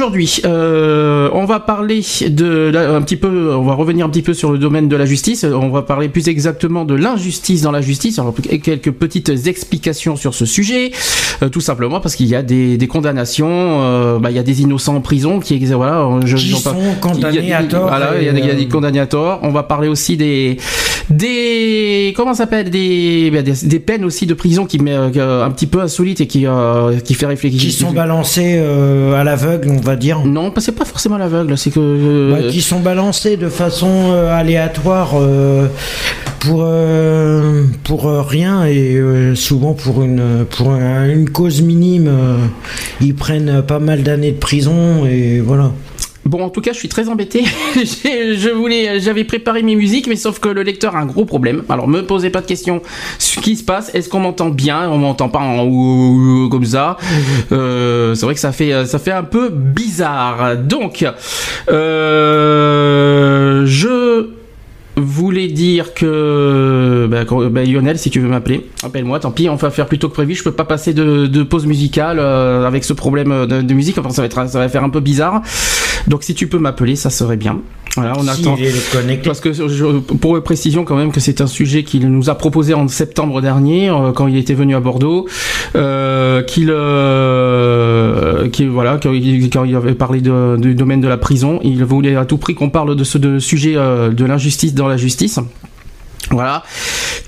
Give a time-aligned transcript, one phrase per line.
[0.00, 4.20] Aujourd'hui, euh, on va parler de là, un petit peu, on va revenir un petit
[4.20, 5.42] peu sur le domaine de la justice.
[5.50, 8.18] On va parler plus exactement de l'injustice dans la justice.
[8.18, 10.90] Alors, quelques petites explications sur ce sujet,
[11.42, 13.46] Euh, tout simplement parce qu'il y a des, des condamnations.
[13.50, 17.38] euh, bah, il y a des innocents en prison qui, voilà, je, Qui sont condamnés
[17.42, 18.68] il y a- à tort Voilà, il y, a des- il y a des euh,
[18.68, 19.40] condamnés à tort.
[19.42, 20.56] On va parler aussi des
[21.10, 25.50] des comment s'appelle des, bah, des des peines aussi de prison qui met euh, un
[25.50, 27.60] petit peu insolites et qui euh, qui fait réfléchir.
[27.60, 30.20] Qui sont balancés à l'aveugle, va dire.
[30.24, 31.80] Non, pas- c'est pas forcément l'aveugle, c'est que.
[31.80, 35.68] euh, Bah, qui sont balancés de façon euh, aléatoire euh,
[36.40, 36.66] pour
[37.84, 39.00] pour rien et
[39.34, 42.10] souvent pour une pour un- une cause minime
[43.00, 45.72] ils prennent pas mal d'années de prison et voilà.
[46.26, 47.44] Bon, en tout cas, je suis très embêté.
[47.76, 51.62] Je voulais, j'avais préparé mes musiques, mais sauf que le lecteur a un gros problème.
[51.68, 52.82] Alors, me posez pas de questions.
[53.18, 54.90] Ce qui se passe, est-ce qu'on m'entend bien?
[54.90, 56.96] On m'entend pas en comme ça?
[57.52, 60.56] Euh, c'est vrai que ça fait, ça fait un peu bizarre.
[60.56, 61.06] Donc,
[61.70, 64.35] euh, je
[64.96, 69.20] voulais dire que bah, bah, Lionel, si tu veux m'appeler, appelle-moi.
[69.20, 70.34] Tant pis, on va faire plus tôt que prévu.
[70.34, 73.98] Je peux pas passer de, pause musicale euh, avec ce problème de, de musique.
[73.98, 75.42] Enfin, ça va être, ça va faire un peu bizarre.
[76.08, 77.60] Donc, si tu peux m'appeler, ça serait bien.
[77.96, 78.56] Voilà, on S'il attend.
[79.24, 82.74] Parce que je- pour précision quand même que c'est un sujet qu'il nous a proposé
[82.74, 85.26] en septembre dernier euh, quand il était venu à Bordeaux,
[85.74, 91.08] euh, qu'il euh, qu'il- voilà quand il, quand il avait parlé de- du domaine de
[91.08, 94.24] la prison, il voulait à tout prix qu'on parle de ce de sujet euh, de
[94.24, 95.38] l'injustice dans la justice.
[96.30, 96.62] Voilà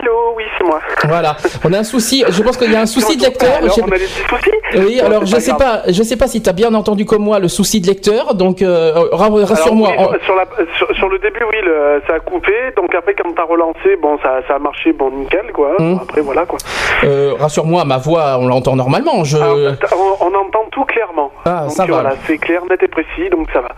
[0.00, 0.80] Allô, oui, c'est moi.
[1.08, 2.22] Voilà, on a un souci.
[2.28, 3.56] Je pense qu'il y a un souci de lecteur.
[3.56, 5.82] alors, Je- on a des soucis Oui, alors je sais grave.
[5.84, 8.34] pas, je sais pas si tu as bien entendu comme moi le souci de lecteur,
[8.34, 9.90] donc euh, rassure-moi.
[9.98, 12.52] oui, sur, la- sur- sur le début, oui, le- ça a coupé.
[12.76, 15.70] Donc après, quand t'as relancé, bon, ça, ça a marché, bon, nickel, quoi.
[15.80, 15.98] Hum.
[16.02, 16.58] Après, voilà, quoi.
[17.04, 19.24] Euh, rassure-moi, ma voix, on l'entend normalement.
[19.24, 19.36] Je...
[19.36, 21.30] Alors, t'as- on, on entend tout clairement.
[21.44, 21.92] Ah, donc ça va.
[21.94, 23.70] voilà, c'est clair, net et précis, donc ça va.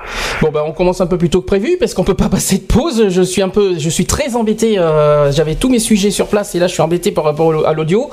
[0.43, 2.59] Bon, ben, on commence un peu plus tôt que prévu parce qu'on peut pas passer
[2.59, 3.09] de pause.
[3.09, 4.79] Je suis un peu, je suis très embêté.
[4.79, 7.73] euh, J'avais tous mes sujets sur place et là, je suis embêté par rapport à
[7.73, 8.11] l'audio.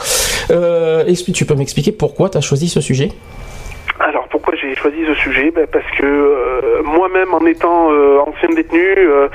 [0.52, 1.04] Euh,
[1.34, 3.10] tu peux m'expliquer pourquoi tu as choisi ce sujet?
[4.00, 5.52] Alors pourquoi j'ai choisi ce sujet?
[5.52, 9.28] Ben, Parce que euh, moi-même, en étant euh, ancien détenu, euh,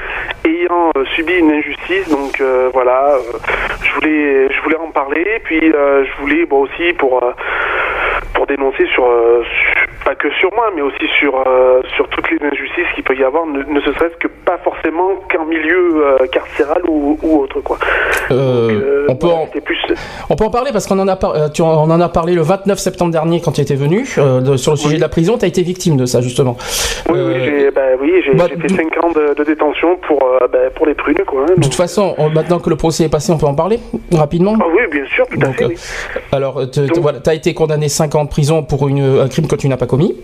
[0.45, 2.43] ayant subi une injustice, donc
[2.73, 3.17] voilà,
[3.83, 5.41] je voulais, je voulais en parler.
[5.44, 7.21] Puis je voulais, bon aussi pour
[8.43, 12.29] pour dénoncer sur, euh, sur- pas que sur moi, mais aussi sur euh, sur toutes
[12.33, 16.05] les injustices qu'il peut y avoir, ne, ne se serait-ce que pas forcément qu'en milieu
[16.21, 17.79] euh, carcéral ou, ou autre quoi.
[18.31, 19.79] On, peut en, plus
[20.29, 22.35] on peut en parler parce qu'on en a, par- tu en- on en a parlé
[22.35, 24.97] le 29 septembre dernier quand tu étais venu de- sur le sujet Oui.
[24.97, 25.39] de la prison.
[25.39, 26.57] Tu as été victime de ça justement.
[27.09, 30.19] Oui, oui, j'ai bah, oui, bah, fait d'où- 5 ans de, de détention pour,
[30.53, 31.43] bah, pour les prunes, quoi.
[31.43, 33.79] hein, De toute façon, on- maintenant que le procès est passé, on peut en parler
[34.13, 34.55] rapidement.
[34.61, 35.67] Ah oui, bien sûr, tout à Donc, fait.
[35.67, 35.77] oui.
[36.33, 39.69] Alors, tu voilà, as été condamné 5 ans de prison pour un crime que tu
[39.69, 40.16] n'as pas commis.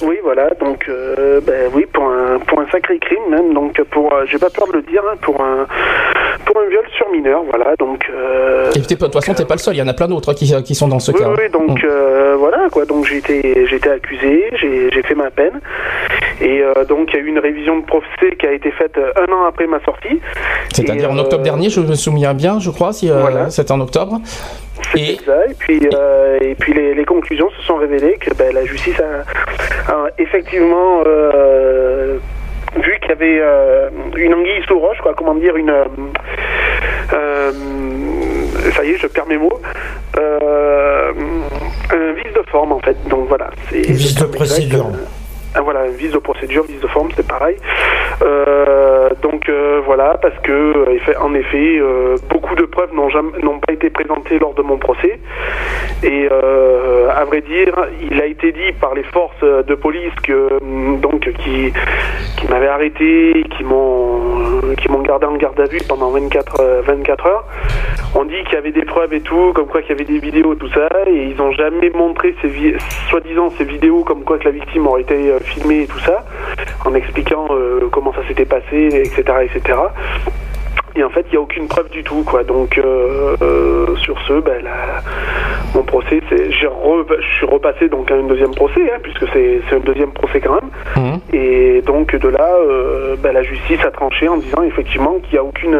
[0.00, 4.12] Oui, voilà, donc, euh, ben oui, pour un, pour un sacré crime, même, donc, pour,
[4.12, 5.66] euh, j'ai pas peur de le dire, hein, pour un
[6.68, 8.04] viol sur mineur, voilà, donc.
[8.14, 10.30] Euh, Et de toute façon, t'es pas le seul, il y en a plein d'autres
[10.30, 11.28] hein, qui, qui sont dans ce oui, cas.
[11.36, 11.86] oui, donc, Mm.
[11.86, 15.60] euh, voilà, quoi, donc j'ai été, j'ai été accusé, j'ai fait ma peine,
[16.40, 18.96] et euh, donc, il y a eu une révision de procès qui a été faite
[18.98, 20.20] euh, un an après ma sortie.
[20.72, 23.50] C'est-à-dire en octobre dernier, je me souviens bien, je crois, si Voilà.
[23.50, 24.20] c'était en octobre.
[24.94, 25.14] Et...
[25.14, 25.44] Et ça.
[25.46, 28.98] Et puis, euh, et puis les, les conclusions se sont révélées que ben, la justice
[29.00, 32.16] a, a effectivement euh,
[32.76, 35.70] vu qu'il y avait euh, une anguille sous roche, quoi, comment dire, une.
[35.70, 37.52] euh,
[38.74, 39.60] ça y est, je perds mes mots.
[40.18, 41.12] Euh,
[41.90, 42.96] un vice de forme, en fait.
[43.08, 43.50] Donc voilà.
[43.70, 44.86] c'est Vice de procédure.
[45.54, 47.56] Ah, voilà, un vice de procédure, vice de forme, c'est pareil.
[48.22, 51.80] Euh, donc euh, voilà, parce que euh, en effet,
[52.28, 55.18] beaucoup de preuves n'ont pas été présentées lors de mon procès.
[56.02, 57.74] Et à vrai dire,
[58.10, 61.72] il a été dit par les forces de police que hum, donc qui
[62.48, 64.18] m'avaient arrêté, qui m'ont
[64.76, 67.44] qui m'ont gardé en garde à vue pendant 24, 24 heures.
[68.14, 70.18] On dit qu'il y avait des preuves et tout, comme quoi qu'il y avait des
[70.18, 72.34] vidéos, tout ça, et ils n'ont jamais montré
[73.10, 76.24] soi-disant ces vidéos comme quoi que la victime aurait été filmée et tout ça,
[76.84, 77.48] en expliquant
[77.90, 79.78] comment ça s'était passé, etc., etc.
[80.98, 82.42] Et en fait, il n'y a aucune preuve du tout, quoi.
[82.42, 84.64] Donc, euh, euh, sur ce, ben,
[85.74, 90.10] mon procès, je suis repassé donc à un deuxième procès, hein, puisque c'est, un deuxième
[90.10, 90.70] procès quand même.
[90.96, 91.18] Mmh.
[91.34, 95.38] Et donc de là, euh, ben, la justice a tranché en disant effectivement qu'il n'y
[95.38, 95.78] a aucune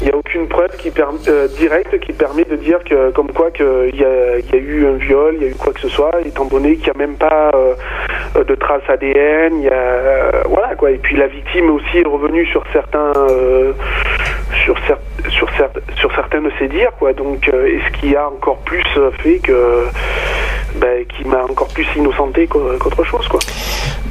[0.00, 0.92] il n'y a aucune preuve qui
[1.28, 4.86] euh, directe qui permet de dire que, comme quoi qu'il y a, y a eu
[4.86, 7.06] un viol, il y a eu quoi que ce soit, étant donné qu'il n'y a
[7.06, 10.90] même pas euh, de traces ADN, il y a, voilà quoi.
[10.92, 13.72] Et puis la victime aussi est revenue sur certains, euh,
[14.64, 14.76] sur,
[15.30, 15.48] sur,
[15.96, 17.12] sur certains de ses dires, quoi.
[17.12, 18.84] Donc, ce qui a encore plus
[19.22, 19.84] fait que,
[20.76, 23.40] ben, qui m'a encore plus innocenté qu'autre chose, quoi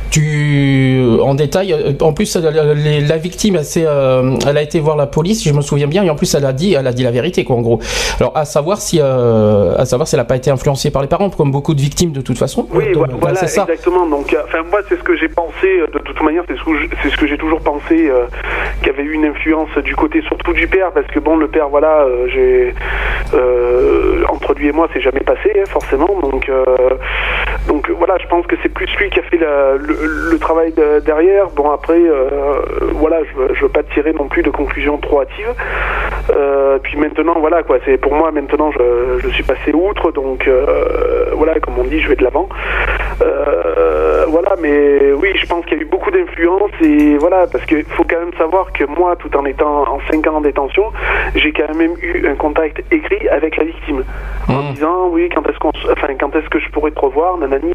[0.09, 5.53] tu en détail en plus la, victime euh, elle a été voir la police je
[5.53, 7.55] me souviens bien et en plus elle a dit elle a dit la vérité quoi
[7.55, 7.79] en gros.
[8.19, 11.07] Alors à savoir si euh, à savoir si elle n'a pas été influencée par les
[11.07, 12.67] parents comme beaucoup de victimes de toute façon.
[12.71, 14.05] Oui voilà exactement.
[14.07, 17.27] Donc euh, enfin moi c'est ce que j'ai pensé de toute manière c'est ce que
[17.27, 18.11] j'ai toujours pensé
[18.79, 21.47] qu'il y avait eu une influence du côté surtout du père parce que bon le
[21.47, 22.73] père voilà j'ai
[24.29, 26.19] entre lui et moi c'est jamais passé hein, forcément.
[26.21, 26.49] Donc
[27.67, 30.73] donc voilà je pense que c'est plus lui qui a fait le le travail
[31.05, 32.59] derrière, bon après, euh,
[32.93, 35.53] voilà, je, je veux pas tirer non plus de conclusions trop hâtives.
[36.35, 40.47] Euh, puis maintenant, voilà quoi, c'est pour moi maintenant, je, je suis passé outre, donc
[40.47, 42.49] euh, voilà, comme on dit, je vais de l'avant.
[43.19, 47.83] Voilà, mais oui, je pense qu'il y a eu beaucoup d'influence et voilà, parce qu'il
[47.85, 50.91] faut quand même savoir que moi, tout en étant en 5 ans en détention,
[51.35, 54.03] j'ai quand même eu un contact écrit avec la victime
[54.47, 54.73] en mmh.
[54.73, 57.73] disant oui, quand est-ce qu'on, enfin, quand est-ce que je pourrais te revoir, nanani,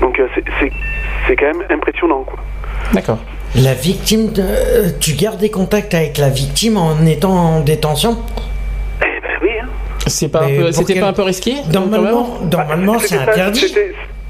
[0.00, 0.20] Donc
[1.26, 2.24] c'est quand même impressionnant.
[2.24, 2.38] Quoi.
[2.92, 3.18] D'accord.
[3.56, 4.42] La victime, de...
[4.98, 8.16] tu gardes des contacts avec la victime en étant en détention?
[9.00, 9.50] Eh ben oui.
[9.62, 9.66] Hein.
[10.06, 13.74] C'est pas c'était pas un peu risqué Normalement, normalement c'est interdit.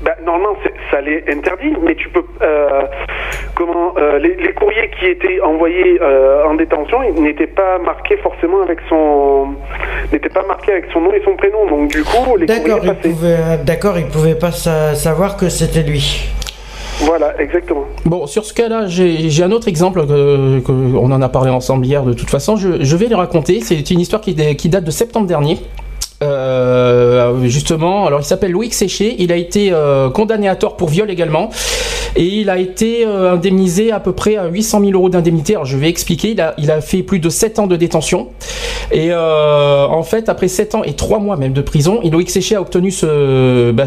[0.03, 0.57] Bah, normalement,
[0.91, 2.25] ça l'est interdit, mais tu peux.
[2.43, 2.83] Euh,
[3.55, 8.79] comment euh, les, courriers qui étaient envoyés euh, en détention n'étaient pas marqués forcément avec
[8.89, 9.55] son
[10.13, 11.67] n'étaient pas marqués avec son nom et son prénom.
[11.67, 16.29] Donc du coup, les d'accord, il pouvait, d'accord, il pouvait pas savoir que c'était lui.
[17.01, 17.85] Voilà, exactement.
[18.05, 22.03] Bon, sur ce cas-là, j'ai un autre exemple que, on en a parlé ensemble hier.
[22.03, 23.61] De toute façon, je, je vais le raconter.
[23.61, 25.59] C'est une histoire qui, qui date de septembre dernier.
[26.23, 30.89] Euh, justement, alors il s'appelle Loïc Séché, il a été euh, condamné à tort pour
[30.89, 31.51] viol également,
[32.15, 35.55] et il a été euh, indemnisé à peu près à 800 000 euros d'indemnité.
[35.55, 38.29] Alors je vais expliquer, il a, fait plus de 7 ans de détention,
[38.93, 42.61] et en fait après 7 ans et 3 mois même de prison, Loïc Séché a
[42.61, 42.93] obtenu
[43.73, 43.87] bah,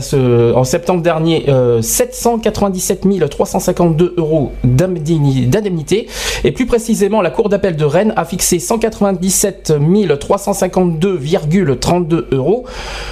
[0.56, 1.46] en septembre dernier
[1.82, 6.08] 797 352 euros d'indemnité,
[6.44, 12.66] et plus précisément la Cour d'appel de Rennes a fixé 197 352,32 euros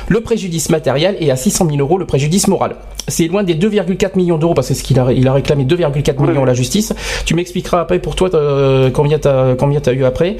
[0.08, 2.76] le préjudice matériel et à 600 000 euros le préjudice moral.
[3.08, 6.26] C'est loin des 2,4 millions d'euros parce que ce qu'il a, il a réclamé 2,4
[6.26, 6.94] millions à la justice.
[7.26, 10.38] Tu m'expliqueras après pour toi euh, combien t'as combien as eu après.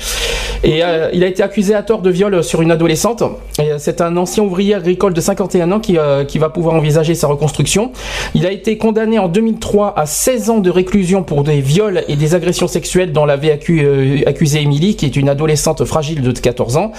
[0.64, 3.22] Et euh, il a été accusé à tort de viol sur une adolescente.
[3.60, 5.98] Euh, c'est un ancien ouvrier agricole de 51 ans qui,
[6.28, 7.92] qui va pouvoir envisager sa reconstruction.
[8.34, 12.16] Il a été condamné en 2003 à 16 ans de réclusion pour des viols et
[12.16, 16.92] des agressions sexuelles dont l'avait accusé Émilie, qui est une adolescente fragile de 14 ans.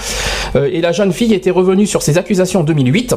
[0.54, 3.14] et la jeune fille était revenu sur ces accusations en 2008.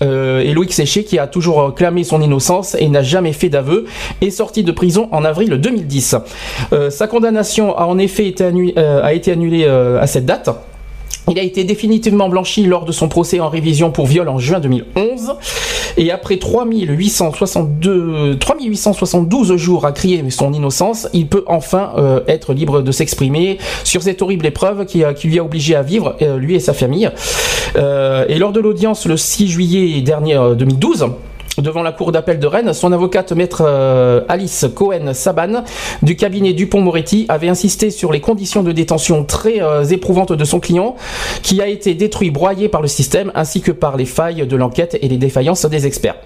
[0.00, 3.86] Euh, et Loïc Séché, qui a toujours clamé son innocence et n'a jamais fait d'aveu,
[4.20, 6.16] est sorti de prison en avril 2010.
[6.72, 10.50] Euh, sa condamnation a en effet été, euh, annulée à cette date.
[11.30, 14.60] Il a été définitivement blanchi lors de son procès en révision pour viol en juin
[14.60, 15.34] 2011.
[15.96, 22.82] Et après 3862, 3872 jours à crier son innocence, il peut enfin euh, être libre
[22.82, 26.54] de s'exprimer sur cette horrible épreuve qui, qui, lui a obligé à vivre, euh, lui
[26.54, 27.10] et sa famille.
[27.76, 31.08] Euh, et lors de l'audience le 6 juillet dernier 2012,
[31.62, 35.64] devant la cour d'appel de Rennes, son avocate maître euh, Alice Cohen-Saban
[36.02, 40.60] du cabinet Dupont-Moretti avait insisté sur les conditions de détention très euh, éprouvantes de son
[40.60, 40.96] client,
[41.42, 44.96] qui a été détruit, broyé par le système, ainsi que par les failles de l'enquête
[45.00, 46.16] et les défaillances des experts.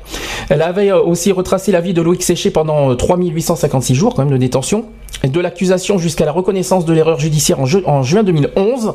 [0.49, 4.33] Elle avait euh, aussi retracé la vie de Loïc Séché pendant 3856 jours quand même
[4.33, 4.85] de détention,
[5.25, 8.95] de l'accusation jusqu'à la reconnaissance de l'erreur judiciaire en, juin 2011.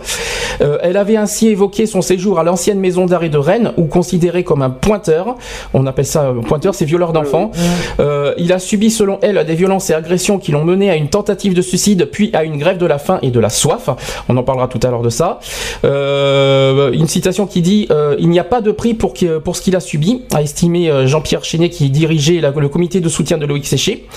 [0.60, 4.62] elle avait ainsi évoqué son séjour à l'ancienne maison d'arrêt de Rennes, ou considéré comme
[4.62, 5.36] un pointeur,
[5.74, 7.52] on appelle ça pointeur, c'est violeur d'enfants.
[8.00, 11.10] Euh, il a subi, selon elle, des violences et agressions qui l'ont mené à une
[11.10, 13.90] tentative de suicide, puis à une grève de la faim et de la soif.
[14.30, 15.40] On en parlera tout à l'heure de ça.
[15.86, 19.62] Euh, une citation qui dit euh, Il n'y a pas de prix pour, pour ce
[19.62, 23.66] qu'il a subi, a estimé Jean-Pierre Chenet qui dirigeait le comité de soutien de Loïc
[23.66, 24.08] Séché.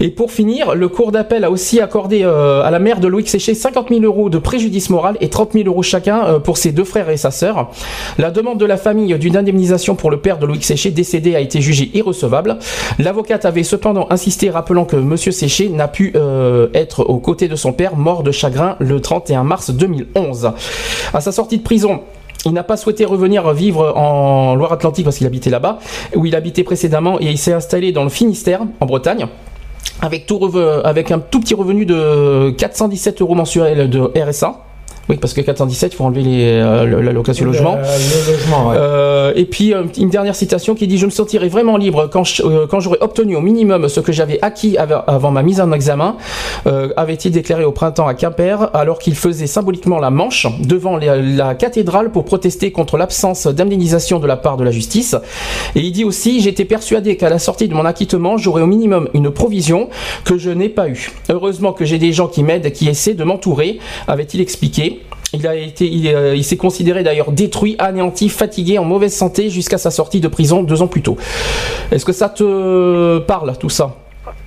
[0.00, 3.28] Et pour finir, le cours d'appel a aussi accordé euh, à la mère de Loïc
[3.28, 6.72] Séché 50 000 euros de préjudice moral et 30 000 euros chacun euh, pour ses
[6.72, 7.70] deux frères et sa sœur.
[8.18, 11.40] La demande de la famille d'une indemnisation pour le père de Loïc Séché décédé a
[11.40, 12.58] été jugée irrecevable.
[12.98, 17.56] L'avocate avait cependant insisté rappelant que Monsieur Séché n'a pu euh, être aux côtés de
[17.56, 20.52] son père mort de chagrin le 31 mars 2011.
[21.12, 22.00] À sa sortie de prison,
[22.46, 25.78] il n'a pas souhaité revenir vivre en Loire-Atlantique parce qu'il habitait là-bas,
[26.14, 29.26] où il habitait précédemment, et il s'est installé dans le Finistère, en Bretagne.
[30.02, 30.30] Avec,
[30.84, 34.56] avec un tout petit revenu de 417 euros mensuels de RSA.
[35.08, 37.76] Oui, parce que 417, il faut enlever les, euh, le- la location logement.
[37.76, 38.76] Le, logement, ouais.
[38.78, 42.42] Euh, et puis une dernière citation qui dit Je me sentirai vraiment libre quand je-
[42.42, 45.72] euh, quand j'aurai obtenu au minimum ce que j'avais acquis av- avant ma mise en
[45.72, 46.16] examen,
[46.66, 51.16] euh, avait-il déclaré au printemps à Quimper, alors qu'il faisait symboliquement la manche devant la,
[51.16, 55.16] la cathédrale pour protester contre l'absence d'indemnisation de la part de la justice.
[55.74, 59.08] Et il dit aussi J'étais persuadé qu'à la sortie de mon acquittement, j'aurais au minimum
[59.12, 59.88] une provision
[60.24, 61.10] que je n'ai pas eue.
[61.28, 64.93] Heureusement que j'ai des gens qui m'aident, qui essaient de m'entourer, avait-il expliqué.
[65.32, 69.50] Il a été, il, euh, il s'est considéré d'ailleurs détruit, anéanti, fatigué, en mauvaise santé
[69.50, 71.16] jusqu'à sa sortie de prison deux ans plus tôt.
[71.90, 73.96] Est-ce que ça te parle tout ça?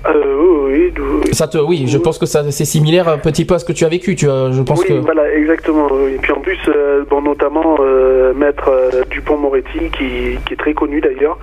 [0.05, 0.93] Euh, oui.
[1.33, 3.73] Ça te, oui, je pense que ça, c'est similaire un petit peu à ce que
[3.73, 4.15] tu as vécu.
[4.15, 4.93] Tu, je pense oui, que.
[4.93, 5.87] voilà, exactement.
[6.07, 8.71] Et puis en plus, euh, bon, notamment euh, Maître
[9.11, 11.37] Dupont-Moretti, qui, qui est très connu d'ailleurs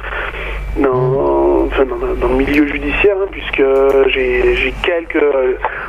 [0.79, 3.63] dans, enfin, dans, dans le milieu judiciaire, hein, puisque
[4.09, 5.25] j'ai j'ai quelques,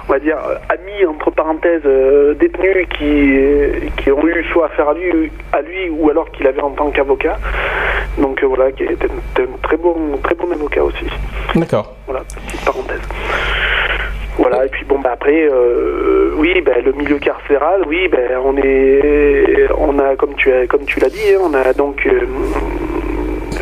[0.07, 0.37] on va dire,
[0.69, 3.39] amis entre parenthèses euh, détenus qui,
[3.97, 6.91] qui ont eu soit affaire à lui, à lui ou alors qu'il avait en tant
[6.91, 7.37] qu'avocat.
[8.17, 11.05] Donc euh, voilà, qui était un, un très bon, très bon avocat aussi.
[11.55, 11.95] D'accord.
[12.05, 13.01] Voilà, petite parenthèse.
[14.37, 18.57] Voilà, et puis bon, bah après, euh, oui, bah, le milieu carcéral, oui, ben on
[18.57, 22.19] est, on a, comme tu as, comme tu l'as dit, hein, on a donc euh,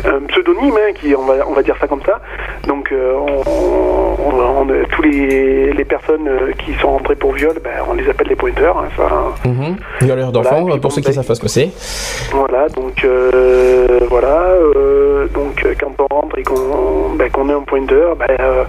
[0.06, 2.20] un pseudonyme, hein, qui, on va, on va dire ça comme ça.
[2.66, 7.54] Donc, euh, on, on- on- tous les, les personnes euh, qui sont rentrées pour viol,
[7.62, 8.78] ben, on les appelle les pointeurs.
[8.78, 9.76] hein, ça, Mhm.
[10.02, 11.70] Violeur d'enfants, Voilà, pour ceux qui ben- savent pas ce que c'est.
[12.32, 14.42] voilà, donc euh, voilà,
[14.76, 18.64] euh, donc euh, quand on rentre et qu'on ben, est un pointeur, ben, euh,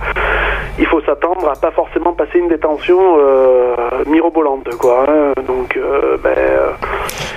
[0.77, 3.75] il faut s'attendre à pas forcément passer une détention euh,
[4.07, 5.05] mirobolante, quoi.
[5.07, 5.33] hein.
[5.47, 6.69] donc, euh, ben, euh,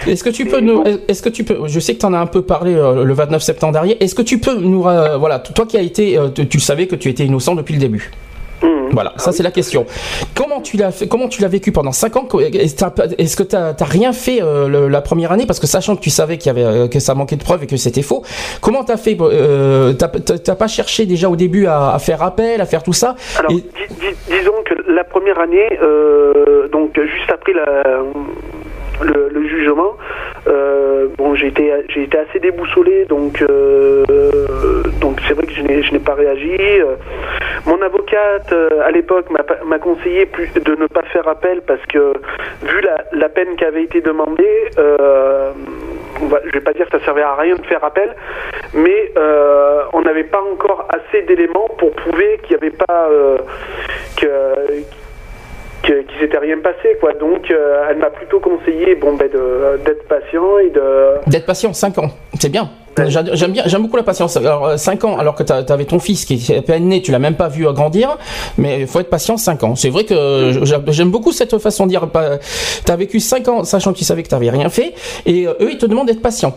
[0.06, 2.18] Est-ce que tu peux nous, est-ce que tu peux, je sais que tu en as
[2.18, 3.87] un peu parlé euh, le 29 septembre dernier.
[4.00, 6.86] Est-ce que tu peux nous, euh, voilà, toi qui as été, euh, tu tu savais
[6.86, 8.10] que tu étais innocent depuis le début.
[8.62, 8.88] hum.
[8.90, 9.84] Voilà, ça Ah c'est la question.
[10.34, 12.26] Comment tu l'as fait Comment tu l'as vécu pendant 5 ans?
[12.40, 15.44] Est-ce que tu n'as rien fait euh, le- la première année?
[15.46, 17.62] Parce que sachant que tu savais qu'il y avait euh, que ça manquait de preuves
[17.64, 18.22] et que c'était faux.
[18.62, 22.66] Comment t'as fait euh, T'as pas cherché déjà au début à, à faire appel, à
[22.66, 23.14] faire tout ça?
[23.38, 23.62] Alors, Et-
[24.30, 25.68] disons que la première année,
[26.72, 28.00] donc juste après la,
[29.02, 29.96] le, jugement,
[30.46, 34.04] euh, bon, j'ai été, j'ai été assez déboussolé, donc, euh,
[35.00, 36.56] donc c'est vrai que je n'ai, je n'ai pas réagi.
[37.66, 41.84] Mon avocate euh, à l'époque m'a, m'a conseillé plus, de ne pas faire appel parce
[41.86, 42.12] que
[42.62, 42.80] vu
[43.12, 45.50] la, peine qui avait été demandée, euh,
[46.22, 48.14] va- je vais pas dire que ça servait à rien de faire appel,
[48.74, 49.12] mais
[49.92, 53.08] on n'avait pas encore assez d'éléments pour prouver qu'il n'y avait pas
[55.82, 59.28] qu'il s'était rien passé quoi donc euh, elle m'a plutôt conseillé bon ben
[59.84, 62.70] d'être patient et de D'être patient 5 ans, c'est bien.
[63.06, 64.36] J'aime bien, j'aime beaucoup la patience.
[64.36, 67.12] Alors 5 ans, alors que tu avais ton fils qui est à peine né, tu
[67.12, 68.18] l'as même pas vu grandir,
[68.56, 69.76] mais il faut être patient 5 ans.
[69.76, 72.08] C'est vrai que j'a- j'aime beaucoup cette façon de dire.
[72.84, 74.94] Tu as vécu 5 ans sachant que tu savais que tu n'avais rien fait,
[75.26, 76.56] et euh, eux ils te demandent d'être patient.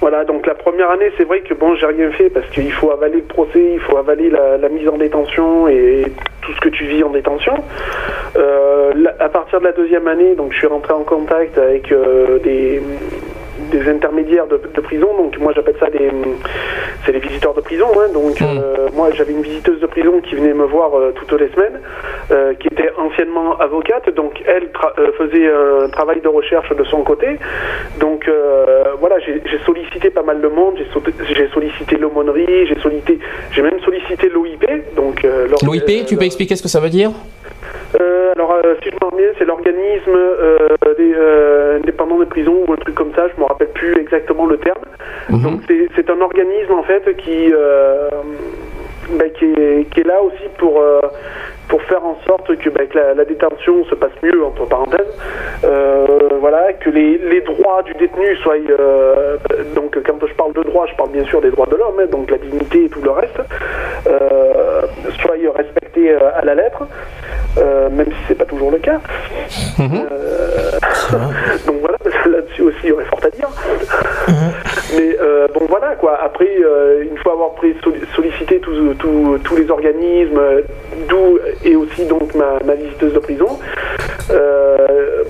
[0.00, 2.90] Voilà, donc la première année, c'est vrai que bon, j'ai rien fait parce qu'il faut
[2.90, 6.04] avaler le procès, il faut avaler la, mise en détention et
[6.42, 7.54] tout ce que tu vis en détention.
[8.36, 12.38] Euh, à partir de la deuxième année, donc je suis rentré en contact avec euh,
[12.40, 12.82] des,
[13.70, 15.08] des intermédiaires de, de prison.
[15.16, 16.10] Donc moi, j'appelle ça des,
[17.04, 17.86] c'est les visiteurs de prison.
[17.96, 18.08] hein.
[18.12, 18.44] donc Mm.
[18.58, 21.80] euh, moi, j'avais une visiteuse de prison qui venait me voir euh, toutes les semaines,
[22.30, 24.10] euh, qui était anciennement avocate.
[24.14, 27.38] Donc elle tra- faisait un travail de recherche de son côté.
[28.00, 28.28] Donc
[29.00, 33.18] voilà, j'ai sollicité pas mal de monde, j'ai sollicité l'aumônerie, j'ai sollicité,
[33.52, 34.64] j'ai même sollicité l'OIP.
[34.96, 35.24] Donc
[35.64, 37.10] L'OIP, tu peux expliquer ce que ça veut dire?
[38.00, 40.56] Euh, alors, euh, si je me bien, c'est l'organisme euh,
[40.96, 41.14] des,
[41.80, 44.82] indépendant des prisons ou un truc comme ça, je me rappelle plus exactement le terme.
[45.30, 45.42] Mhm.
[45.42, 47.52] Donc, c'est- un organisme en fait qui,
[49.10, 50.80] ben, qui, est, qui est là aussi pour,
[51.68, 55.12] pour faire en sorte que, ben, que la, la détention se passe mieux, entre parenthèses.
[55.64, 56.06] Euh,
[56.40, 58.54] voilà, que les, les droits du détenu soient.
[58.56, 59.36] euh,
[59.74, 62.06] donc, quand je parle de droits, je parle bien sûr des droits de l'homme, hein,
[62.10, 63.40] donc la dignité et tout le reste,
[64.06, 64.82] euh,
[65.20, 66.82] soient respectés euh, à la lettre,
[67.58, 69.00] euh, même si c'est pas toujours le cas.
[69.78, 70.06] Mhm.
[70.12, 70.70] Euh,
[71.66, 73.48] donc voilà, là-dessus aussi, il y aurait fort à dire.
[74.94, 76.18] Mais euh, euh, bon voilà quoi.
[76.22, 80.62] Après, euh, une fois avoir pris, solli- sollicité tous les organismes, euh,
[81.08, 83.58] d'où et aussi donc ma, ma visiteuse de prison,
[84.30, 85.24] euh,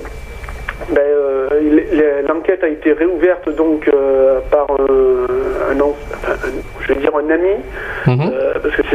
[0.91, 6.89] ben, euh, l'enquête a été réouverte donc euh, par un, un an- enfin, un- je
[6.93, 7.55] vais dire un ami,
[8.07, 8.33] Mhm.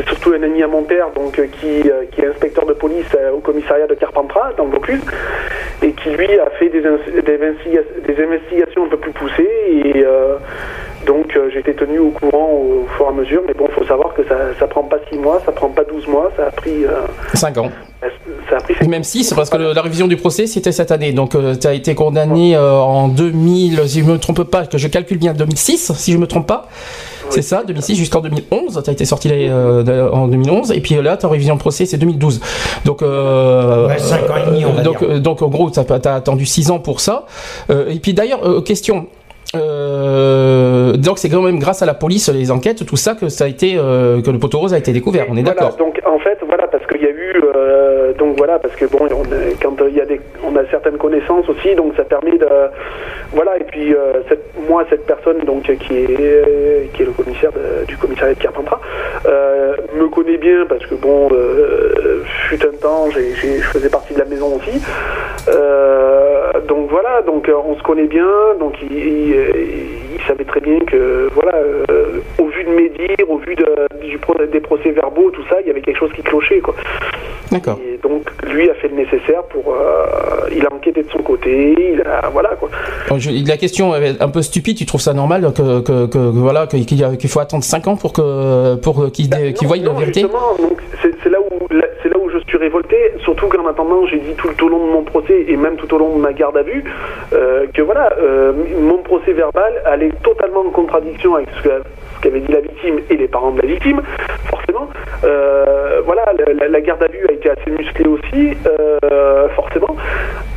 [0.04, 2.74] C'est surtout un ami à mon père donc euh, qui, euh, qui est inspecteur de
[2.74, 5.02] police euh, au commissariat de Carpentras dans le Vaucluse
[5.84, 6.88] et qui lui a fait des, des,
[7.38, 9.50] investiga- des investigations un peu plus poussées
[9.86, 10.04] et
[11.06, 13.86] donc j'ai été tenu au courant au, fur et à mesure mais bon il faut
[13.86, 16.52] savoir que ça ça prend pas 6 mois ça prend pas 12 mois ça a
[16.52, 17.72] pris euh, 5 ans.
[18.50, 21.12] ça a pris Même 6, parce que le- la révision du procès, c'était cette année.
[21.14, 25.18] Donc, tu as été condamné en 2000, si je me trompe pas, que je calcule
[25.20, 26.68] bien 2006, si je me trompe pas.
[27.32, 28.82] C'est ça, 2006 jusqu'en 2011.
[28.84, 30.72] Tu as été sorti euh, en 2011.
[30.72, 32.40] Et puis euh, là, ta révision de procès, c'est 2012.
[32.86, 35.10] Donc, euh, Ouais, cinq ans et demi, on va donc, dire.
[35.10, 37.26] euh, donc, en gros, tu as, attendu 6 ans pour ça.
[37.70, 39.08] Euh, et puis d'ailleurs, euh, question.
[39.56, 43.44] Euh, donc c'est quand même grâce à la police, les enquêtes, tout ça que ça
[43.44, 45.26] a été euh, que le poteau rose a été découvert.
[45.30, 45.76] On est Voilà, d'accord.
[45.78, 49.00] Donc en fait, voilà, parce qu'il y a eu, euh, donc voilà, parce que bon,
[49.02, 52.04] on, a- quand euh, il y a des, on a certaines connaissances aussi, donc ça
[52.06, 52.48] permet de,
[53.34, 53.94] voilà, et puis
[54.30, 58.40] cette, moi, cette personne donc qui est, qui est le commissaire de- du commissariat de
[58.40, 58.80] Carpentras,
[59.26, 61.30] me connaît bien parce que bon,
[62.48, 63.20] fut un temps, je
[63.74, 64.82] faisais partie de la maison aussi,
[66.68, 68.28] donc voilà, donc on se connaît bien,
[68.60, 73.30] donc il, il- il savait très bien que voilà, euh, au vu de mes dires,
[73.30, 73.66] au vu de,
[74.02, 74.18] du
[74.52, 76.76] des procès verbaux, tout ça, il y avait quelque chose qui clochait quoi.
[77.52, 77.80] D'accord.
[77.86, 81.76] Et donc lui a fait le nécessaire pour, euh, il a enquêté de son côté,
[81.94, 82.70] il a voilà quoi.
[83.46, 86.68] La question est un peu stupide, tu trouves ça normal que, que, que- que voilà
[86.68, 90.22] qu'il faut attendre 5 ans pour que pour qu'il Non, voie la vérité?
[90.22, 91.86] Justement, donc c'est là où là-
[92.62, 95.92] révolté, surtout qu'en attendant, j'ai dit tout, au long de mon procès et même tout
[95.94, 96.84] au long de ma garde à vue
[97.34, 101.84] euh, que voilà, euh, mon procès verbal allait totalement en contradiction avec ce que-
[102.22, 104.02] ce qu'avait dit la victime et les parents de la victime,
[104.50, 104.90] forcément.
[105.24, 106.26] Euh, voilà,
[106.70, 109.96] la, garde à vue a été assez musclée aussi, euh, forcément,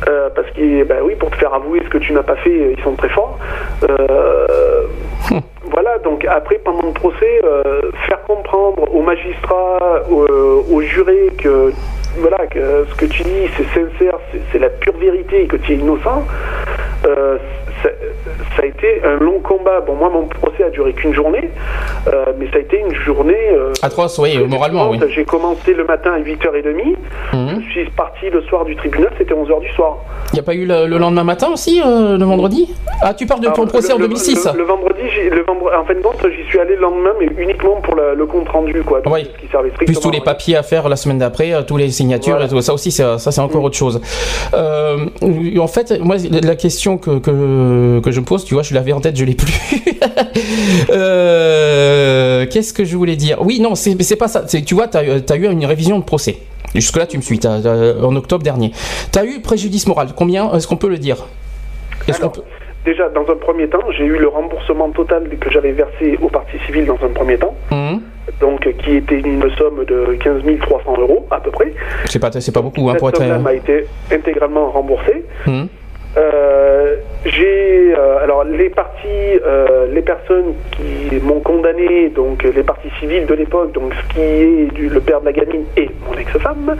[0.07, 2.73] euh, parce que bah oui, pour te faire avouer ce que tu n'as pas fait,
[2.77, 3.37] ils sont très forts.
[3.89, 4.87] Euh,
[5.71, 7.41] voilà, donc après, pendant le procès,
[8.07, 11.71] faire comprendre aux magistrats, aux, aux jurés que
[12.17, 14.17] voilà que ce que tu dis c'est sincère,
[14.51, 16.25] c'est la pure vérité et que tu es innocent,
[17.05, 17.37] euh,
[17.83, 17.89] ça,
[18.55, 19.81] ça a été un long combat.
[19.81, 21.49] Bon, moi, mon procès a duré qu'une journée,
[22.07, 23.35] euh, mais ça a été une journée.
[23.53, 24.99] euh, Atroce, oui, moralement, oui.
[25.09, 26.95] J'ai commencé le matin à 8h30,
[27.33, 27.61] Mhm.
[27.67, 29.97] je suis parti le soir du tribunal, c'était 11h du soir.
[30.31, 32.73] Il n'y a pas eu le, le lendemain matin aussi, euh, le vendredi?
[33.01, 35.43] Ah, tu parles de ton procès le- en le- 2006 Le, le vendredi, j'ai- le
[35.43, 38.25] vendredi, en fin de compte, j'y suis allé le lendemain, mais uniquement pour la- le
[38.25, 39.01] compte rendu, quoi.
[39.01, 39.29] Donc, Oui.
[39.39, 42.45] qui servait Plus tous les papiers à faire la semaine d'après, tous les signatures Voilà.
[42.45, 44.01] et tout ça aussi, c'est- ça c'est encore autre chose.
[44.53, 48.93] En fait, moi la question que, que, que je me pose, tu vois, je l'avais
[48.93, 49.53] en tête, je l'ai plus.
[50.91, 53.37] Euh, Qu'est-ce que je voulais dire?
[53.41, 54.43] Oui, non, c'est pas ça.
[54.43, 56.37] Tu vois, tu as, eu une révision de procès.
[56.73, 58.71] Jusque-là, tu me suis, en octobre dernier.
[59.11, 60.09] Tu as eu préjudice moral.
[60.15, 61.25] Combien Est-ce qu'on peut le dire?
[62.07, 62.41] Alors, peut-
[62.85, 66.57] Déjà, dans un premier temps, j'ai eu le remboursement total que j'avais versé au parti
[66.67, 67.99] civil dans un premier temps, Hum,
[68.39, 71.73] donc qui était une somme de 15 300 euros à peu près.
[72.05, 73.17] C'est pas, pas beaucoup hein, Cette pour être.
[73.17, 75.25] somme-là m'a été intégralement remboursée.
[75.47, 75.67] Hum,
[76.17, 82.89] Euh, j'ai euh, alors les parties, euh, les personnes qui m'ont condamné, donc les parties
[82.99, 86.17] civiles de l'époque, donc ce qui est du, le père de la gamine et mon
[86.17, 86.75] ex-femme,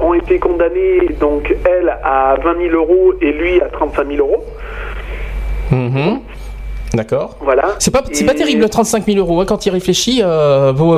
[0.00, 4.44] ont été condamnées donc elle à 20 000 euros et lui à 35 000 euros.
[5.72, 6.20] hum.
[6.92, 7.36] D'accord.
[7.40, 7.74] Voilà.
[7.80, 10.22] C'est pas, c'est pas terrible 35 000 euros hein, quand il réfléchit.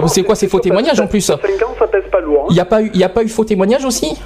[0.09, 1.23] c'est quoi ces faux témoignages en plus?
[1.23, 2.43] ça- 5 ans, ça pèse pas lourd.
[2.43, 2.47] hein.
[2.51, 4.21] Il n'y a pas eu, il y a pas eu faux témoignages aussi?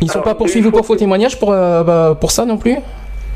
[0.00, 2.76] Ils sont Alors, pas poursuivis pour faux témoignages pour euh, bah, pour ça non plus?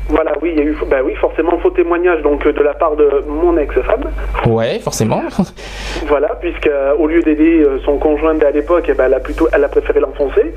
[0.09, 2.95] Voilà, oui, il y a eu, bah oui, forcément faux témoignage donc de la part
[2.97, 4.03] de mon ex-femme.
[4.47, 5.21] Ouais, forcément.
[6.07, 9.19] Voilà, puisque euh, au lieu d'aider euh, son conjoint à l'époque, eh ben, elle a
[9.19, 10.53] plutôt, elle a préféré l'enfoncer,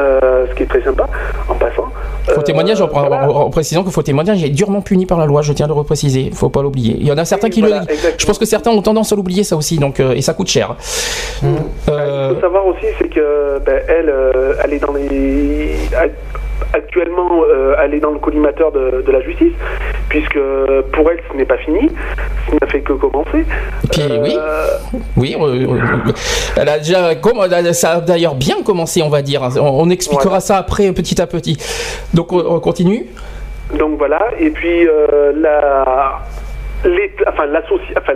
[0.00, 1.06] euh, ce qui est très sympa
[1.48, 1.88] en passant.
[2.28, 3.28] Faux Euh, témoignage, en, en- voilà.
[3.28, 5.74] en précisant que faux témoignage est durement puni par la loi, je tiens à le
[5.74, 6.96] repréciser, faut pas l'oublier.
[7.00, 7.82] Il y en a certains Oui, qui voilà, le.
[7.92, 8.14] exactement.
[8.18, 10.48] Je pense que certains ont tendance à l'oublier ça aussi, donc euh, et ça coûte
[10.48, 10.76] cher.
[11.42, 11.48] Il
[11.88, 15.74] Euh, faut savoir aussi, c'est que ben, elle, euh, elle est dans les.
[16.72, 19.52] Actuellement, euh, elle est dans le collimateur de, de la justice,
[20.08, 20.38] puisque
[20.92, 21.90] pour elle, ce n'est pas fini,
[22.48, 23.38] ce n'a fait que commencer.
[23.84, 24.36] Et puis, oui.
[24.38, 24.66] Euh,
[25.16, 26.12] Oui, euh, euh,
[26.56, 29.42] elle a déjà, ça a d'ailleurs bien commencé, on va dire.
[29.60, 30.40] On, on expliquera Voilà.
[30.40, 31.56] ça après, petit à petit.
[32.14, 33.06] Donc, on, on continue.
[33.78, 36.20] Donc voilà, et puis euh, la,
[36.84, 37.44] l'État, enfin,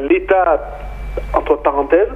[0.08, 0.60] l'État
[1.34, 2.08] entre parenthèses,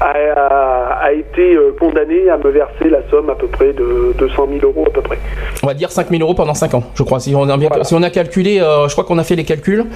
[0.00, 4.60] a, été euh, condamné à me verser la somme à peu près de 200 000
[4.62, 5.18] euros à peu près.
[5.62, 7.18] On va dire 5 000 euros pendant 5 ans, je crois.
[7.20, 9.44] Si on a, bien, si on a calculé, euh, je crois qu'on a fait les
[9.44, 9.86] calculs,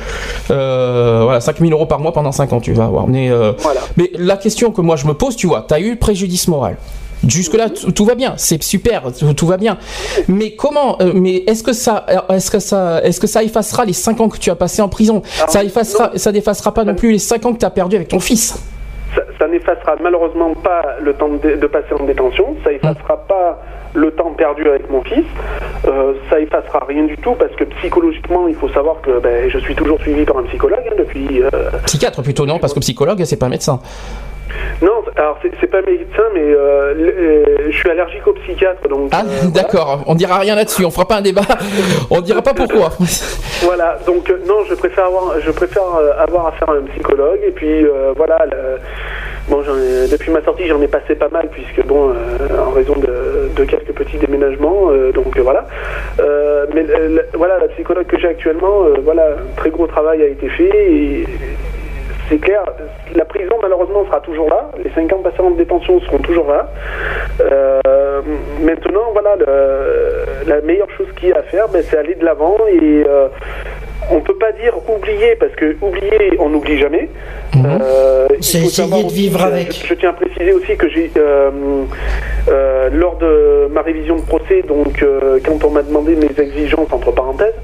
[0.51, 3.07] euh, voilà, 5 000 euros par mois pendant 5 ans, tu vas avoir.
[3.07, 3.31] Mais,
[3.97, 6.77] mais la question que moi je me pose, tu vois, tu as eu préjudice moral.
[7.27, 9.05] Jusque-là, tout va bien, c'est super,
[9.37, 9.79] tout va bien.
[10.29, 14.21] Mais comment Mais est-ce que ça, est-ce que ça, est-ce que ça effacera les 5
[14.21, 15.23] ans que tu as passé en prison?
[15.49, 18.09] Ça effacera, ça n'effacera pas non plus les 5 ans que tu as perdu avec
[18.09, 18.59] ton fils?
[19.39, 23.61] Ça, n'effacera malheureusement pas le temps de, passer en détention, ça effacera pas
[23.93, 25.27] le temps perdu avec mon fils,
[25.87, 29.59] euh, ça effacera rien du tout parce que psychologiquement, il faut savoir que ben, je
[29.59, 31.43] suis toujours suivi par un psychologue hein, depuis.
[31.43, 31.51] Euh,
[31.85, 33.81] Psychiatre plutôt non, parce que psychologue c'est pas un médecin.
[34.83, 39.11] Non, alors c'est pas médecin, mais euh, euh, je suis allergique au psychiatre, donc.
[39.13, 40.03] Ah, euh, d'accord.
[40.07, 40.85] On dira rien là-dessus.
[40.85, 41.43] On fera pas un débat.
[42.11, 42.91] on dira pas pourquoi.
[43.63, 43.99] voilà.
[44.07, 45.85] Donc non, je préfère avoir, je préfère
[46.19, 47.41] avoir affaire à un psychologue.
[47.47, 47.87] Et puis
[48.17, 48.45] voilà.
[49.49, 49.63] bon,
[50.11, 52.13] depuis ma sortie, j'en ai passé pas mal puisque bon,
[52.67, 55.67] en raison de, quelques petits déménagements, donc voilà.
[56.75, 56.85] mais
[57.35, 61.27] voilà, la psychologue que j'ai actuellement, voilà, un très gros travail a été fait et
[62.29, 62.65] c'est clair,
[63.15, 66.69] la prison malheureusement sera toujours là, les 5 ans passés en détention seront toujours là.
[67.41, 68.21] Euh,
[68.61, 69.37] maintenant, voilà,
[70.47, 73.29] la meilleure chose qu'il y a à faire, ben, c'est aller de l'avant et euh,
[74.11, 77.09] on peut pas dire oublier parce que oublier, on n'oublie jamais.
[77.55, 77.65] Mhm.
[77.81, 79.85] Euh, c'est essayer de vivre avec.
[79.87, 81.11] Je, tiens à préciser aussi que j'ai,
[82.93, 85.05] lors de ma révision de procès, donc
[85.45, 87.55] quand on m'a demandé mes exigences entre parenthèses,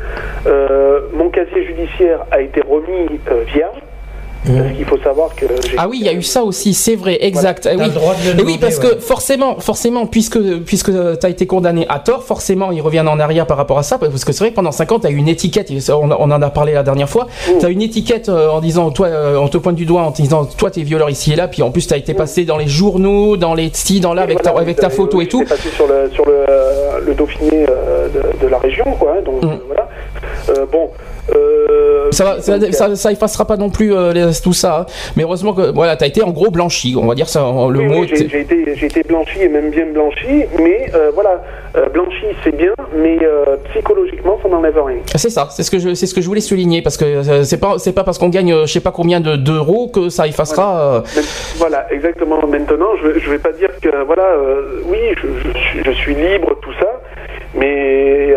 [1.12, 3.20] mon casier judiciaire a été remis
[3.52, 3.78] vierge.
[4.46, 5.46] Il faut savoir que.
[5.76, 7.68] Ah oui, il y a eu ça aussi, c'est vrai, exact.
[7.70, 7.90] Ah oui.
[8.38, 12.70] Et oui, parce que forcément, forcément, puisque puisque tu as été condamné à tort, forcément,
[12.72, 14.92] ils reviennent en arrière par rapport à ça, parce que c'est vrai que pendant 5
[14.92, 17.58] ans, tu as eu une étiquette, on, en a parlé la dernière fois, mm.
[17.58, 20.12] tu as une étiquette euh, en disant, toi, euh, on te pointe du doigt en
[20.12, 22.14] te disant, toi, tu es violeur ici et là, puis en plus, tu as été
[22.14, 25.26] passé dans les journaux, dans les ci, dans là, avec, ta, avec ta photo et
[25.26, 25.44] tout.
[25.44, 29.58] passé sur le, sur le, le Dauphiné euh, de, de, la région, quoi, donc mm.
[29.66, 29.88] voilà.
[30.70, 30.90] bon.
[31.34, 34.86] Euh, ça, ça, ça, effacera pas non plus euh, tout ça, hein.
[35.16, 37.40] mais heureusement que voilà, tu as été en gros blanchi, on va dire ça.
[37.70, 38.04] Le mot.
[38.06, 41.42] j'ai été, été, blanchi et même bien blanchi, mais euh, voilà,
[41.92, 43.18] blanchi c'est bien, mais
[43.70, 44.98] psychologiquement ça n'enlève rien.
[45.14, 47.60] C'est ça, c'est ce que je, c'est ce que je voulais souligner parce que c'est
[47.60, 51.02] pas, c'est pas parce qu'on gagne je sais pas combien d'euros que ça effacera.
[51.56, 52.38] Voilà, exactement.
[52.46, 54.36] Maintenant, je, je vais pas dire que voilà,
[54.86, 57.00] oui, je, je, suis libre, tout ça
[57.54, 58.34] mais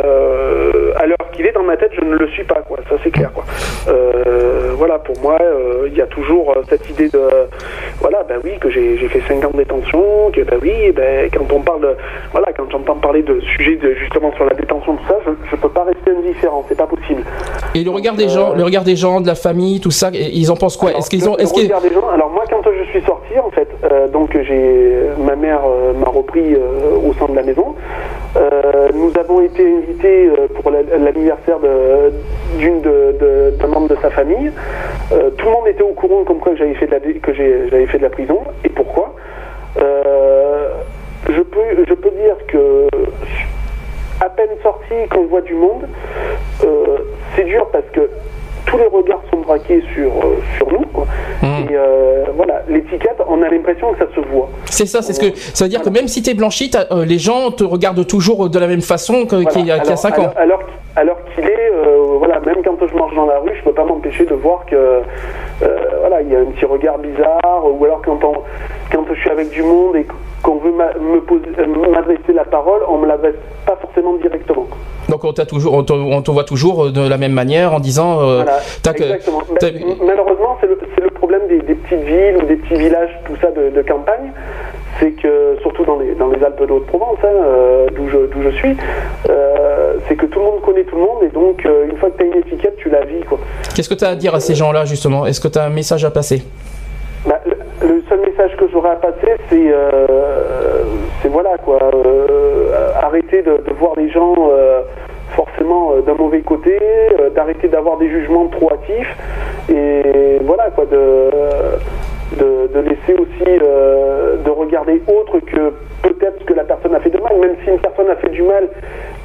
[1.01, 2.77] à l'heure qu'il est dans ma tête, je ne le suis pas, quoi.
[2.89, 3.43] Ça c'est clair, quoi.
[3.87, 7.21] Euh, voilà, pour moi, euh, il y a toujours cette idée de,
[7.99, 11.51] voilà, ben oui, que j'ai fait 5 ans de détention, que ben oui, ben quand
[11.53, 11.95] on parle, de,
[12.31, 15.61] voilà, quand j'entends parler de sujets de, justement sur la détention, tout ça, je, ne
[15.61, 17.23] peux pas rester indifférent, c'est pas possible.
[17.73, 20.51] Et le regard des gens, le regard des gens, de la famille, tout ça, ils
[20.51, 20.91] en pensent quoi?
[20.91, 23.69] Est-ce qu'ils ont, est-ce des gens Alors moi, quand je suis sorti, en fait,
[24.11, 25.61] donc j'ai, ma mère
[25.95, 27.75] m'a repris au sein de la maison
[28.93, 31.57] nous avons été invités euh, pour l'anniversaire
[32.57, 34.51] d'une d'un membre de sa famille.
[35.11, 37.87] Euh, tout le monde était au courant comme quoi j'avais fait de la que j'avais
[37.87, 39.15] fait de la prison et pourquoi.
[39.77, 40.69] Euh,
[41.29, 42.87] je peux je peux dire que
[44.19, 45.87] à peine sorti qu'on voit du monde,
[47.35, 48.09] c'est dur parce que
[48.65, 50.85] tous les regards sont braqués sur, euh, sur nous.
[50.93, 51.05] Quoi.
[51.41, 51.45] Mmh.
[51.45, 54.49] Et euh, voilà, l'étiquette, on a l'impression que ça se voit.
[54.65, 57.05] C'est ça, c'est ce que ça veut dire que même si tu es blanchi, euh,
[57.05, 60.31] les gens te regardent toujours de la même façon qu'il y, a 5 ans.
[60.35, 60.61] Alors,
[60.95, 61.71] alors qu'il est,
[62.17, 65.01] voilà, même quand je marche dans la rue, je peux pas m'empêcher de voir que
[65.99, 68.33] voilà, il y a un petit regard bizarre, ou alors quand, on,
[68.91, 70.05] quand je suis avec du monde et
[70.41, 74.67] qu'on veut m'adresser la parole, on me l'adresse pas forcément directement.
[75.09, 78.21] Donc on, toujours, on, te, voit toujours de la même manière en disant.
[78.21, 78.43] Euh,
[78.85, 79.41] exactement.
[79.59, 79.73] Ben,
[80.05, 84.31] malheureusement, c'est le, problème des, petites villes ou des petits villages, tout ça de, campagne.
[84.99, 88.49] C'est que, surtout dans les, dans les Alpes de Haute-Provence, hein, euh, d'où je, je,
[88.57, 88.75] suis,
[89.29, 92.17] euh, c'est que tout le monde connaît tout le monde et donc une fois que
[92.17, 93.21] tu as une étiquette, tu la vis.
[93.75, 95.25] Qu'est-ce que tu as à dire à ces gens-là justement?
[95.25, 96.43] Est-ce que tu as un message à passer?
[97.25, 97.39] Bah,
[97.81, 99.73] le, seul message que j'aurais à passer, c'est
[101.21, 101.79] c'est voilà quoi,
[103.01, 104.35] arrêter de, voir les gens
[105.31, 106.77] forcément euh, d'un mauvais côté,
[107.19, 109.17] euh, d'arrêter d'avoir des jugements trop hâtifs
[109.69, 111.29] et voilà quoi de
[112.37, 117.09] de, laisser aussi euh, de regarder autre que peut-être ce que la personne a fait
[117.09, 118.69] de mal, même si une personne a fait du mal,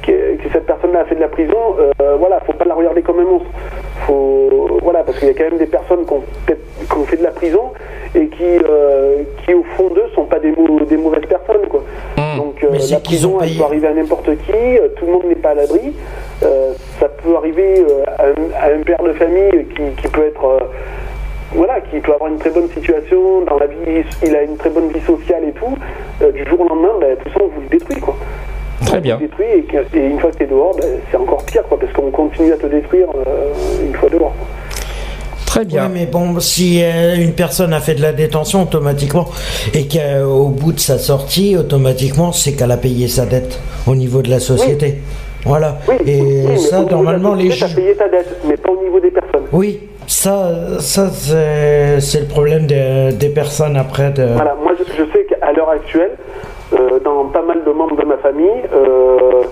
[0.05, 0.11] que,
[0.51, 1.75] cette personne a fait de la prison,
[2.19, 3.49] voilà, faut pas la regarder comme un monstre.
[4.05, 7.31] Faut, voilà, parce qu'il y a quand même des personnes qui ont, fait de la
[7.31, 7.71] prison
[8.15, 8.43] et qui,
[9.43, 10.53] qui au fond d'eux sont pas des,
[10.87, 11.83] des mauvaises personnes, quoi.
[12.17, 12.37] Mmh.
[12.37, 14.51] Donc la prison, elle peut arriver à n'importe qui,
[14.97, 15.93] tout le monde n'est pas à l'abri.
[16.43, 18.03] Euh, ça peut arriver euh,
[18.55, 20.59] à un, père de famille qui, peut être
[21.53, 24.69] voilà, qui peut avoir une très bonne situation dans la vie, il a une très
[24.69, 25.77] bonne vie sociale et tout,
[26.21, 28.15] euh, du jour au lendemain, ben, tout ça, on vous le détruit, quoi.
[28.87, 29.17] Très bien.
[29.17, 31.79] détruit et, que- et une fois que tu es dehors, ben, c'est encore pire, quoi,
[31.79, 33.51] parce qu'on continue à te détruire euh,
[33.85, 34.33] une fois dehors.
[34.37, 34.47] quoi.
[35.45, 35.89] Très Ouais, bien.
[35.89, 39.27] mais bon, si euh, une personne a fait de la détention automatiquement
[39.73, 44.21] et qu'au bout de sa sortie, automatiquement, c'est qu'elle a payé sa dette au niveau
[44.21, 44.97] de la société.
[45.45, 45.77] Voilà.
[45.87, 47.75] Oui, et oui, ça, normalement, les juges.
[47.75, 49.45] payé ta dette, mais pas au niveau des personnes.
[49.53, 54.11] Oui, ça, ça c'est c'est le problème des, des personnes après.
[54.11, 54.23] De...
[54.33, 56.36] Voilà, moi je, je sais qu'à l'heure actuelle, euh,
[57.03, 59.43] dans pas mal de membres de ma famille, euh,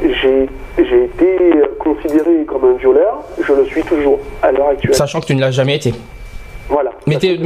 [0.00, 0.48] j'ai
[0.78, 1.38] j'ai été
[1.78, 4.94] considéré comme un violeur, je le suis toujours à l'heure actuelle.
[4.94, 5.94] Sachant que tu ne l'as jamais été.
[6.68, 6.90] Voilà.
[7.06, 7.36] Mais, tu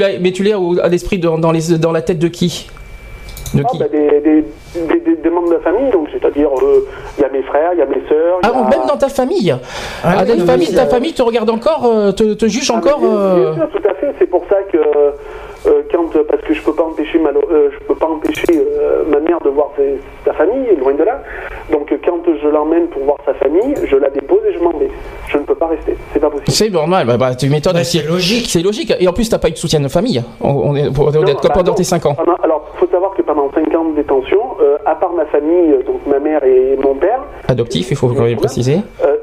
[0.00, 2.70] l'as, mais tu l'as au- à l'esprit dans, dans, les, dans la tête de qui?
[3.54, 3.78] De Ah, qui?
[3.78, 4.44] bah, des, des,
[4.86, 6.86] des- des- des membres de la famille, donc c'est-à-dire euh,
[7.18, 8.38] il y a mes frères, il y a mes sœurs.
[8.44, 9.58] Ah, a- même dans ta famille Ah
[10.04, 12.76] Ah, oui, ta non, famille, ta famille te regarde encore, euh, te, te juge Ah,
[12.78, 14.14] encore mais bien, euh, bien sûr, tout à fait.
[14.20, 14.78] C'est pour ça que
[15.66, 19.04] euh, quand parce que je peux pas empêcher ma, euh, je peux pas empêcher euh,
[19.08, 21.22] ma mère de voir ses- sa famille, loin de là.
[21.70, 24.88] Donc quand je l'emmène pour voir sa famille, je la dépose et je m'en vais.
[25.28, 25.96] Je ne peux pas rester.
[26.12, 26.50] C'est pas possible.
[26.50, 27.82] C'est normal, bah, bah, tu m'étonnes.
[27.84, 28.46] C'est logique.
[28.48, 28.92] C'est logique.
[28.98, 30.22] Et en plus, t'as pas eu de soutien de famille.
[30.40, 31.74] On, on est, pour, Non, bah pendant non.
[31.76, 32.14] tes 5 ans.
[32.14, 35.72] Pendant- alors, faut savoir que pendant 5 ans de détention, euh, à part ma famille,
[35.72, 38.78] euh, donc ma mère et mon père, Adoptif, il faut quand même préciser.
[39.04, 39.16] euh,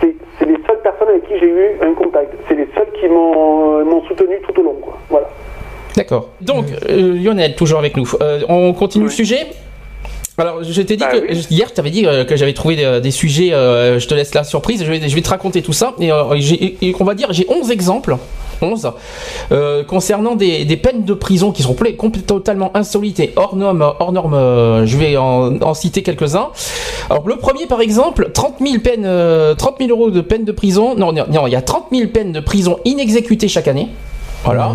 [0.00, 2.32] c'est c'est les seules personnes avec qui j'ai eu un contact.
[2.48, 4.76] C'est les seules qui m'ont m'ont soutenu tout au long.
[4.82, 4.94] Quoi.
[5.10, 5.28] Voilà.
[5.96, 6.28] D'accord.
[6.40, 8.10] Donc, euh, Lionel, toujours avec nous.
[8.20, 9.46] Euh, on continue le sujet
[10.36, 11.46] alors, je t'ai dit Bah que oui.
[11.48, 13.52] hier, tu avais dit euh, que j'avais trouvé des, des sujets.
[13.52, 14.82] euh, je te laisse la surprise.
[14.84, 15.94] Je vais, je vais te raconter tout ça.
[16.00, 16.34] Et, euh,
[16.82, 18.16] et on va dire, j'ai 11 exemples.
[18.60, 18.90] 11
[19.52, 21.76] euh, concernant des, des peines de prison qui sont
[22.26, 23.82] totalement insolites et hors normes.
[24.00, 26.48] Hors normes euh, je vais en, en citer quelques-uns.
[27.10, 30.50] Alors le premier par exemple, 30 000 peines, euh, 30 000 euros de peine de
[30.52, 30.96] prison.
[30.96, 33.86] Non, non, non, il y a 30 000 peines de prison inexécutées chaque année.
[34.44, 34.74] Voilà.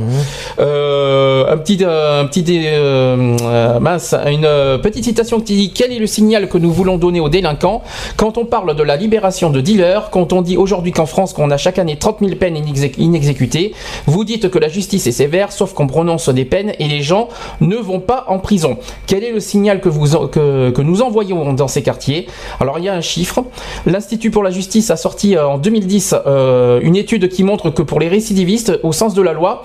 [0.59, 5.71] Euh, un petit, euh, un petit, euh, euh, mince, une euh, petite citation qui dit
[5.73, 7.83] quel est le signal que nous voulons donner aux délinquants?
[8.17, 11.51] Quand on parle de la libération de dealers, quand on dit aujourd'hui qu'en France qu'on
[11.51, 13.73] a chaque année 30 000 peines inexé- inexécutées,
[14.07, 17.29] vous dites que la justice est sévère, sauf qu'on prononce des peines et les gens
[17.61, 18.77] ne vont pas en prison.
[19.07, 22.27] Quel est le signal que vous que, que nous envoyons dans ces quartiers?
[22.59, 23.43] Alors il y a un chiffre.
[23.85, 27.99] L'Institut pour la justice a sorti en 2010 euh, une étude qui montre que pour
[27.99, 29.58] les récidivistes, au sens de la loi,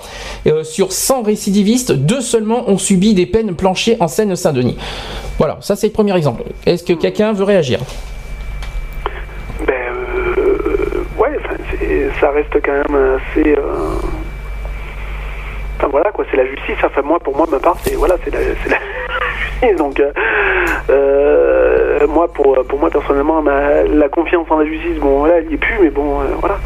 [0.46, 4.76] euh, sur 100 récidivistes, deux seulement ont subi des peines planchées en Seine-Saint-Denis.
[5.38, 6.42] Voilà, ça c'est le premier exemple.
[6.66, 7.80] Est-ce que quelqu'un veut réagir?
[9.66, 9.74] Ben,
[10.38, 11.38] euh, ouais,
[12.20, 13.52] ça reste quand même assez.
[13.52, 13.62] euh,
[15.76, 16.76] Enfin voilà quoi, c'est la justice.
[16.84, 19.76] Enfin moi, pour moi, ma part, c'est voilà, c'est la, justice.
[19.76, 20.00] Donc
[22.08, 25.78] moi, pour moi personnellement, la confiance en la justice, bon voilà, il y est plus,
[25.82, 26.58] mais bon voilà.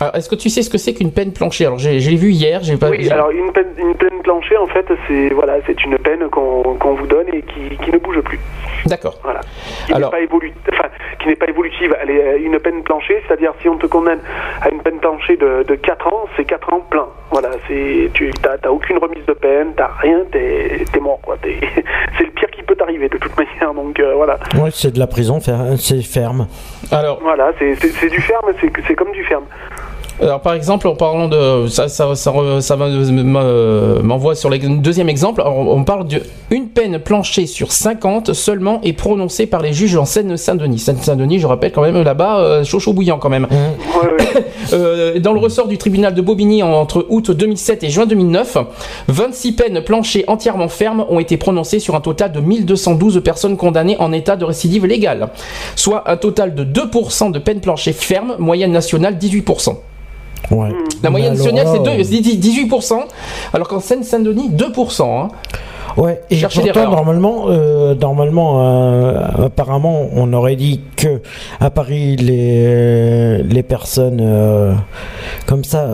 [0.00, 1.66] Alors, Est-ce que tu sais ce que c'est qu'une peine planchée?
[1.66, 2.88] Alors j'ai j'ai vu hier, j'ai pas.
[2.90, 6.28] Oui, j'ai- alors une peine, une peine planchée, en fait, c'est voilà, c'est une peine
[6.30, 8.38] qu'on qu'on vous donne et qui, qui ne bouge plus.
[8.86, 9.18] D'accord.
[9.22, 9.40] Voilà.
[9.86, 10.88] Qui Alors- n'est pas évolu- enfin,
[11.20, 11.94] qui n'est pas évolutive.
[12.02, 14.20] Elle est euh, une peine planchée, c'est-à-dire si on te condamne
[14.62, 17.06] à une peine planchée de, de 4 ans, c'est 4 ans plein.
[17.30, 21.36] Voilà, c'est tu t'as t'as aucune remise de peine, t'as rien, t'es es mort quoi.
[21.42, 21.58] T'es-
[22.16, 23.74] C'est le pire qui peut t'arriver de toute manière.
[23.74, 26.46] Donc euh, voilà, Ouais, c'est de la prison, fer- c'est ferme.
[26.90, 29.44] Alors, voilà, c'est c'est- c'est du ferme, c'est c'est comme du ferme.
[30.22, 32.32] Alors par exemple, en parlant de ça, ça, ça,
[34.02, 35.40] m'envoie sur le deuxième exemple.
[35.40, 36.06] Alors, on parle
[36.50, 40.78] d'une peine planchée sur 50 seulement est prononcée par les juges en Seine-Saint-Denis.
[40.78, 43.46] Seine-Saint-Denis, je rappelle quand même là-bas, euh, chaud chaud bouillant quand même.
[44.72, 48.58] Euh, dans le ressort du tribunal de Bobigny en- entre août 2007 et juin 2009,
[49.08, 53.96] 26 peines planchées entièrement fermes ont été prononcées sur un total de 1212 personnes condamnées
[53.98, 55.30] en état de récidive légale,
[55.74, 59.74] soit un total de 2% de peines planchées fermes, moyenne nationale 18%.
[60.50, 60.70] Ouais.
[61.02, 63.04] La moyenne nationale, c'est là, deux- c'est 18%,
[63.52, 65.22] alors qu'en Seine-Saint-Denis, 2%.
[65.24, 65.28] hein.
[65.96, 66.90] Ouais, et pourtant, l'erreur.
[66.92, 71.20] normalement, euh, normalement euh, apparemment, on aurait dit que
[71.58, 74.72] à Paris, les, les personnes euh,
[75.46, 75.88] comme ça,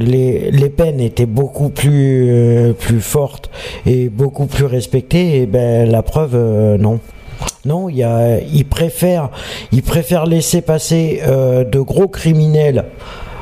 [0.00, 3.50] les, les peines étaient beaucoup plus, plus fortes
[3.84, 5.42] et beaucoup plus respectées.
[5.42, 6.36] Et ben, la preuve,
[6.80, 6.98] non.
[7.66, 9.28] Non, il y a, ils préfèrent,
[9.72, 12.84] ils préfèrent laisser passer de gros criminels,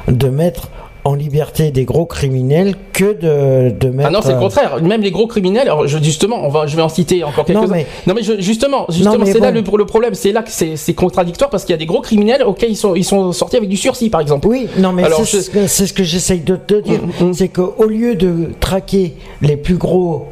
[0.08, 0.68] de mettre
[1.04, 4.08] en liberté des gros criminels que de, de mettre.
[4.08, 4.80] Ah non, c'est le euh, contraire.
[4.80, 7.62] Même les gros criminels, alors je, justement, on va, je vais en citer encore quelques-uns.
[7.62, 10.14] Non, mais- non, mais je- justement, c'est là le, le problème.
[10.14, 12.94] C'est là que c'est contradictoire parce qu'il y a des gros criminels auxquels ils sont,
[12.94, 14.46] ils sont sortis avec du sursis, par exemple.
[14.46, 17.00] Oui, non, mais c'est je- ce que, c'est ce que j'essaye de te dire.
[17.20, 17.34] Mm, mm.
[17.34, 20.28] C'est qu'au lieu de traquer les plus gros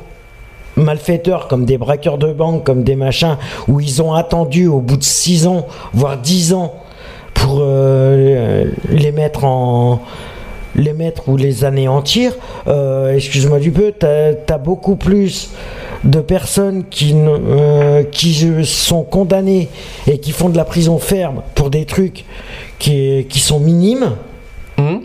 [0.77, 3.37] malfaiteurs comme des braqueurs de banque, comme des machins,
[3.69, 6.75] où ils ont attendu au bout de 6 ans, voire 10 ans,
[7.41, 10.03] pour euh, les mettre en
[10.77, 12.33] les mettre ou les anéantir,
[12.69, 15.51] euh, excuse-moi du peu, t'as as beaucoup plus
[16.05, 19.69] de personnes qui, euh, qui sont condamnées
[20.07, 22.25] et qui font de la prison ferme pour des trucs
[22.79, 24.13] qui, qui sont minimes.
[24.79, 25.03] Hum.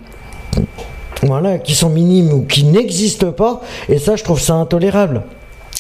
[1.24, 5.24] Voilà, qui sont minimes ou qui n'existent pas, et ça je trouve ça intolérable.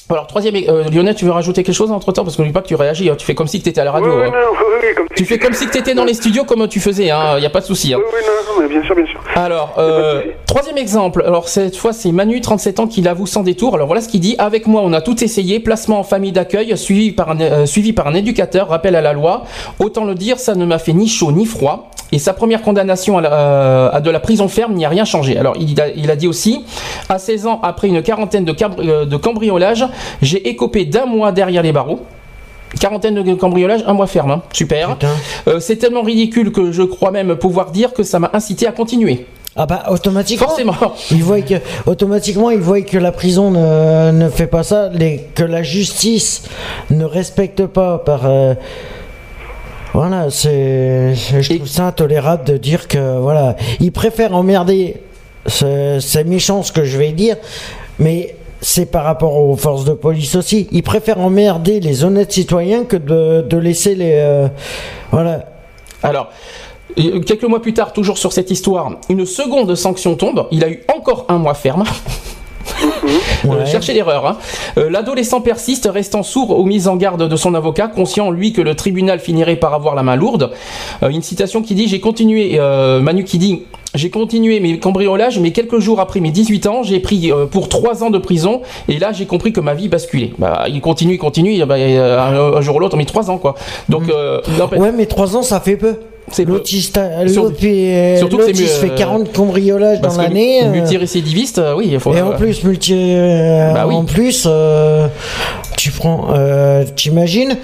[0.09, 0.55] Alors, troisième.
[0.55, 2.75] euh, Lionel, tu veux rajouter quelque chose entre temps Parce que n'oublie pas que tu
[2.75, 3.09] réagis.
[3.09, 3.15] hein.
[3.17, 4.11] Tu fais comme si tu étais à la radio.
[4.11, 4.31] Oui, oui, hein.
[4.33, 6.79] non, oui, comme Tu si- fais comme si tu étais dans les studios comme tu
[6.79, 7.03] faisais.
[7.05, 7.93] Il n'y a pas de souci.
[7.93, 7.97] hein.
[7.99, 8.19] Oui, oui,
[8.55, 9.19] non, non, bien sûr, bien sûr.
[9.35, 11.23] Alors, euh, troisième exemple.
[11.25, 13.73] Alors, cette fois, c'est Manu, 37 ans, qui l'avoue sans détour.
[13.75, 14.35] Alors, voilà ce qu'il dit.
[14.37, 15.59] Avec moi, on a tout essayé.
[15.59, 19.13] Placement en famille d'accueil, suivi par, un, euh, suivi par un éducateur, rappel à la
[19.13, 19.45] loi.
[19.79, 21.89] Autant le dire, ça ne m'a fait ni chaud ni froid.
[22.11, 25.05] Et sa première condamnation à, la- euh, à de la prison ferme n'y a rien
[25.05, 25.37] changé.
[25.37, 26.63] Alors, il a, il a dit aussi,
[27.09, 29.85] à 16 ans, après une quarantaine de, euh, de cambriolages,
[30.21, 32.01] j'ai écopé d'un mois derrière les barreaux.
[32.79, 34.31] Quarantaine de cambriolages, un mois ferme.
[34.31, 34.41] hein.
[34.53, 34.97] Super.
[35.47, 38.71] Euh, c'est tellement ridicule que je crois même pouvoir dire que ça m'a incité à
[38.71, 39.25] continuer.
[39.57, 40.47] Ah bah automatiquement.
[40.47, 40.75] Forcément.
[41.11, 41.53] Il voit que
[41.85, 46.43] automatiquement il voit que la prison ne, ne fait pas ça, les- que la justice
[46.89, 48.25] ne respecte pas par.
[48.25, 48.53] euh,
[49.95, 54.97] voilà, c'est je trouve ça intolérable de dire que voilà, ils préfèrent emmerder.
[55.47, 57.37] C'est méchant ce que je vais dire,
[57.97, 60.67] mais c'est par rapport aux forces de police aussi.
[60.73, 64.49] Ils préfèrent emmerder les honnêtes citoyens que de, de laisser les euh,
[65.11, 65.45] voilà.
[66.03, 66.29] Alors,
[66.99, 70.47] euh, quelques mois plus tard, toujours sur cette histoire, une seconde sanction tombe.
[70.51, 71.85] Il a eu encore un mois ferme.
[73.45, 73.65] Euh, Ouais.
[73.65, 74.25] cherchez l'erreur.
[74.25, 74.37] hein.
[74.77, 78.61] Euh, L'adolescent persiste, restant sourd aux mises en garde de son avocat, conscient lui que
[78.61, 80.51] le tribunal finirait par avoir la main lourde.
[81.03, 83.61] Euh, une citation qui dit J'ai continué, euh, Manu qui dit
[83.93, 87.69] J'ai continué mes cambriolages, mais quelques jours après mes 18 ans, j'ai pris euh, pour
[87.69, 90.33] 3 ans de prison, et là j'ai compris que ma vie basculait.
[90.39, 93.37] Bah, il continue, il continue, bah, euh, un, un jour ou l'autre, mais 3 ans
[93.37, 93.55] quoi.
[93.89, 95.95] Donc, euh, n'empêche- Ouais, mais trois ans ça fait peu.
[96.31, 100.63] C'est euh, surtout que l'autre, c'est se mieux, fait euh, 40 cambriolages dans l'année.
[100.63, 102.13] euh, multirécidiviste, euh, oui, il faut.
[102.13, 102.93] et en plus, multi,
[103.73, 103.95] Bah oui.
[103.95, 104.47] en plus,
[105.77, 106.27] tu prends,
[106.95, 107.55] t'imagines,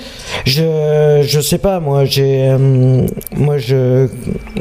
[0.46, 2.56] je, je sais pas, moi, j'ai,
[3.36, 4.08] moi, je,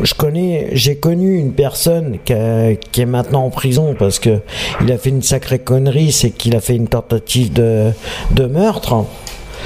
[0.02, 4.40] je connais, j'ai connu une personne qui, a- qui est maintenant en prison parce que
[4.82, 7.90] il a fait une sacrée connerie, c'est qu'il a fait une tentative de,
[8.34, 9.04] de meurtre.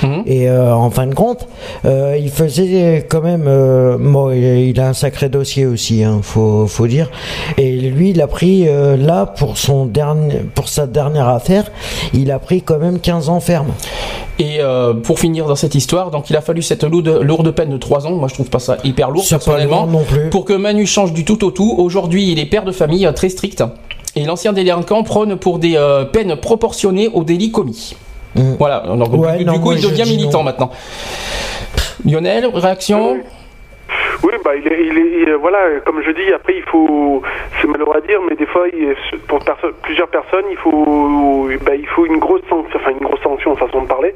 [0.02, 0.22] Mhm.
[0.26, 1.46] Et euh, en fin de compte,
[1.84, 3.44] euh, il faisait quand même.
[3.46, 7.10] euh, bon, il il a un sacré dossier aussi, hein, faut, faut dire.
[7.58, 8.66] Et lui, il a pris
[8.98, 11.70] là pour son dernier, pour sa dernière affaire,
[12.12, 13.68] il a pris quand même 15 ans ferme.
[14.38, 14.58] Et
[15.04, 18.06] pour finir dans cette histoire, donc il a fallu cette lourde, lourde peine de 3
[18.06, 18.12] ans.
[18.12, 19.86] Moi, je trouve pas ça hyper lourd personnellement.
[19.86, 20.30] non plus.
[20.30, 21.74] Pour que Manu change du tout au tout.
[21.78, 23.62] Aujourd'hui, il est père de famille très strict.
[24.16, 25.78] Et l'ancien délinquant prône pour des
[26.12, 27.94] peines proportionnées aux délits commis.
[28.34, 28.80] Voilà.
[28.80, 30.44] Donc, Ouais, du, non, du coup, il devient militant non.
[30.44, 30.70] maintenant.
[32.04, 33.18] Lionel, réaction?
[34.24, 37.22] Oui, bah, il est, il est, il est- voilà, comme je dis, après, il faut,
[37.60, 38.64] c'est malheureux à dire, mais des fois,
[39.28, 43.20] pour perso- plusieurs personnes, il faut, bah, il faut une grosse sanction, enfin, une grosse
[43.20, 44.14] sanction, façon de parler,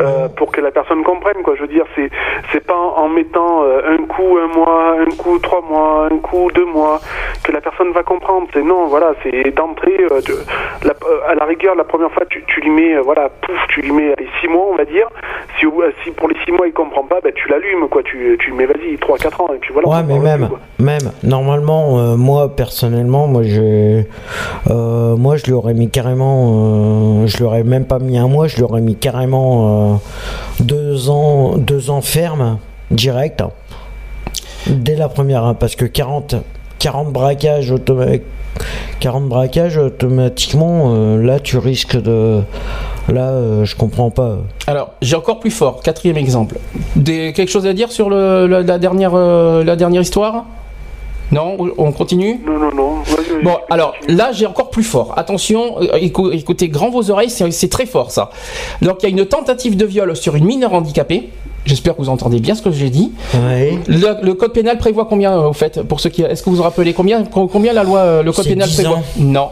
[0.00, 1.54] euh, pour que la personne comprenne, quoi.
[1.54, 2.10] Je veux dire, c'est,
[2.52, 6.18] c'est pas en, en mettant euh, un coup un mois, un coup trois mois, un
[6.18, 6.98] coup deux mois,
[7.44, 8.48] que la personne va comprendre.
[8.52, 12.42] C'est non, voilà, c'est d'entrée, euh, de- la- à la rigueur, la première fois, tu,
[12.48, 15.06] tu lui mets, voilà, pouf, tu lui mets les six mois, on va dire.
[16.02, 18.02] Si, pour les six mois, il comprend pas, bah, tu l'allumes, quoi.
[18.02, 19.88] Tu, tu lui mets, vas-y, trois, quatre ans, et puis voilà.
[19.88, 20.60] Ouais, mais même, plus, quoi.
[20.78, 24.02] même, normalement, euh, moi, personnellement, moi, je,
[24.70, 28.28] euh, moi, je lui aurais mis carrément, euh, je lui aurais même pas mis un
[28.28, 30.00] mois, je lui aurais mis carrément
[30.60, 32.58] deux ans, deux ans ferme,
[32.90, 33.42] direct,
[34.66, 36.36] dès la première, hein, parce que 40,
[36.78, 38.22] 40 braquages automatiques.
[39.00, 42.40] 40 braquages automatiquement, là tu risques de.
[43.12, 44.38] Là, euh, je comprends pas.
[44.66, 45.80] Alors, j'ai encore plus fort.
[45.82, 46.56] Quatrième exemple.
[46.96, 50.44] Des, quelque chose à dire sur le, la, la dernière, euh, la dernière histoire?
[51.32, 51.56] Non?
[51.78, 52.40] On continue?
[52.46, 52.92] Non, non, non.
[53.42, 55.14] Bon, alors là, j'ai encore plus fort.
[55.16, 58.30] Attention, euh, écou- écoutez grand vos oreilles, c'est très fort ça.
[58.82, 61.30] Donc, il y a une tentative de viol sur une mineure handicapée.
[61.66, 63.12] J'espère que vous entendez bien ce que j'ai dit.
[63.34, 63.78] Ouais.
[63.88, 66.22] Le, le code pénal prévoit combien, euh, au fait, pour ceux qui.
[66.22, 68.96] Est-ce que vous vous rappelez combien, co- combien la loi, le code pénal 10 prévoit?
[68.98, 69.02] ans.
[69.18, 69.48] Non.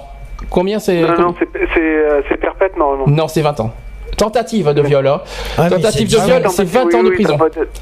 [0.51, 3.05] Combien c'est Non, non, c'est, euh, c'est perpète, normalement.
[3.07, 3.71] Non, c'est 20 ans.
[4.17, 5.07] Tentative de viol.
[5.07, 5.21] hein.
[5.57, 7.39] Ah, Tentative de viol, c'est 20 Oui, ans de oui, prison.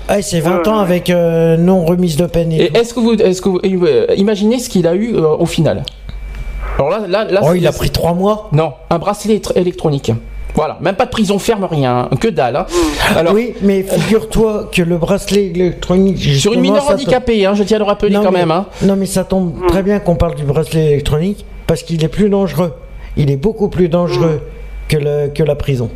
[0.09, 0.83] Ah, c'est 20 Ouais, ans ouais.
[0.83, 2.53] avec euh, non remise de peine.
[2.53, 5.47] Et est-ce que vous, est-ce que vous, euh, imaginez ce qu'il a eu euh, au
[5.47, 5.83] final?
[6.79, 8.49] Alors là, là, là Oh, il a pris 3 mois?
[8.53, 10.13] Non, un bracelet électronique.
[10.55, 12.57] Voilà, même pas de prison ferme, rien, hein, que dalle.
[12.57, 12.67] hein.
[13.17, 16.19] Alors, oui, mais figure-toi que le bracelet électronique.
[16.19, 18.51] sur une mineure handicapée, hein, je tiens à le rappeler quand non, mais, même.
[18.51, 18.67] Hein.
[18.83, 22.29] Non, mais ça tombe très bien qu'on parle du bracelet électronique parce qu'il est plus
[22.29, 22.73] dangereux.
[23.17, 24.41] Il est beaucoup plus dangereux
[24.89, 25.89] que, le, que la prison.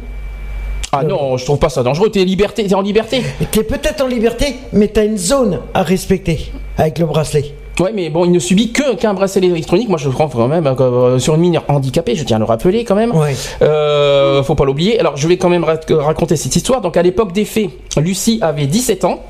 [0.92, 2.10] Ah non, je trouve pas ça dangereux.
[2.10, 3.22] T'es liberté, t'es en liberté.
[3.50, 7.46] T'es peut-être en liberté, mais t'as une zone à respecter avec le bracelet.
[7.80, 9.88] Ouais, mais bon, il ne subit que qu'un bracelet électronique.
[9.88, 12.14] Moi, je prends quand même euh, sur une mine handicapée.
[12.14, 13.10] Je tiens à le rappeler quand même.
[13.12, 13.34] Ouais.
[13.62, 15.00] Euh, faut pas l'oublier.
[15.00, 16.80] Alors, je vais quand même ra- raconter cette histoire.
[16.82, 19.24] Donc, à l'époque des faits, Lucie avait 17 ans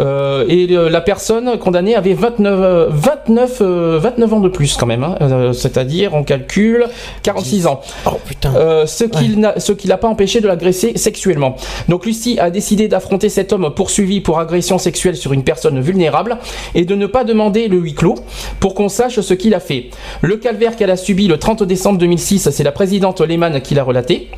[0.00, 4.76] euh, et le- la personne condamnée avait 29, euh, 29, euh, 29 ans de plus
[4.76, 5.04] quand même.
[5.04, 5.16] hein.
[5.20, 6.86] Euh, C'est-à-dire, on calcule
[7.22, 7.80] 46 ans.
[8.06, 8.54] Oh putain.
[8.56, 9.36] Euh, ce qui
[9.78, 11.56] qui l'a pas empêché de l'agresser sexuellement.
[11.88, 16.38] Donc Lucie a décidé d'affronter cet homme poursuivi pour agression sexuelle sur une personne vulnérable
[16.74, 18.14] et de ne pas demander le huis clos
[18.60, 19.90] pour qu'on sache ce qu'il a fait.
[20.22, 23.82] Le calvaire qu'elle a subi le 30 décembre 2006, c'est la présidente Lehmann qui l'a
[23.84, 24.28] relaté.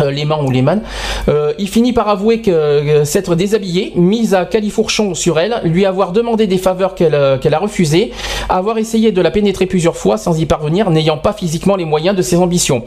[0.00, 0.82] Euh, Lehmann ou Lehmann,
[1.28, 5.86] Euh, il finit par avouer que euh, s'être déshabillé, mise à califourchon sur elle, lui
[5.86, 8.12] avoir demandé des faveurs qu'elle euh, qu'elle a refusées,
[8.48, 12.16] avoir essayé de la pénétrer plusieurs fois sans y parvenir, n'ayant pas physiquement les moyens
[12.16, 12.84] de ses ambitions.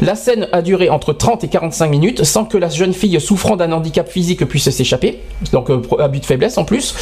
[0.00, 3.56] La scène a duré entre 30 et 45 minutes sans que la jeune fille souffrant
[3.56, 5.20] d'un handicap physique puisse s'échapper,
[5.52, 6.94] donc abus de faiblesse en plus.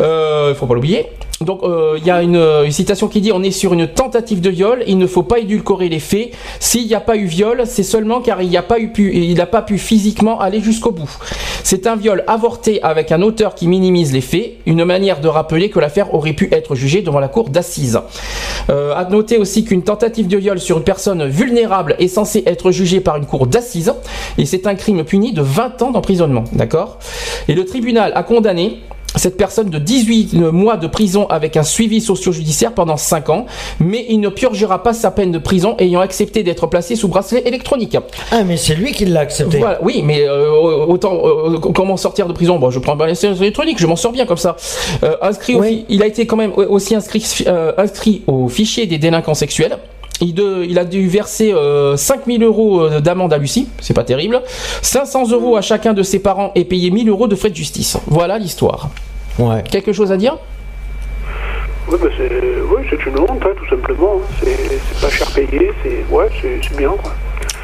[0.00, 1.06] Euh, faut pas l'oublier.
[1.40, 4.42] Donc euh, il y a une, une citation qui dit on est sur une tentative
[4.42, 6.32] de viol, il ne faut pas édulcorer les faits.
[6.58, 9.46] S'il n'y a pas eu viol, c'est seulement car il n'a pas pu, il n'a
[9.46, 11.10] pas pu physiquement aller jusqu'au bout.
[11.64, 15.70] C'est un viol avorté avec un auteur qui minimise les faits, une manière de rappeler
[15.70, 17.98] que l'affaire aurait pu être jugée devant la cour d'assises.
[18.68, 22.70] Euh, à noter aussi qu'une tentative de viol sur une personne vulnérable est censée être
[22.70, 23.94] jugée par une cour d'assises
[24.36, 26.98] et c'est un crime puni de 20 ans d'emprisonnement, d'accord?
[27.48, 28.80] Et le tribunal a condamné
[29.16, 33.46] cette personne de 18 mois de prison avec un suivi socio-judiciaire pendant 5 ans,
[33.78, 37.42] mais il ne purgera pas sa peine de prison ayant accepté d'être placé sous bracelet
[37.46, 37.96] électronique.
[38.30, 39.58] Ah, mais c'est lui qui l'a accepté.
[39.58, 42.58] Voilà, oui, mais euh, autant euh, comment sortir de prison?
[42.58, 44.56] Bon, je prends un bracelet électronique, je m'en sors bien comme ça.
[45.02, 45.84] Euh, inscrit, au Oui.
[45.88, 49.78] il a été quand même aussi inscrit, euh, inscrit au fichier des délinquants sexuels.
[50.20, 54.04] Il, de- il a dû verser euh, 5000 euros euh, d'amende à Lucie, c'est pas
[54.04, 54.42] terrible.
[54.82, 57.96] 500 euros à chacun de ses parents et payer 1000 euros de frais de justice.
[58.06, 58.90] Voilà l'histoire.
[59.38, 59.62] Ouais.
[59.70, 60.36] Quelque chose à dire?
[61.88, 62.30] Oui, bah c'est
[62.70, 64.20] oui, c'est une honte, hein, tout simplement.
[64.42, 66.28] C'est pas cher payé, c'est ouais,
[66.76, 67.12] bien quoi.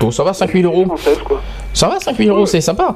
[0.01, 0.85] Bon, ça va, 5000 euros.
[1.25, 1.43] Quoi.
[1.73, 2.95] Ça va, 5000 euros, c'est sympa.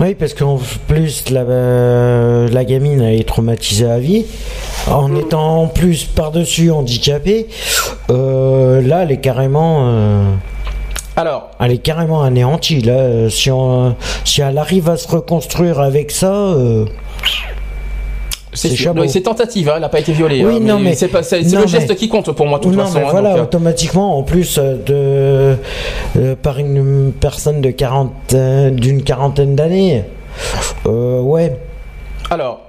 [0.00, 4.24] Oui, parce qu'en plus, la, euh, la gamine, elle est traumatisée à vie.
[4.90, 7.46] En étant en plus par-dessus handicapée,
[8.10, 9.80] euh, là, elle est carrément.
[9.86, 10.24] euh,
[11.14, 12.80] Alors, elle est carrément anéantie.
[12.80, 16.32] Là, si, on- si elle arrive à se reconstruire avec ça.
[16.32, 16.86] euh,
[18.52, 18.92] c'est.
[18.94, 20.44] Non, c'est tentative, hein, elle n'a pas été violée.
[20.44, 22.64] Oui, hein, non, mais- c'est pas- c'est- le geste mais- qui compte pour moi, de
[22.64, 22.98] toute non, façon.
[22.98, 25.56] mais hein, voilà, donc, euh, automatiquement, en plus euh, de
[26.20, 30.04] euh, par une personne de 40, euh, d'une quarantaine d'années.
[30.86, 31.56] Euh, ouais.
[32.30, 32.60] Alors,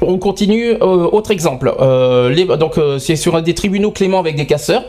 [0.00, 0.74] on continue.
[0.82, 1.72] euh, autre exemple.
[1.80, 4.84] Euh, donc, euh, c'est sur des tribunaux cléments avec des casseurs.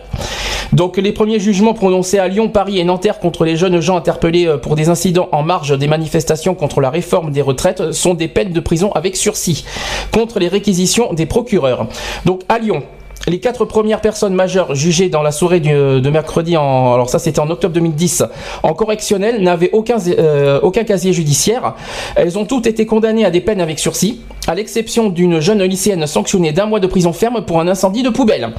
[0.74, 4.56] Donc, les premiers jugements prononcés à Lyon, Paris et Nanterre contre les jeunes gens interpellés
[4.62, 8.52] pour des incidents en marge des manifestations contre la réforme des retraites sont des peines
[8.52, 9.64] de prison avec sursis
[10.12, 11.88] contre les réquisitions des procureurs.
[12.26, 12.84] Donc, à Lyon.
[13.28, 17.18] Les quatre premières personnes majeures jugées dans la soirée du- de mercredi, en, alors ça
[17.20, 18.24] c'était en octobre 2010,
[18.64, 21.74] en correctionnel, n'avaient aucun, euh, aucun casier judiciaire.
[22.16, 26.06] Elles ont toutes été condamnées à des peines avec sursis, à l'exception d'une jeune lycéenne
[26.06, 28.50] sanctionnée d'un mois de prison ferme pour un incendie de poubelle.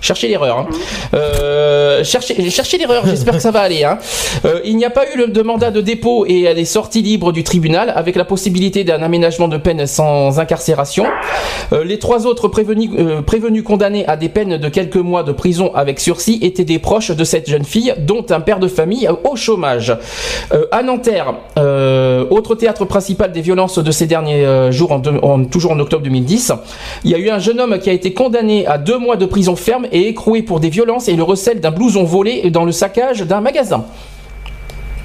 [0.00, 0.58] Cherchez l'erreur.
[0.58, 0.66] hein.
[1.14, 3.84] Euh, cherchez, cherchez l'erreur, j'espère que ça va aller.
[3.84, 3.98] hein.
[4.44, 7.00] Euh, il n'y a pas eu le, de mandat de dépôt et elle est sortie
[7.02, 11.06] libre du tribunal avec la possibilité d'un aménagement de peine sans incarcération.
[11.72, 15.32] Euh, les trois autres prévenus, euh, prévenus condamnés à des peines de quelques mois de
[15.32, 19.08] prison avec sursis étaient des proches de cette jeune fille, dont un père de famille
[19.24, 19.96] au chômage.
[20.52, 25.00] Euh, à Nanterre, euh, autre théâtre principal des violences de ces derniers euh, jours,
[25.50, 26.52] toujours en octobre 2010,
[27.04, 29.26] il y a eu un jeune homme qui a été condamné à deux mois de
[29.26, 32.72] prison ferme et écroué pour des violences et le recel d'un blouson volé dans le
[32.72, 33.84] saccage d'un magasin.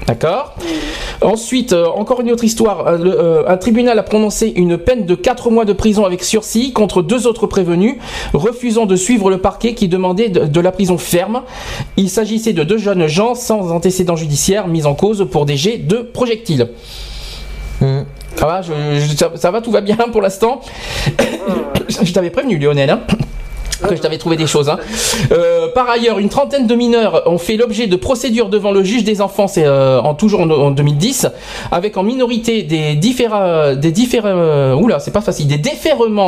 [0.06, 0.54] D'accord
[1.20, 2.86] Ensuite, euh, encore une autre histoire.
[2.88, 6.24] Euh, le- euh, un tribunal a prononcé une peine de 4 mois de prison avec
[6.24, 7.96] sursis contre deux autres prévenus,
[8.34, 11.42] refusant de suivre le parquet qui demandait de, de la prison ferme.
[11.96, 15.78] Il s'agissait de deux jeunes gens sans antécédents judiciaires mis en cause pour des jets
[15.78, 16.68] de projectiles.
[17.80, 18.00] Mm.
[18.34, 20.60] Ça va, je- je- ça, ça va, tout va bien pour l'instant.
[21.88, 22.90] je t'avais prévenu, Lionel.
[22.90, 23.00] Hein
[23.88, 24.68] que je t'avais trouvé des choses.
[24.68, 24.78] hein.
[25.32, 29.04] Euh, par ailleurs, une trentaine de mineurs ont fait l'objet de procédures devant le juge
[29.04, 31.26] des enfants, c'est euh, en toujours en, en 2010,
[31.70, 35.60] avec en minorité des différents, des différents, euh, oula, c'est pas facile, des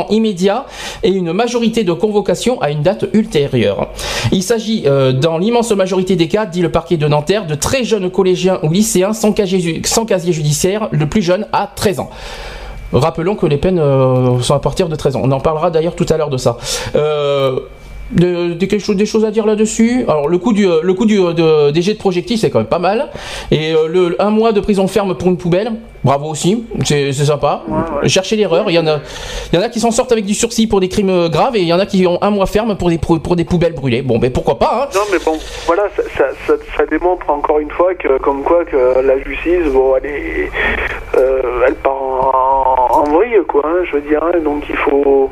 [0.09, 0.65] immédiats
[1.03, 3.89] et une majorité de convocations à une date ultérieure.
[4.31, 4.85] Il s'agit,
[5.21, 8.69] dans l'immense majorité des cas, dit le parquet de Nanterre, de très jeunes collégiens ou
[8.69, 12.09] lycéens sans casier judiciaire, le plus jeune à 13 ans.
[12.95, 15.21] Rappelons que les peines euh, sont à partir de 13 ans.
[15.23, 16.57] On en parlera d'ailleurs tout à l'heure de ça.
[16.95, 17.59] Euh,
[18.11, 21.05] de, de quelque chose, des choses à dire là-dessus Alors le coût du le coût
[21.05, 23.09] du de, des jets de projectiles c'est quand même pas mal
[23.51, 25.71] et euh, le un mois de prison ferme pour une poubelle,
[26.03, 27.63] bravo aussi, c'est sympa.
[28.05, 28.99] Cherchez l'erreur, il y en a
[29.51, 31.55] il y en a qui s'en sortent avec du sursis pour des crimes euh, graves
[31.55, 33.43] et il y en a qui ont un mois ferme pour des pour, pour des
[33.45, 34.01] poubelles brûlées.
[34.01, 37.59] Bon ben pourquoi pas hein Non, mais bon, voilà, ça, ça, ça, ça démontre encore
[37.59, 40.51] une fois que, comme quoi, que la justice, bon, elle est,
[41.17, 44.21] euh, elle part en, en vrille, quoi, hein, je veux dire.
[44.23, 44.39] hein.
[44.43, 45.29] donc il faut,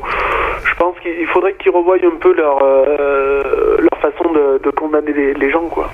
[0.64, 4.70] je pense qu'il il faudrait qu'ils revoient un peu leur, euh, leur façon de, de
[4.70, 5.90] condamner les, les gens, quoi.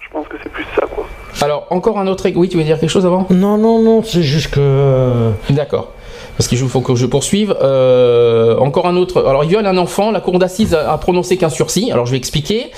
[0.00, 1.06] Je pense que c'est plus ça, quoi.
[1.40, 3.26] Alors encore un autre oui, tu veux dire quelque chose avant?
[3.30, 4.60] Non, non, non, c'est juste que.
[4.60, 5.92] euh, D'accord.
[6.36, 7.54] Parce qu'il faut que je poursuive.
[7.62, 9.24] Euh, encore un autre.
[9.26, 10.10] Alors, il viole un enfant.
[10.10, 11.90] La cour d'assises a a prononcé qu'un sursis.
[11.92, 12.70] Alors, je vais expliquer.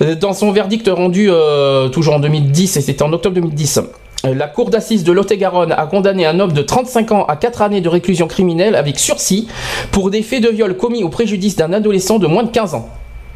[0.00, 3.80] Euh, Dans son verdict rendu euh, toujours en 2010, et c'était en octobre 2010.
[4.24, 7.62] Euh, La cour d'assises de Lot-et-Garonne a condamné un homme de 35 ans à 4
[7.62, 9.48] années de réclusion criminelle avec sursis
[9.90, 12.88] pour des faits de viol commis au préjudice d'un adolescent de moins de 15 ans.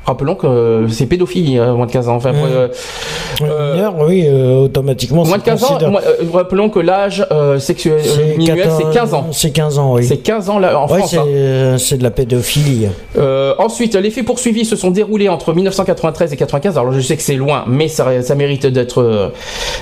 [0.06, 2.16] Rappelons que c'est pédophilie, moins de 15 ans.
[2.16, 3.44] Enfin, Mmh.
[3.44, 5.24] euh, mineur, oui, euh, automatiquement.
[5.24, 8.00] moins de c'est 15 ans, euh, rappelons que l'âge euh, sexuel
[8.36, 9.26] minimum, 14 c'est 15 ans.
[9.32, 10.04] C'est 15 ans, oui.
[10.04, 11.10] C'est 15 ans là, en Ouais, France.
[11.10, 11.24] c'est hein.
[11.26, 12.88] euh, c'est de la pédophilie.
[13.18, 16.78] Euh, ensuite, les faits poursuivis se sont déroulés entre 1993 et 95.
[16.78, 19.28] Alors je sais que c'est loin, mais ça, ça mérite d'être euh,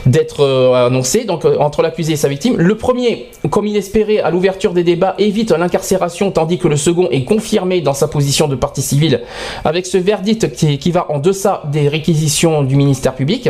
[0.06, 1.24] d'être euh, annoncé.
[1.24, 4.84] Donc euh, entre l'accusé et sa victime, le premier, comme il espérait à l'ouverture des
[4.84, 9.20] débats, évite l'incarcération, tandis que le second est confirmé dans sa position de partie civile,
[9.64, 13.48] avec ce verdict qui, qui va en deçà des réquisitions du ministère public.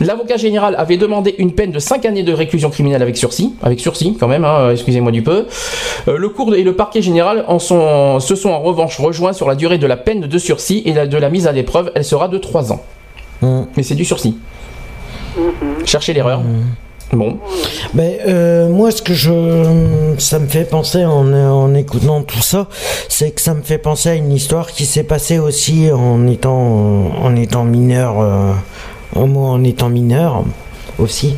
[0.00, 3.78] L'avocat général avait demandé une peine de 5 années de réclusion criminelle avec sursis, avec
[3.78, 5.46] sursis quand même, hein, excusez-moi du peu.
[6.08, 9.46] Euh, le cours et le parquet général en sont, se sont en revanche rejoints sur
[9.48, 11.92] la durée de la peine de sursis et la- de la mise à l'épreuve.
[11.94, 12.82] Elle sera de 3 ans.
[13.42, 13.66] Hum.
[13.76, 14.36] Mais c'est du sursis.
[15.84, 16.40] Cherchez l'erreur.
[17.12, 17.38] Bon.
[17.94, 19.64] Mais euh, moi, ce que je,
[20.18, 22.68] ça me fait penser en, en écoutant tout ça,
[23.08, 27.10] c'est que ça me fait penser à une histoire qui s'est passée aussi en étant,
[27.20, 28.52] en étant mineur, euh,
[29.26, 30.44] moi en étant mineur
[30.98, 31.36] aussi.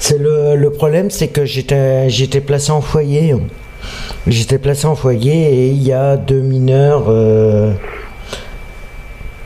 [0.00, 3.36] C'est le, le problème, c'est que j'étais, j'étais placé en foyer.
[4.26, 7.72] J'étais placé en foyer et il y a deux mineurs, euh,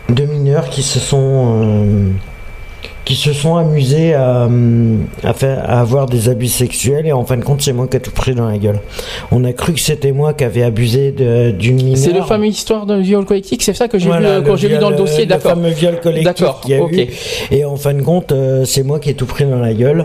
[0.08, 2.10] deux mineurs qui se sont euh,
[3.06, 7.24] qui se sont amusés à, hum, à, faire, à avoir des abus sexuels et en
[7.24, 8.80] fin de compte c'est moi qui ai tout pris dans la gueule.
[9.30, 11.96] On a cru que c'était moi qui avais abusé d'une mineure.
[11.96, 14.56] C'est le fameux histoire d'un viol collectif, c'est ça que j'ai Voilà, vu, euh, quand
[14.56, 15.52] j'ai vu dans le dossier, le d'accord.
[15.52, 17.08] fameux viol collectif D'accord, qu'il y a eu.
[17.52, 20.04] Et en fin de compte, euh, c'est moi qui ai tout pris dans la gueule.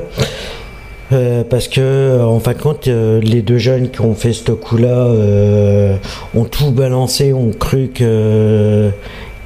[1.11, 4.31] Euh, parce que euh, en fin de compte, euh, les deux jeunes qui ont fait
[4.31, 5.97] ce coup-là euh,
[6.35, 8.89] ont tout balancé, ont cru que euh,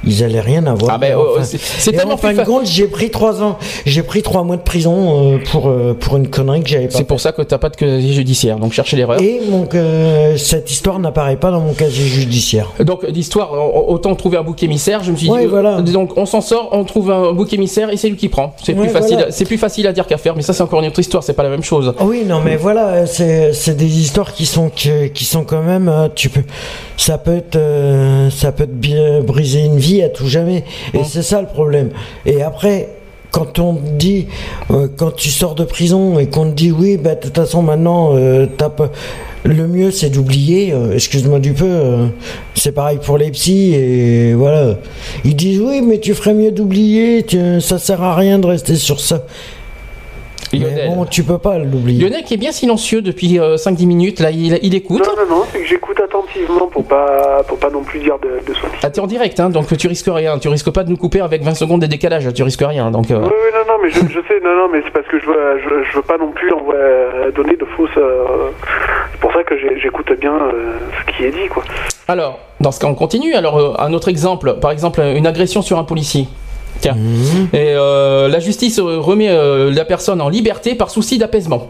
[0.06, 0.94] ils allaient rien avoir.
[0.94, 3.58] Ah ben, oh, enfin- c'est- tellement en fin plus de compte, j'ai pris trois ans,
[3.84, 6.96] j'ai pris trois mois de prison euh, pour euh, pour une connerie que j'avais pas.
[6.98, 9.20] C'est pour ça que t'as pas de casier judiciaire, donc cherchez l'erreur.
[9.20, 12.72] Et donc euh, cette histoire n'apparaît pas dans mon casier judiciaire.
[12.80, 15.02] Donc l'histoire, au- autant trouver un bouc émissaire.
[15.02, 15.80] Je me suis Ouais, dit, voilà.
[15.82, 18.54] donc on s'en sort, on trouve un bouc émissaire et c'est lui qui prend.
[18.62, 20.34] C'est Ouais, plus facile, c'est plus facile à dire qu'à faire.
[20.36, 21.92] Mais ça c'est encore une autre histoire, c'est pas la même chose.
[21.98, 25.92] Ah Oui, non, mais voilà, c'est des histoires qui sont qui, qui sont quand même,
[26.14, 26.42] tu peux,
[26.96, 30.64] ça peut te, euh, ça peut te bien briser une vie à tout jamais.
[30.94, 31.90] Et c'est ça le problème.
[32.24, 32.88] Et après.
[33.32, 34.28] Quand on te dit,
[34.70, 37.60] euh, quand tu sors de prison et qu'on te dit oui, bah de toute façon
[37.60, 38.46] maintenant, euh,
[39.44, 40.72] le mieux c'est d'oublier.
[40.72, 42.06] euh, Excuse-moi du peu,
[42.54, 44.76] c'est pareil pour les psys et voilà.
[45.24, 47.26] Ils disent oui, mais tu ferais mieux d'oublier.
[47.60, 49.22] Ça sert à rien de rester sur ça.
[50.58, 50.88] Mais Lionel.
[50.94, 52.02] bon, tu peux pas l'oublier.
[52.08, 55.06] Lionel qui est bien silencieux depuis euh, 5-10 minutes, là il, il écoute.
[55.06, 58.28] Non, non, non, c'est que j'écoute attentivement pour pas, pour pas non plus dire de,
[58.46, 58.58] de.
[58.82, 60.38] Ah, t'es en direct, hein, donc tu risques rien.
[60.38, 62.90] Tu risques pas de nous couper avec 20 secondes de décalage, tu risques rien.
[62.90, 65.06] Donc, euh, Oui, oui, non, non, mais je, je sais, non, non, mais c'est parce
[65.08, 67.90] que je veux, je, je veux pas non plus euh, donner de fausses.
[67.96, 68.24] euh,
[69.12, 70.76] c'est pour ça que j'écoute bien euh,
[71.08, 71.64] ce qui est dit, quoi.
[72.08, 73.34] Alors, dans ce cas, on continue.
[73.34, 76.28] Alors, euh, un autre exemple, par exemple, une agression sur un policier.
[76.80, 76.96] Tiens.
[77.52, 81.68] Et euh, la justice remet euh, la personne en liberté par souci d'apaisement.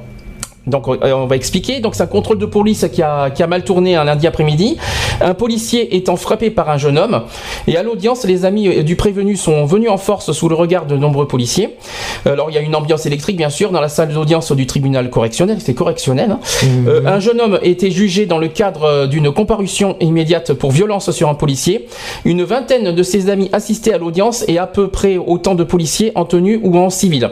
[0.66, 1.80] Donc euh, on va expliquer.
[1.80, 4.76] Donc c'est un contrôle de police qui a, qui a mal tourné un lundi après-midi.
[5.20, 7.22] Un policier étant frappé par un jeune homme.
[7.66, 10.86] Et à l'audience, les amis euh, du prévenu sont venus en force sous le regard
[10.86, 11.76] de nombreux policiers.
[12.24, 15.10] Alors il y a une ambiance électrique bien sûr dans la salle d'audience du tribunal
[15.10, 15.58] correctionnel.
[15.60, 16.30] C'est correctionnel.
[16.32, 16.40] hein.
[16.86, 21.28] Euh, un jeune homme était jugé dans le cadre d'une comparution immédiate pour violence sur
[21.28, 21.86] un policier.
[22.24, 26.12] Une vingtaine de ses amis assistaient à l'audience et à peu près autant de policiers
[26.14, 27.30] en tenue ou en civil.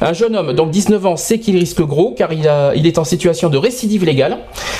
[0.00, 2.98] Un jeune homme, donc 19 ans, sait qu'il risque gros car il, a, il est
[2.98, 4.38] en situation de récidive légale.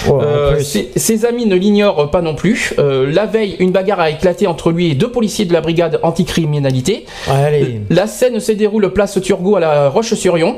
[0.09, 2.75] En Euh, ses, ses amis ne l'ignorent pas non plus.
[2.79, 6.01] Euh, la veille, une bagarre a éclaté entre lui et deux policiers de la brigade
[6.03, 7.07] anticriminalité.
[7.29, 7.81] Allez.
[7.91, 10.57] La scène se déroule place Turgot à la Roche-sur-Yon.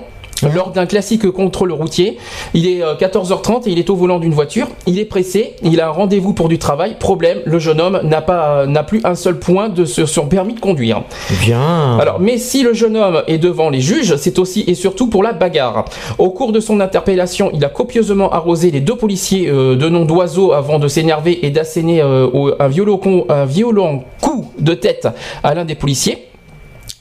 [0.55, 2.19] Lors d'un classique contrôle routier.
[2.55, 4.69] Il est 14h30 et il est au volant d'une voiture.
[4.87, 6.97] Il est pressé, il a un rendez-vous pour du travail.
[6.99, 10.55] Problème, le jeune homme n'a pas n'a plus un seul point de sur son permis
[10.55, 11.03] de conduire.
[11.41, 11.99] Bien.
[11.99, 15.23] Alors, mais si le jeune homme est devant les juges, c'est aussi et surtout pour
[15.23, 15.85] la bagarre.
[16.19, 20.53] Au cours de son interpellation, il a copieusement arrosé les deux policiers de nom d'oiseau
[20.53, 25.09] avant de s'énerver et d'asséner un, violent, un violent coup de tête
[25.43, 26.27] à l'un des policiers.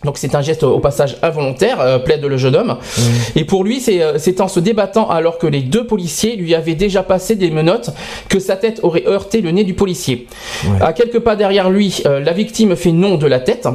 [0.05, 2.77] Donc c'est un geste au passage involontaire, euh, plaide le jeune homme.
[2.97, 3.01] Mmh.
[3.35, 6.75] Et pour lui, euh, c'est en se débattant alors que les deux policiers lui avaient
[6.75, 7.89] déjà passé des menottes
[8.29, 10.27] que sa tête aurait heurté le nez du policier.
[10.81, 13.67] À quelques pas derrière lui, euh, la victime fait non de la tête.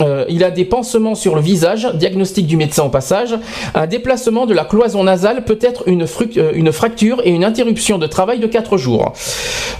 [0.00, 3.34] Euh, il a des pansements sur le visage, diagnostic du médecin au passage,
[3.74, 8.06] un déplacement de la cloison nasale, peut-être une, euh, une, fracture et une interruption de
[8.06, 9.12] travail de 4 jours.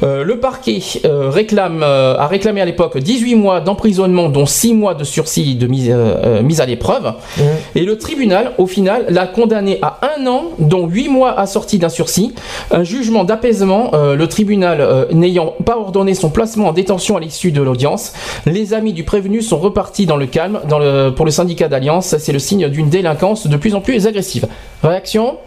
[0.02, 5.04] Euh, le parquet réclame, a réclamé à l'époque 18 mois d'emprisonnement, dont 6 mois de
[5.04, 5.94] sursis de mise,
[6.42, 7.14] mise à l'épreuve.
[7.36, 7.42] Mmh.
[7.74, 11.88] Et le tribunal, au final, l'a condamné à un an, dont 8 mois assortis d'un
[11.88, 12.34] sursis.
[12.70, 17.62] Un jugement d'apaisement, le tribunal n'ayant pas ordonné son placement en détention à l'issue de
[17.62, 18.12] l'audience.
[18.46, 20.60] Les amis du prévenu sont repartis dans le calme.
[20.68, 24.06] Dans le, pour le syndicat d'Alliance, c'est le signe d'une délinquance de plus en plus
[24.06, 24.46] agressive.
[24.82, 25.38] Réaction?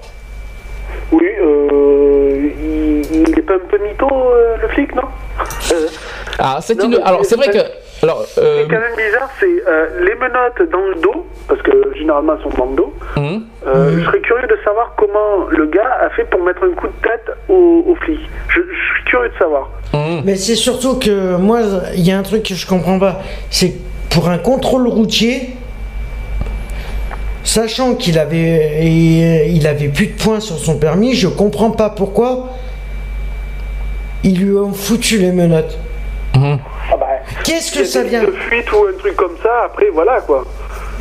[1.11, 2.49] Oui, euh,
[3.11, 5.03] il, est pas un peu mytho, euh, le flic, non?
[6.39, 6.95] Ah, c'est une.
[7.03, 7.59] Alors, c'est vrai que.
[8.01, 8.65] Alors, euh...
[8.69, 12.57] quand même bizarre, c'est euh, les menottes dans le dos, parce que généralement elles sont
[12.57, 12.93] dans le dos.
[13.67, 16.87] Euh, je serais curieux de savoir comment le gars a fait pour mettre un coup
[16.87, 18.21] de tête au, au flic.
[18.47, 19.69] Je, je, suis curieux de savoir.
[19.93, 20.21] Hum.
[20.23, 21.59] Mais c'est surtout que moi,
[21.93, 23.19] il y a un truc que je comprends pas.
[23.49, 23.73] C'est
[24.09, 25.51] pour un contrôle routier,
[27.43, 28.85] sachant qu'il avait,
[29.47, 32.49] il avait plus de points sur son permis, je comprends pas pourquoi
[34.23, 35.77] ils lui ont foutu les menottes.
[36.35, 36.59] Mhm.
[36.91, 37.07] Ah bah,
[37.43, 40.45] Qu'est-ce que ça vient De fuite ou un truc comme ça, après voilà quoi.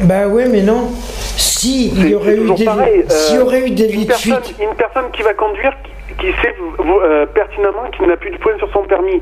[0.00, 0.90] Bah ouais, mais non.
[1.36, 2.66] Si il y aurait eu des,
[3.08, 5.90] s'il y aurait eu des une personne, une personne qui va conduire qui
[6.26, 9.20] sait euh, pertinemment qu'il n'a plus de points sur son permis.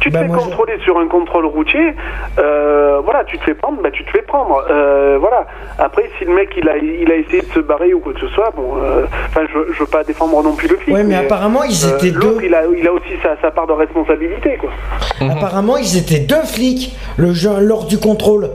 [0.00, 1.94] Tu te bah, fais contrôler sur un contrôle routier,
[2.38, 4.64] euh, voilà, tu te fais prendre, bah tu te fais prendre.
[4.70, 5.46] Euh, voilà.
[5.78, 8.20] Après, si le mec il a, il a essayé de se barrer ou quoi que
[8.20, 8.74] ce soit, bon,
[9.28, 10.94] enfin, je, je veux pas défendre non plus le flic.
[10.94, 12.38] Ouais, mais, apparemment ils étaient deux.
[12.42, 14.70] Il a, il a aussi sa, sa, part de responsabilité, quoi.
[15.20, 15.30] Mhm.
[15.30, 18.50] Apparemment, ils étaient deux flics le lors du contrôle.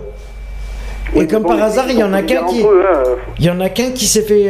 [1.14, 3.04] Et comme par hasard, il y en a qu'un qui, hein.
[3.38, 4.50] il y en a qu'un qui s'est fait.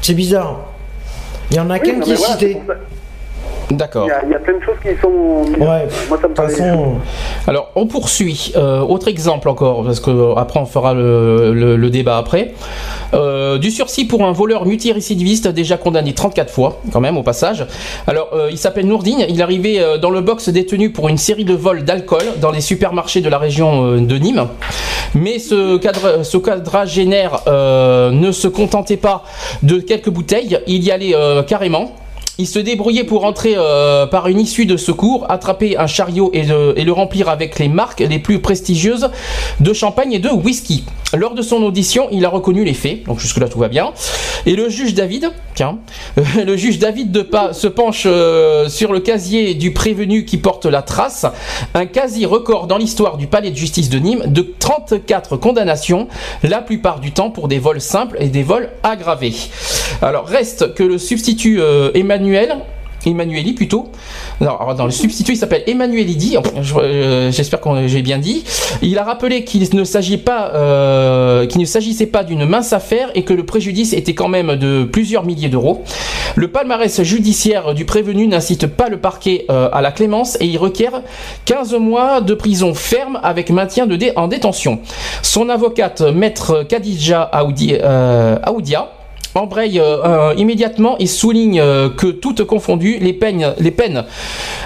[0.00, 0.71] C'est bizarre.
[1.52, 2.56] Il y en a qu'un qui est cité.
[3.72, 4.06] D'accord.
[4.24, 5.44] Il, y, a plein de choses qui sont.
[5.58, 6.96] Ouais, moi, ça me façon...
[7.46, 8.52] Alors, on poursuit.
[8.56, 12.52] Euh, autre exemple encore, parce que après on fera le, débat après.
[13.14, 17.66] Euh, du sursis pour un voleur multirécidiviste déjà condamné 34 fois, quand même, au passage.
[18.06, 19.24] Alors, euh, il s'appelle Nourdine.
[19.28, 22.60] Il est arrivé dans le box détenu pour une série de vols d'alcool dans les
[22.60, 24.48] supermarchés de la région de Nîmes.
[25.14, 29.24] Mais ce, cadre, ce quadragénaire ne se contentait pas
[29.62, 30.58] de quelques bouteilles.
[30.66, 31.14] Il y allait
[31.46, 31.92] carrément.
[32.38, 36.46] Il se débrouillait pour entrer euh, par une issue de secours, attraper un chariot et,
[36.76, 39.10] et, le remplir avec les marques les plus prestigieuses
[39.60, 40.84] de champagne et de whisky.
[41.14, 43.92] Lors de son audition, il a reconnu les faits, donc jusque-là tout va bien.
[44.46, 45.78] Et le juge David, tiens,
[46.16, 50.64] le juge David de Pas se penche euh, sur le casier du prévenu qui porte
[50.64, 51.26] la trace,
[51.74, 56.08] un quasi record dans l'histoire du palais de justice de Nîmes de 34 condamnations,
[56.42, 59.34] la plupart du temps pour des vols simples et des vols aggravés.
[60.00, 61.90] Alors reste que le substitut euh,
[62.22, 62.56] Emmanuel
[63.04, 63.88] Emmanueli plutôt.
[64.40, 66.36] Dans le substitut, il s'appelle Emmanuelidi.
[66.76, 68.44] Euh, j'espère que j'ai bien dit.
[68.80, 69.60] Il a rappelé euh, qu'il
[71.60, 75.24] ne s'agissait pas d'une mince affaire et que le préjudice était quand même de plusieurs
[75.24, 75.82] milliers d'euros.
[76.36, 80.58] Le palmarès judiciaire du prévenu n'incite pas le parquet euh, à la clémence et il
[80.58, 81.02] requiert
[81.44, 84.80] 15 mois de prison ferme avec maintien de en détention.
[85.22, 89.01] Son avocate, maître Khadija Aoudia
[89.34, 94.04] embraye euh, euh, immédiatement et souligne euh, que toutes confondues, les peines,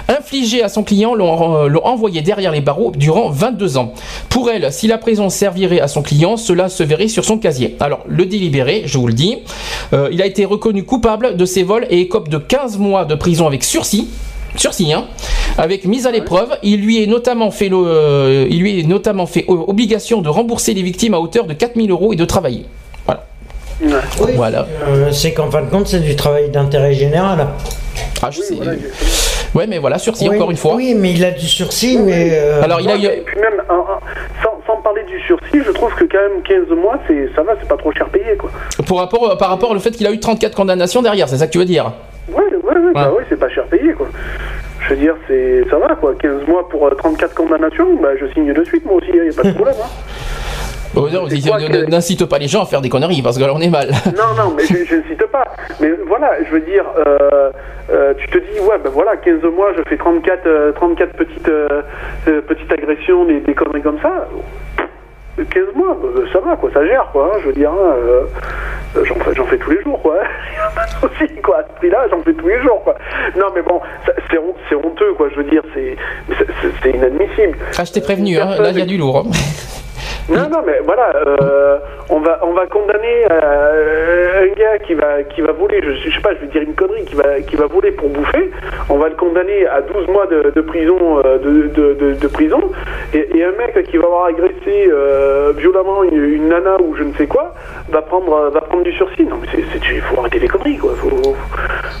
[0.07, 3.93] infligées à son client l'ont envoyé derrière les barreaux durant 22 ans.
[4.29, 7.75] Pour elle, si la prison servirait à son client, cela se verrait sur son casier.
[7.79, 9.37] Alors, le délibéré, je vous le dis,
[9.93, 13.47] il a été reconnu coupable de ces vols et écope de 15 mois de prison
[13.47, 14.07] avec sursis
[14.55, 15.05] sursis, hein,
[15.57, 16.57] avec mise à l'épreuve.
[16.63, 21.13] Il lui est notamment fait, il lui est notamment fait obligation de rembourser les victimes
[21.13, 22.65] à hauteur de 4000 euros et de travailler.
[24.35, 24.65] Voilà.
[24.87, 27.47] Euh, c'est qu'en fin de compte, c'est du travail d'intérêt général.
[28.21, 28.55] Ah, je sais.
[29.53, 30.75] ouais, mais voilà, sursis encore une fois.
[30.75, 32.31] Oui, mais il a du sursis, mais.
[32.33, 33.05] Euh, Alors, il a eu.
[33.05, 33.61] Et puis même,
[34.65, 37.67] sans, parler du sursis, je trouve que quand même 15 mois, c'est, ça va, c'est
[37.67, 38.49] pas trop cher payé, quoi.
[38.85, 41.47] Pour rapport, euh, par rapport au fait qu'il a eu 34 condamnations derrière, c'est ça
[41.47, 41.91] que tu veux dire?
[42.29, 44.07] Oui, oui, oui, bah oui, c'est pas cher payé, quoi.
[44.81, 46.13] Je veux dire, c'est, ça va, quoi.
[46.15, 49.33] 15 mois pour 34 condamnations, bah, je signe de suite, moi aussi, il n'y a
[49.33, 49.89] pas de problème, hein.
[50.97, 51.07] Oh,
[51.89, 53.89] n'incite pas les gens à faire des conneries parce que là on est mal.
[54.17, 55.45] Non, non, mais je, ne cite pas.
[55.79, 57.51] Mais voilà, je veux dire, euh,
[57.91, 61.51] euh, tu te dis, ouais, ben voilà, 15 mois, je fais 34, 34 petites,
[62.47, 64.27] petites agressions, des, des conneries comme ça.
[65.45, 67.31] 15 mois, bah, ça va, quoi, ça gère, quoi.
[67.33, 68.23] Hein, je veux dire, hein, euh,
[69.03, 70.15] j'en fais, fais, tous les jours, quoi.
[71.03, 71.59] aussi, quoi.
[71.59, 72.95] À ce prix-là, j'en fais tous les jours, quoi.
[73.37, 73.79] Non, mais bon,
[74.31, 75.29] c'est honteux, quoi.
[75.29, 77.57] Je veux dire, c'est inadmissible.
[77.77, 79.25] Ah, je t'ai prévenu, hein, là, il y a du lourd.
[79.25, 79.31] Hein.
[80.29, 81.77] Non, non, mais voilà, euh,
[82.09, 86.19] on va on va condamner euh, un gars qui va qui va voler, je, sais
[86.19, 88.51] pas, je vais dire une connerie, qui va qui va voler pour bouffer.
[88.89, 92.59] On va le condamner à 12 mois de, de prison euh, de, de, de, prison
[93.13, 94.89] et, et, un mec qui va avoir agressé
[95.55, 97.53] violemment une, nana ou je ne sais quoi
[97.89, 99.23] va prendre va prendre du sursis.
[99.23, 100.91] Non, mais c'est faut arrêter les conneries quoi.
[100.97, 101.35] Faut,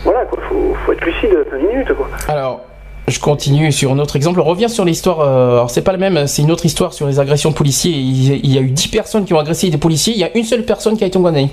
[0.03, 2.07] voilà quoi, faut faut être lucide 5 minutes quoi.
[2.27, 2.65] Alors
[3.07, 4.39] je continue sur un autre exemple.
[4.39, 5.21] On revient sur l'histoire.
[5.21, 7.91] Euh, alors c'est pas le même, c'est une autre histoire sur les agressions de policiers.
[7.91, 10.13] Il, il, y a eu 10 personnes qui ont agressé des policiers.
[10.13, 11.49] Il y a une seule personne qui a été condamnée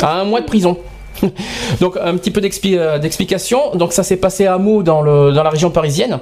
[0.00, 0.76] à un mois de prison.
[1.80, 3.74] Donc un petit peu euh, d'explication.
[3.74, 6.18] Donc ça s'est passé à Meaux dans, le, dans la région parisienne.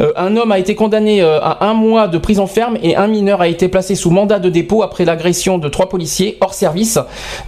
[0.00, 3.06] Euh, un homme a été condamné euh, à un mois de prison ferme et un
[3.06, 6.98] mineur a été placé sous mandat de dépôt après l'agression de trois policiers hors service,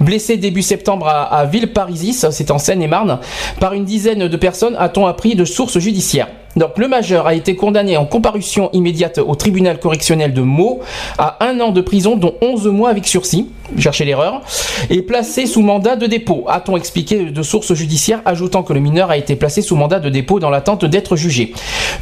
[0.01, 3.19] blessés début septembre à, à Villeparisis, c'est en Seine-et-Marne,
[3.61, 6.29] par une dizaine de personnes, a-t-on appris de sources judiciaires.
[6.57, 10.81] Donc le majeur a été condamné en comparution immédiate au tribunal correctionnel de Meaux
[11.19, 13.49] à un an de prison dont 11 mois avec sursis,
[13.79, 14.43] cherchez l'erreur,
[14.91, 19.11] et placé sous mandat de dépôt, a-t-on expliqué de sources judiciaires, ajoutant que le mineur
[19.11, 21.53] a été placé sous mandat de dépôt dans l'attente d'être jugé.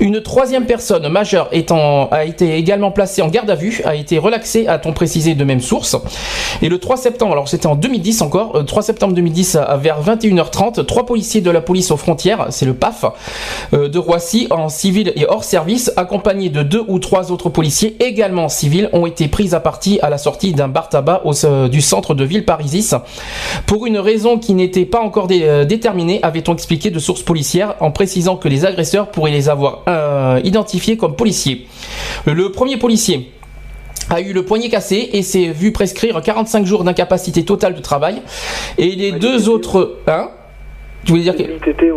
[0.00, 1.48] Une troisième personne majeure
[2.10, 5.60] a été également placée en garde à vue, a été relaxée, a-t-on précisé de même
[5.60, 5.96] source.
[6.60, 10.84] Et le 3 septembre, alors c'était en 2010 encore, 3 euh, septembre 2010 vers 21h30,
[10.84, 13.04] trois policiers de la police aux frontières, c'est le PAF,
[13.72, 17.96] euh, de Roissy, en civil et hors service, accompagnés de deux ou trois autres policiers
[18.00, 21.32] également civils, ont été pris à partie à la sortie d'un bar tabac au,
[21.68, 22.94] du centre de ville Parisis.
[23.66, 27.90] Pour une raison qui n'était pas encore euh, déterminée, avait-on expliqué de sources policières en
[27.90, 31.66] précisant que les agresseurs pourraient les avoir euh, identifiés comme policiers.
[32.26, 33.32] Le premier policier
[34.10, 38.22] a eu le poignet cassé et s'est vu prescrire 45 jours d'incapacité totale de travail.
[38.78, 39.98] Et les deux autres...
[40.06, 40.28] Hein?
[41.04, 41.42] Tu voulais dire que...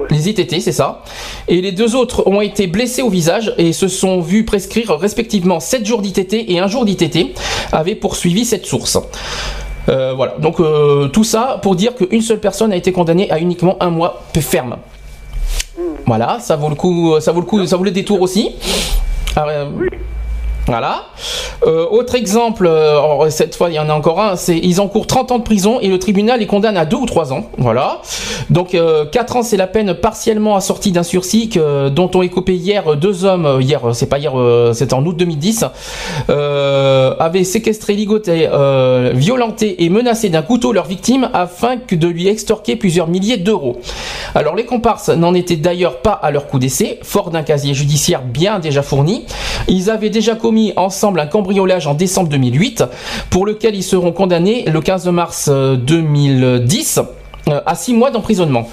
[0.10, 1.04] Les ITT, c'est ça.
[1.48, 5.60] Et les deux autres ont été blessés au visage et se sont vus prescrire respectivement
[5.60, 7.38] 7 jours d'ITT et un jour d'ITT,
[7.72, 8.98] avait poursuivi cette source.
[9.88, 13.40] Euh, voilà, donc euh, tout ça pour dire qu'une seule personne a été condamnée à
[13.40, 14.78] uniquement un mois ferme.
[15.78, 15.82] Hmm.
[16.08, 18.56] Voilà, ça vaut le coup, ça vaut le coup, ça vaut le détour aussi.
[19.36, 19.66] Alors, euh,
[20.68, 21.06] voilà.
[21.66, 25.06] Euh, autre exemple, euh, cette fois il y en a encore un, c'est ils encourent
[25.06, 27.46] 30 ans de prison et le tribunal les condamne à 2 ou 3 ans.
[27.58, 28.02] Voilà.
[28.50, 32.56] Donc euh, 4 ans c'est la peine partiellement assortie d'un sursis que, dont ont écopé
[32.56, 34.34] hier deux hommes, euh, hier c'est pas hier,
[34.74, 35.66] c'était en août 2010,
[36.28, 38.50] avaient séquestré, ligoté,
[39.14, 43.78] violenté et menacé d'un couteau leur victime afin que de lui extorquer plusieurs milliers d'euros.
[44.34, 48.24] Alors les comparses n'en étaient d'ailleurs pas à leur coup d'essai, fort d'un casier judiciaire
[48.24, 49.26] bien déjà fourni.
[49.68, 52.84] Ils avaient déjà commis ensemble un cambriolage en décembre 2008
[53.30, 57.02] pour lequel ils seront condamnés le 15 mars 2010 euh,
[57.50, 58.68] euh, à 6 mois d'emprisonnement.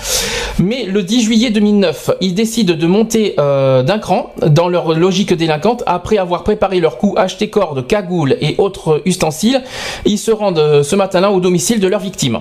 [0.59, 5.32] Mais le 10 juillet 2009, ils décident de monter euh, d'un cran dans leur logique
[5.32, 5.82] délinquante.
[5.86, 9.62] Après avoir préparé leur coup, acheté cordes, cagoules et autres ustensiles,
[10.05, 12.40] ils se rendent euh, ce matin-là au domicile de leur victime.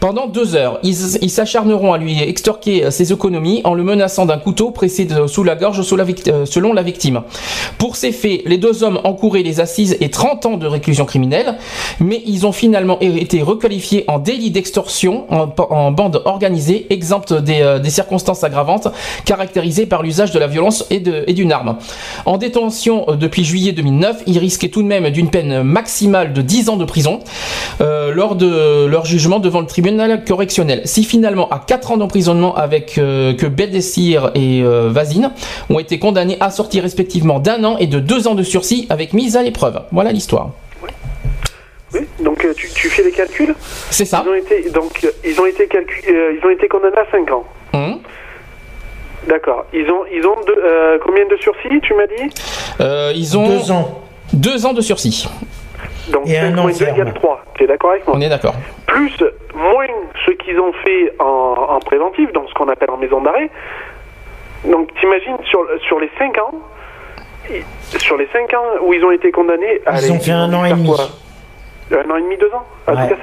[0.00, 0.94] Pendant deux heures, ils
[1.30, 5.82] s'acharneront à lui extorquer ses économies en le menaçant d'un couteau pressé sous la gorge
[5.82, 7.22] selon la victime.
[7.78, 11.56] Pour ces faits, les deux hommes encouraient les assises et 30 ans de réclusion criminelle,
[12.00, 17.78] mais ils ont finalement été requalifiés en délit d'extorsion en en bande organisée, exempte euh,
[17.78, 18.88] des, circonstances aggravantes
[19.24, 21.76] caractérisées par l'usage de la violence et d'une arme.
[22.26, 26.42] En détention euh, depuis juillet 2009, ils risquaient tout de même d'une peine maximale de
[26.42, 27.20] 10 ans de prison
[27.80, 30.82] euh, lors de leur jugement devant le tribunal correctionnel.
[30.84, 35.30] Si finalement à 4 ans d'emprisonnement avec que Beldessir et Vazine
[35.70, 39.12] ont été condamnés à sortir respectivement d'un an et de deux ans de sursis avec
[39.12, 39.82] mise à l'épreuve.
[39.92, 40.50] Voilà l'histoire.
[41.94, 43.54] Oui, donc euh, tu, tu, fais les calculs
[43.90, 44.22] C'est ça.
[44.24, 47.30] Ils ont été, donc, euh, ils ont été, euh, ils ont été condamnés à 5
[47.32, 47.44] ans.
[47.72, 48.00] Hum.
[49.26, 49.64] D'accord.
[49.72, 50.36] Ils ont, ils ont
[51.04, 54.02] combien de sursis, tu m'as dit Ils ont 2 ans.
[54.34, 55.28] 2 ans de sursis.
[56.10, 57.44] Donc Et un an égale 3.
[57.54, 58.54] Tu es d'accord avec moi On est d'accord.
[58.86, 59.12] Plus,
[59.54, 59.86] moins
[60.24, 63.50] ce qu'ils ont fait en, en préventif, dans ce qu'on appelle en maison d'arrêt.
[64.64, 66.54] Donc t'imagines, sur, sur les 5 ans,
[67.98, 69.80] sur les 5 ans où ils ont été condamnés...
[70.02, 70.90] Ils ont fait un an et demi.
[71.90, 72.64] Un an et demi, deux ans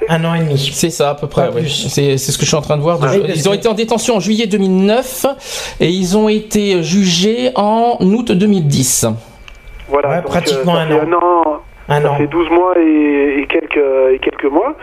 [0.10, 0.72] Un an et demi.
[0.74, 1.50] C'est ça, à peu près.
[1.68, 3.00] C'est ce que je suis en train de voir.
[3.28, 5.26] ils ont été en détention en juillet 2009
[5.80, 9.08] et ils ont été jugés en août 2010.
[9.88, 11.62] Voilà, pratiquement euh, un, an.
[11.88, 12.16] Un ça an.
[12.18, 13.78] fait 12 mois et, et quelques,
[14.14, 14.74] et quelques mois.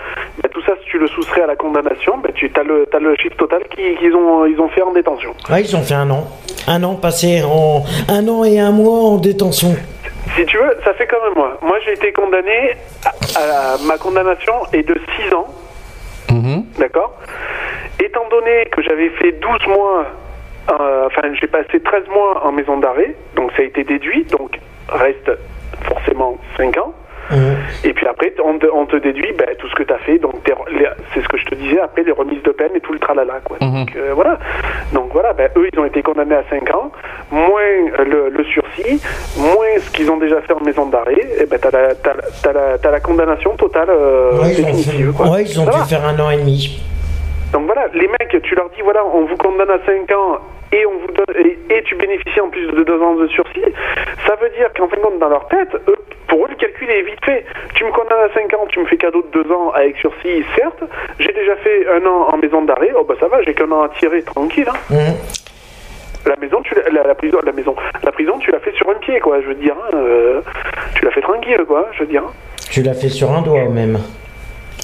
[0.40, 3.00] Bah, tout ça, si tu le soustrais à la condamnation, bah, tu as le, t'as
[3.00, 5.30] le chiffre total qu'ils ont, ils ont fait en détention.
[5.50, 6.28] Ouais, ils ont fait un an.
[6.68, 7.82] Un an passé en.
[8.08, 9.74] Un an et un mois en détention.
[10.36, 11.58] Si tu veux, ça fait comme moi.
[11.62, 12.72] Moi, j'ai été condamné,
[13.04, 15.46] à, à- ma condamnation est de 6 ans,
[16.30, 16.64] Mhm.
[16.78, 17.18] d'accord?
[18.02, 20.06] Étant donné que j'avais fait 12 mois,
[20.70, 24.58] euh, enfin, j'ai passé 13 mois en maison d'arrêt, donc ça a été déduit, donc
[24.88, 25.30] reste
[25.84, 26.94] forcément 5 ans.
[27.30, 27.56] Mhm.
[27.84, 30.18] Et puis après, on te, on te déduit ben, tout ce que tu as fait.
[30.18, 30.34] Donc,
[31.14, 33.40] c'est ce que je te disais, après les remises de peine et tout le tralala.
[33.44, 33.56] Quoi.
[33.60, 33.72] Mhm.
[33.74, 34.38] Donc, euh, voilà.
[34.92, 36.90] Donc, voilà, ben, eux, ils ont été condamnés à 5 ans,
[37.30, 39.00] moins euh, le, le sursis,
[39.36, 41.20] moins ce qu'ils ont déjà fait en maison d'arrêt.
[41.40, 42.14] Et ben, tu as, la, t'as
[42.52, 45.10] la- t'as la, condamnation totale euh, Ouais, ils ont, définitive.
[45.12, 45.30] fait- quoi.
[45.30, 46.82] ouais, ils ont Ça dû faire un an et demi.
[47.52, 50.38] donc voilà, les mecs, tu leur dis voilà, on vous condamne à 5 ans
[50.72, 53.62] et on vous donne et, et tu bénéficies en plus de 2 ans de sursis.
[54.26, 55.96] Ça veut dire qu'en fin de compte, dans leur tête, eux,
[56.28, 57.44] pour eux, le calcul est vite fait.
[57.74, 60.44] Tu me condamnes à 5 ans, tu me fais cadeau de 2 ans avec sursis,
[60.56, 60.82] certes.
[61.18, 62.90] J'ai déjà fait un an en maison d'arrêt.
[62.96, 64.68] Oh bah ça va, j'ai qu'un an à tirer, tranquille.
[64.68, 64.76] Hein.
[64.90, 65.14] Mhm.
[66.24, 68.94] La maison, tu la, la prison, la maison, la prison, tu l'as fait sur un
[68.94, 69.40] pied, quoi.
[69.42, 70.40] Je veux dire, hein, euh,
[70.94, 71.88] tu l'as fait tranquille, quoi.
[71.94, 72.22] Je veux dire.
[72.24, 72.32] hein.
[72.70, 73.98] Tu l'as fait sur un doigt même.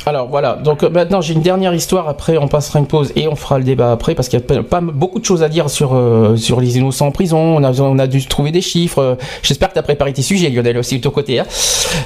[0.09, 3.29] Alors voilà, donc euh, maintenant j'ai une dernière histoire, après on passera une pause et
[3.29, 5.69] on fera le débat après parce qu'il y a pas, beaucoup de choses à dire
[5.69, 9.69] sur, euh, sur les innocents en prison, on a, dû trouver des chiffres, euh, j'espère
[9.69, 11.41] que tu as préparé tes sujets Lionel aussi de ton côté.
[11.41, 11.45] hein.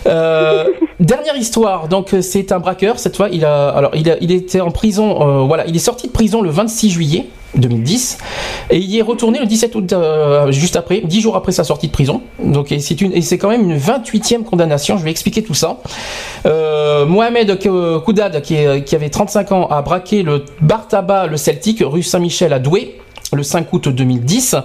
[1.03, 4.71] dernière histoire, donc euh, c'est un braqueur, cette fois il a, alors, il, était en
[4.71, 8.19] prison, euh, voilà, il est sorti de prison le 26 juillet 2010
[8.71, 11.89] et il est retourné le 17 août euh, juste après, 10 jours après sa sortie
[11.89, 12.23] de prison.
[12.43, 15.79] Donc c'est une c'est quand même une 28e condamnation, je vais expliquer tout ça.
[16.47, 17.59] Euh, Mohamed
[18.05, 22.53] Koudad qui, qui avait 35 ans a braqué le bar tabac le Celtic rue Saint-Michel
[22.53, 22.99] à Douai
[23.35, 24.57] le 5 août 2010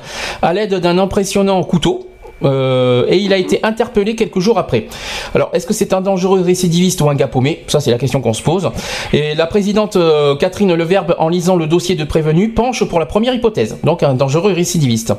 [0.42, 2.08] à l'aide d'un impressionnant couteau.
[2.44, 4.88] Euh, et il a été interpellé quelques jours après.
[5.34, 7.30] Alors, est-ce que c'est un dangereux récidiviste ou un gars
[7.68, 8.70] Ça, c'est la question qu'on se pose.
[9.14, 13.06] Et la présidente euh, Catherine Leverbe, en lisant le dossier de prévenu, penche pour la
[13.06, 15.14] première hypothèse, donc un dangereux récidiviste.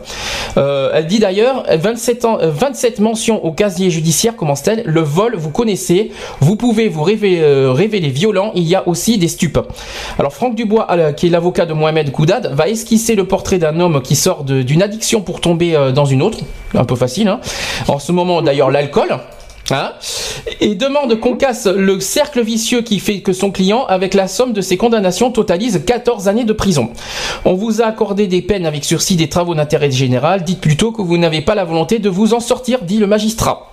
[0.57, 5.37] Euh, elle dit d'ailleurs 27, ans, euh, 27 mentions au casier judiciaire, commence-t-elle Le vol,
[5.37, 6.11] vous connaissez,
[6.41, 9.59] vous pouvez vous révéler, violent, il y a aussi des stupes.
[10.19, 14.03] Alors, Franck Dubois, qui est l'avocat de Mohamed Koudad, va esquisser le portrait d'un homme
[14.03, 16.39] qui sort d'une addiction pour tomber dans une autre,
[16.75, 17.29] un peu facile.
[17.29, 17.41] Hein.
[17.89, 19.17] En ce moment, d'ailleurs, l'alcool.
[19.71, 19.93] Hein
[20.61, 24.53] et demande qu'on casse le cercle vicieux qui fait que son client, avec la somme
[24.53, 26.91] de ses condamnations, totalise 14 années de prison.
[27.45, 30.43] On vous a accordé des peines avec sursis des travaux d'intérêt général.
[30.43, 33.71] Dites plutôt que vous n'avez pas la volonté de vous en sortir, dit le magistrat.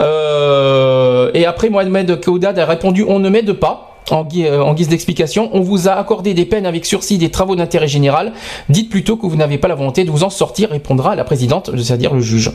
[0.00, 3.97] Euh, et après, Mohamed Koudad a répondu on ne m'aide pas.
[4.12, 7.88] Euh, en guise d'explication, on vous a accordé des peines avec sursis des travaux d'intérêt
[7.88, 8.32] général.
[8.68, 11.70] Dites plutôt que vous n'avez pas la volonté de vous en sortir, répondra la présidente,
[11.76, 12.52] c'est-à-dire le juge.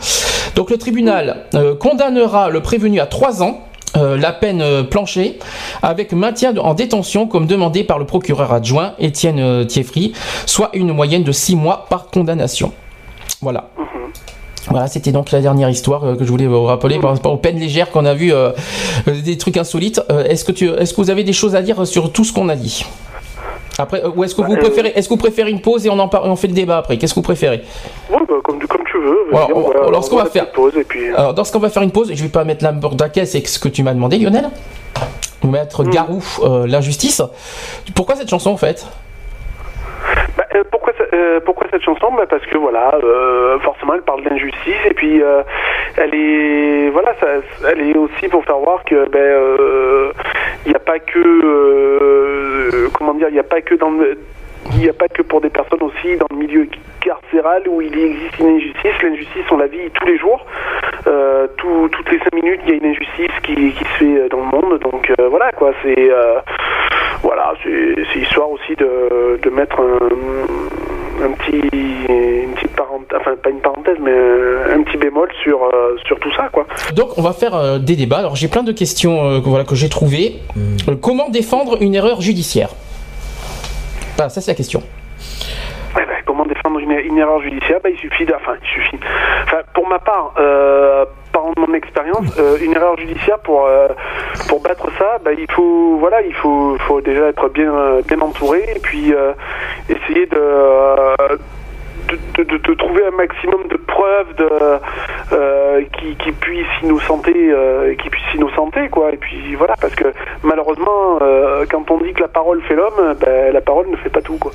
[0.55, 3.61] Donc le tribunal euh, condamnera le prévenu à 3 ans.
[3.95, 5.37] euh, la peine planchée
[5.83, 10.13] avec maintien en détention comme demandé par le procureur adjoint Étienne Thieffry,
[10.47, 12.71] soit une moyenne de 6 mois par condamnation.
[13.41, 13.69] Voilà.
[14.69, 17.37] Voilà, c'était donc la dernière histoire euh, que je voulais vous rappeler par rapport aux
[17.37, 18.51] peines légères qu'on a vu, euh,
[19.07, 20.01] euh, des trucs insolites.
[20.09, 22.31] Euh, est-ce que tu, est-ce que vous avez des choses à dire sur tout ce
[22.33, 22.85] qu'on a dit?
[23.77, 25.97] Après, ou est-ce que vous Bah, préférez, est-ce que vous préférez une pause et on
[25.99, 26.97] en parle, et on fait le débat après?
[26.97, 27.63] Qu'est-ce que vous préférez?
[28.09, 29.17] Ouais, bah, comme, tu- comme tu veux.
[29.31, 31.59] On- va- alors, ce qu'on va la faire- Pause, et puis, Alors, dans ce qu'on
[31.59, 32.69] va faire une pause, je vais pas mettre la
[33.03, 34.49] à caisse et ce que tu m'as demandé, Lionel.
[35.43, 37.21] Mettre Garou, euh, l'injustice.
[37.95, 38.85] Pourquoi cette chanson en fait?
[40.37, 44.85] Bah, pourquoi, euh, pourquoi cette chanson bah, Parce que voilà, euh, forcément, elle parle d'injustice
[44.85, 45.41] et puis euh,
[45.97, 47.27] elle est voilà, ça,
[47.69, 50.11] elle est aussi pour faire voir que ben
[50.65, 53.91] il n'y a pas que comment dire, il n'y a pas que dans
[54.73, 56.67] il n'y a pas que pour des personnes aussi dans le milieu
[57.01, 59.01] carcéral où il existe une injustice.
[59.03, 60.45] L'injustice, on la vit tous les jours.
[61.57, 64.45] Tout- toutes les cinq minutes, il y a une injustice qui, se fait dans le
[64.45, 64.79] monde.
[64.79, 65.71] Donc voilà, quoi.
[65.83, 66.39] C'est euh,
[67.23, 69.97] voilà, c'est histoire aussi de, de mettre un,
[71.23, 71.61] un petit,
[72.43, 74.11] une petite parenthèse, enfin pas une parenthèse, mais
[74.73, 76.65] un petit bémol sur euh, sur tout ça, quoi.
[76.93, 78.19] Donc, on va faire euh, des débats.
[78.19, 80.39] Alors, j'ai plein de questions euh, que, voilà, que j'ai trouvées.
[80.57, 82.69] Euh, comment défendre une erreur judiciaire?
[84.17, 84.81] Voilà, ça c'est la question.
[85.95, 87.79] Ouais, bah, comment défendre une, une erreur judiciaire?
[87.83, 88.33] Bah, Il suffit de...
[88.33, 88.99] Enfin, il suffit.
[89.45, 91.05] Enfin, pour ma part, euh,
[91.57, 93.87] mon expérience, euh, une erreur judiciaire, pour, euh,
[94.47, 98.19] pour battre ça, bah, il faut voilà, il faut, faut déjà être bien, euh, bien
[98.21, 99.13] entouré et puis
[99.89, 100.37] essayer de...
[102.37, 104.49] de, de- de trouver un maximum de preuves de,
[105.33, 110.05] euh, qui, qui puissent innocenter euh, qui puissent innocenter quoi et puis voilà parce que
[110.43, 114.09] malheureusement euh, quand on dit que la parole fait l'homme ben, la parole ne fait
[114.09, 114.51] pas tout quoi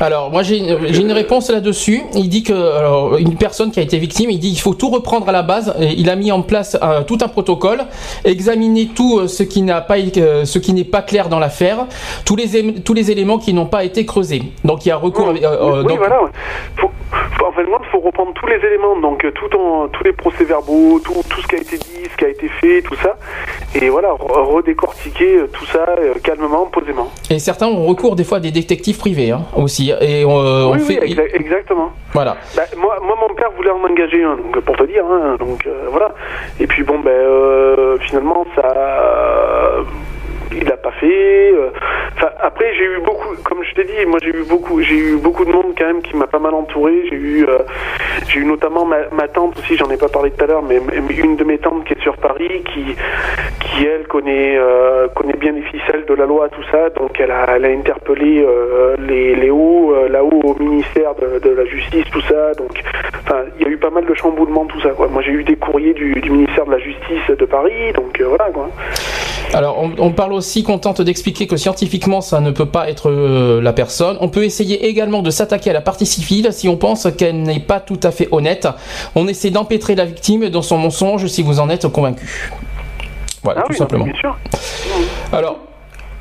[0.00, 2.02] Alors, moi, j'ai une, réponse là-dessus.
[2.14, 4.90] Il dit que, alors, une personne qui a été victime, il dit qu'il faut tout
[4.90, 5.74] reprendre à la base.
[5.80, 7.80] Et il a mis en place euh, tout un protocole,
[8.24, 11.86] examiner tout ce qui n'a pas, ce qui n'est pas clair dans l'affaire,
[12.26, 14.42] tous les, tous les éléments qui n'ont pas été creusés.
[14.64, 15.28] Donc, il y a recours.
[15.32, 15.40] Oui,
[15.86, 16.20] oui, voilà.
[16.78, 16.90] Faut,
[17.46, 21.00] en fait, il faut reprendre tous les éléments, donc euh, tout en, tous les procès-verbaux,
[21.04, 23.16] tout, tout ce qui a été dit, ce qui a été fait, tout ça,
[23.74, 27.10] et voilà, re- redécortiquer euh, tout ça euh, calmement, posément.
[27.30, 29.92] Et certains ont recours des fois à des détectives privés hein, aussi.
[30.00, 30.94] Et on, on oui, fait.
[31.06, 31.90] exa- exactement.
[32.12, 32.36] Voilà.
[32.56, 35.66] Bah, moi, moi, mon père voulait en engager un, donc, pour te dire, hein, donc
[35.66, 36.14] euh, voilà.
[36.60, 38.74] Et puis bon, ben euh, finalement, ça,
[40.56, 41.52] il l'a pas fait.
[41.52, 41.70] euh.
[42.40, 45.44] Après, j'ai eu beaucoup, comme je t'ai dit, moi j'ai eu beaucoup, j'ai eu beaucoup
[45.44, 47.06] de monde quand même qui m'a pas mal entouré.
[47.10, 47.58] J'ai eu, euh,
[48.28, 50.80] j'ai eu notamment ma, ma tante aussi, j'en ai pas parlé tout à l'heure, mais
[51.10, 52.96] une de mes tantes qui est sur Paris, qui,
[53.60, 56.90] qui elle connaît, euh, connaît bien les ficelles de la loi, tout ça.
[56.90, 58.46] Donc elle a, elle a interpellé
[58.98, 62.52] les, les hauts, là-haut au ministère de, la justice, tout ça.
[62.54, 62.82] Donc,
[63.88, 64.90] pas mal de chamboulements, tout ça.
[64.90, 65.06] Quoi.
[65.08, 68.26] Moi, j'ai eu des courriers du, du ministère de la Justice de Paris, donc euh,
[68.26, 68.68] voilà quoi.
[69.54, 73.10] Alors, on, on parle aussi qu'on tente d'expliquer que scientifiquement, ça ne peut pas être
[73.10, 74.16] euh, la personne.
[74.20, 77.60] On peut essayer également de s'attaquer à la partie civile si on pense qu'elle n'est
[77.60, 78.66] pas tout à fait honnête.
[79.14, 82.50] On essaie d'empêtrer la victime dans son mensonge si vous en êtes convaincu.
[83.44, 84.04] Voilà, ah tout oui, non, simplement.
[84.06, 84.36] bien sûr.
[85.32, 85.60] Alors,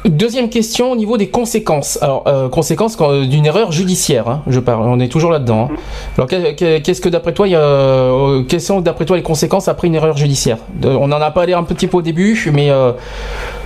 [0.09, 1.97] deuxième question au niveau des conséquences.
[2.01, 5.69] Alors, euh, conséquences euh, d'une erreur judiciaire, hein, je parle, on est toujours là-dedans.
[5.71, 5.75] hein.
[6.17, 9.87] Alors, que- que- qu'est-ce que d'après toi, euh, quelles sont d'après toi les conséquences après
[9.87, 10.57] une erreur judiciaire?
[10.83, 12.91] On en a parlé un petit peu au début, mais euh,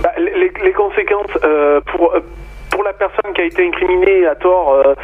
[0.02, 2.20] Bah, les- les conséquences euh, pour euh,
[2.80, 4.94] pour la personne qui a été incriminée à tort, euh,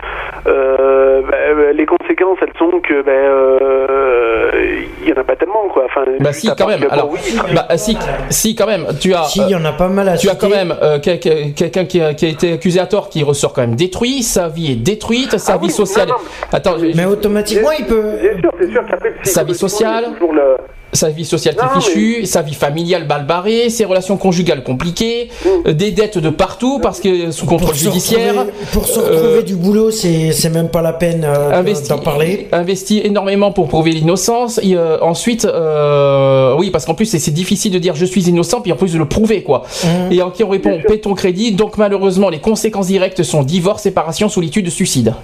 [0.47, 5.69] euh, bah, euh, les conséquences, elles sont que euh, il y en a pas tellement
[5.69, 5.85] quoi.
[5.85, 6.87] Enfin, bah si quand même.
[6.91, 7.19] Alors, oui,
[7.55, 7.99] bah si,
[8.31, 8.87] si quand même.
[8.99, 9.25] Tu as.
[9.25, 11.53] Si, il y en a pas mal à tu as quand même euh, quel- quel-
[11.53, 14.49] quelqu'un qui a, qui a été accusé à tort qui ressort quand même détruit, sa
[14.49, 16.09] vie est détruite, sa Ah vie oui, sociale.
[16.09, 16.21] non, non,
[16.53, 18.03] Attends, Mais automatiquement, il peut.
[18.23, 20.05] Bien sûr, c'est sûr qu'après Sa vie sociale.
[20.15, 20.57] toujours le-
[20.93, 25.29] sa vie sociale qui est fichue, sa vie familiale mal barrée, ses relations conjugales compliquées,
[25.67, 28.35] euh, des dettes de partout parce que sous contrôle Pour judiciaire.
[28.35, 31.89] retrouver, pour se retrouver Euh, du boulot, c'est c'est même pas la peine euh, investi,
[31.89, 32.49] d'en parler.
[32.53, 34.59] investi énormément pour prouver l'innocence.
[34.63, 38.29] Et, euh, ensuite, euh, oui, parce qu'en plus c'est c'est difficile de dire je suis
[38.29, 39.65] innocent, puis en plus de le prouver quoi.
[39.85, 40.13] Mmh.
[40.13, 41.53] Et en qui on répond paie ton crédit.
[41.53, 45.15] Donc malheureusement les conséquences directes sont divorce, séparation, solitude, suicide.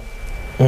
[0.59, 0.65] Mmh.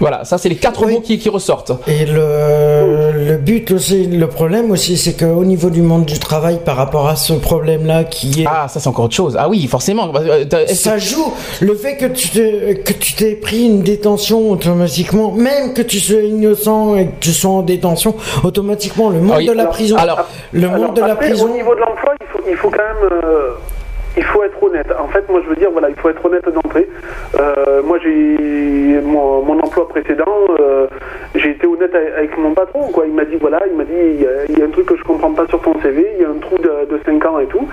[0.00, 0.94] Voilà, ça c'est les quatre Oui.
[0.94, 1.72] mots qui, qui ressortent.
[1.88, 6.60] Et le, le but aussi, le problème aussi, c'est qu'au niveau du monde du travail,
[6.64, 9.36] par rapport à ce problème-là qui est Ah, ça c'est encore autre chose.
[9.38, 10.12] Ah oui, forcément.
[10.14, 11.32] Euh, que- Ça joue.
[11.60, 15.98] Le fait que tu te- que tu t'aies pris une détention automatiquement, même que tu
[15.98, 18.14] sois innocent et que tu sois en détention,
[18.44, 19.46] automatiquement le monde Ah oui.
[19.46, 20.20] de la prison, Alors,
[20.52, 21.46] le monde Alors, de la après, prison.
[21.46, 23.10] Au niveau de l'emploi, il faut, il faut quand même.
[23.24, 23.50] euh,
[24.78, 24.92] honnête.
[24.98, 26.88] En fait, moi, je veux dire, voilà, il faut être honnête d'entrée.
[27.38, 30.26] Euh, moi, j'ai mon, mon emploi précédent,
[30.60, 30.86] euh,
[31.34, 32.88] j'ai été honnête avec, mon patron.
[32.92, 33.06] Quoi.
[33.06, 34.86] Il m'a dit, voilà, il m'a dit, il y, a, il y a un truc
[34.86, 37.24] que je comprends pas sur ton CV, il y a un trou de, de 5
[37.26, 37.66] ans et tout.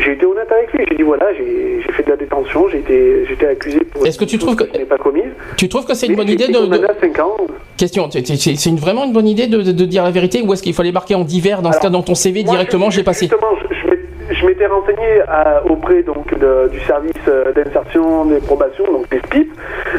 [0.00, 0.84] J'ai été honnête avec lui.
[0.90, 4.06] J'ai dit, voilà, j'ai fait de la détention, j'ai été, accusé pour.
[4.06, 5.22] Est-ce que tu trouves que- je n'ai pas commise
[5.56, 7.36] tu trouves que c'est une bonne idée de, de- condamné à 5 ans.
[7.76, 10.62] Question, c'est- une, vraiment une bonne idée de, de- de dire la vérité ou est-ce
[10.62, 13.02] qu'il fallait marquer en divers dans ce Alors, cas dans ton CV Moi, directement j'ai
[13.02, 13.91] passé Justement, je, je m'étais-
[14.30, 19.18] je m'étais renseigné à- auprès donc de- du service euh, d'insertion des probations, donc des
[19.18, 19.50] SPIP.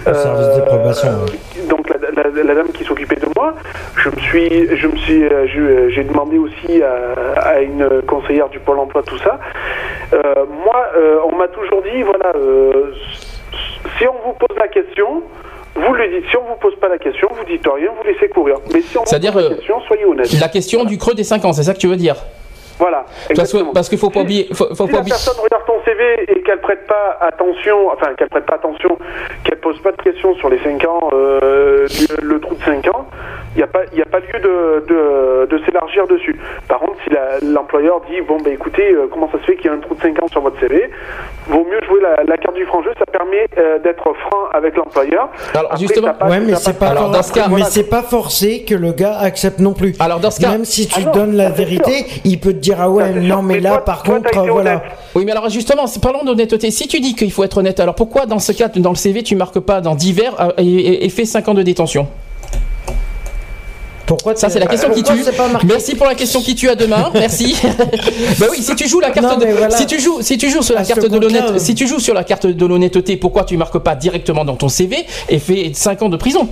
[0.06, 1.10] Le service des probations,
[1.70, 3.54] Donc la, la- la dame qui s'occupait de moi,
[3.98, 8.60] je me suis, je me suis, euh, j'ai demandé aussi à, à une conseillère du
[8.60, 9.40] pôle emploi tout ça.
[10.14, 12.92] Euh, moi, euh, on m'a toujours dit, voilà, euh,
[13.98, 15.24] si on vous pose la question.
[15.76, 18.30] Vous le dites, si on vous pose pas la question, vous dites rien, vous laissez
[18.30, 18.58] courir.
[18.72, 20.32] Mais si on vous C'est-à-dire, pose la euh, question, soyez honnête.
[20.40, 22.16] La question du creux des 5 ans, c'est ça que tu veux dire?
[22.84, 23.06] Voilà.
[23.06, 23.72] Parce exactement.
[23.72, 26.44] parce qu'il faut pas oublier, faut, faut si pas la personne regarde ton CV et
[26.44, 28.98] qu'elle prête pas attention, enfin qu'elle prête pas attention,
[29.46, 32.86] qu'elle pose pas de questions sur les 5 ans, euh, le, le trou de 5
[32.94, 33.08] ans,
[33.56, 36.36] il n'y a, pas- y a pas lieu de, de, de s'élargir dessus.
[36.68, 39.66] Par contre, si la- l'employeur dit, bon, bah écoutez, euh, comment ça se fait qu'il
[39.66, 40.90] y a un trou de 5 ans sur votre CV,
[41.48, 44.76] vaut mieux jouer la, la carte du franc jeu, ça permet euh, d'être franc avec
[44.76, 45.30] l'employeur.
[45.54, 47.66] Alors, Après, justement- passe- Ouais, mais c'est pas, Alors, for- cas- mais voilà.
[47.66, 49.94] c'est pas forcé que le gars accepte non plus.
[50.00, 52.58] Alors dans ce cas, Même si tu Ah non, donnes la vérité, il peut te
[52.60, 53.42] dire ah ouais Ça, non sûr.
[53.44, 54.72] mais Mais là toi- par toi, contre voilà.
[54.72, 54.82] honnête.
[55.16, 56.72] oui, mais alors justement, c'est- parlons d'honnêteté.
[56.72, 59.22] Si tu dis qu'il faut être honnête, alors pourquoi dans ce cas, dans le CV,
[59.24, 62.08] tu marques pas dans divers euh, et, et, et fait 5 ans de détention?
[64.06, 65.24] Pourquoi Ça, c'est la question qui pourquoi
[65.62, 65.66] tue.
[65.68, 67.10] Merci pour la question qui tue à demain.
[67.14, 67.56] Merci.
[68.40, 69.70] bah oui, si tu joues la carte Non, de, voilà.
[69.76, 72.00] si tu joues, si tu joues sur la À carte de l'honnêteté, si tu joues
[72.00, 75.72] sur la carte de l'honnêteté, pourquoi tu marques pas directement dans ton CV et fais
[75.74, 76.50] 5 ans de prison?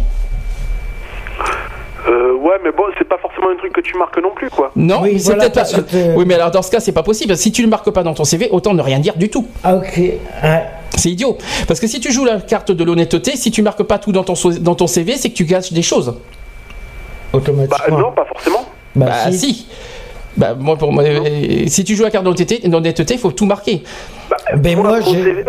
[2.07, 4.71] Euh, ouais, mais bon, c'est pas forcément un truc que tu marques non plus, quoi.
[4.75, 6.91] Non, Oui, c'est voilà, peut-être parce pas- que Oui, mais alors dans ce cas, c'est
[6.93, 7.37] pas possible.
[7.37, 9.45] Si tu le marques pas dans ton CV, autant ne rien dire du tout.
[9.63, 9.97] Ah ok.
[9.97, 10.63] Ouais.
[10.97, 11.37] C'est idiot.
[11.67, 14.23] Parce que si tu joues la carte de l'honnêteté, si tu marques pas tout dans
[14.23, 16.15] ton, dans ton CV, c'est que tu gâches des choses.
[17.33, 17.97] Automatiquement.
[17.97, 18.65] Bah, non, pas forcément.
[18.95, 19.67] Bah, bah si.
[20.37, 21.03] Bah, moi, pour moi,
[21.67, 23.83] si tu joues la carte d'honnêteté, il faut tout marquer.
[24.29, 25.43] Bah, ben moi, mon, CV,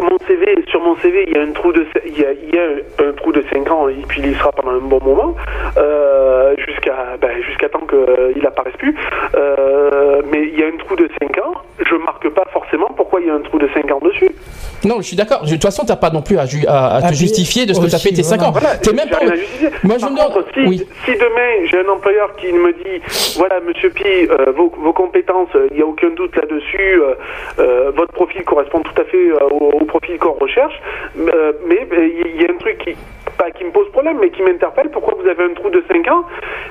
[0.83, 3.13] mon, CV, il y a un trou de, il y a, il y a un,
[3.13, 5.35] trou de 5 ans et puis il y sera pendant un bon moment,
[5.77, 8.95] euh, jusqu'à, ben, jusqu'à temps qu'il euh, apparaisse plus.
[9.35, 13.21] Euh, mais il y a un trou de 5 ans, je marque pas forcément pourquoi
[13.21, 14.31] il y a un trou de 5 ans dessus.
[14.85, 15.43] Non, je suis d'accord.
[15.43, 17.87] De toute façon, tu n'as pas non plus à, à, te justifier de ce que
[17.87, 18.53] tu as fait tes 5 ans.
[18.53, 19.21] même pas...
[19.85, 20.87] Moi, je contre, si, oui.
[21.05, 23.03] si, demain j'ai un employeur qui me dit
[23.37, 27.01] voilà, monsieur Pi, euh, vos, vos, compétences, il n'y a aucun doute là-dessus,
[27.95, 30.72] votre profil correspond tout à fait euh, au, profil qu'on recherche.
[31.19, 32.97] Euh, mais il y a un truc qui,
[33.37, 34.91] pas qui me pose problème, mais qui m'interpelle.
[34.91, 36.25] Pourquoi vous avez un trou de 5 ans?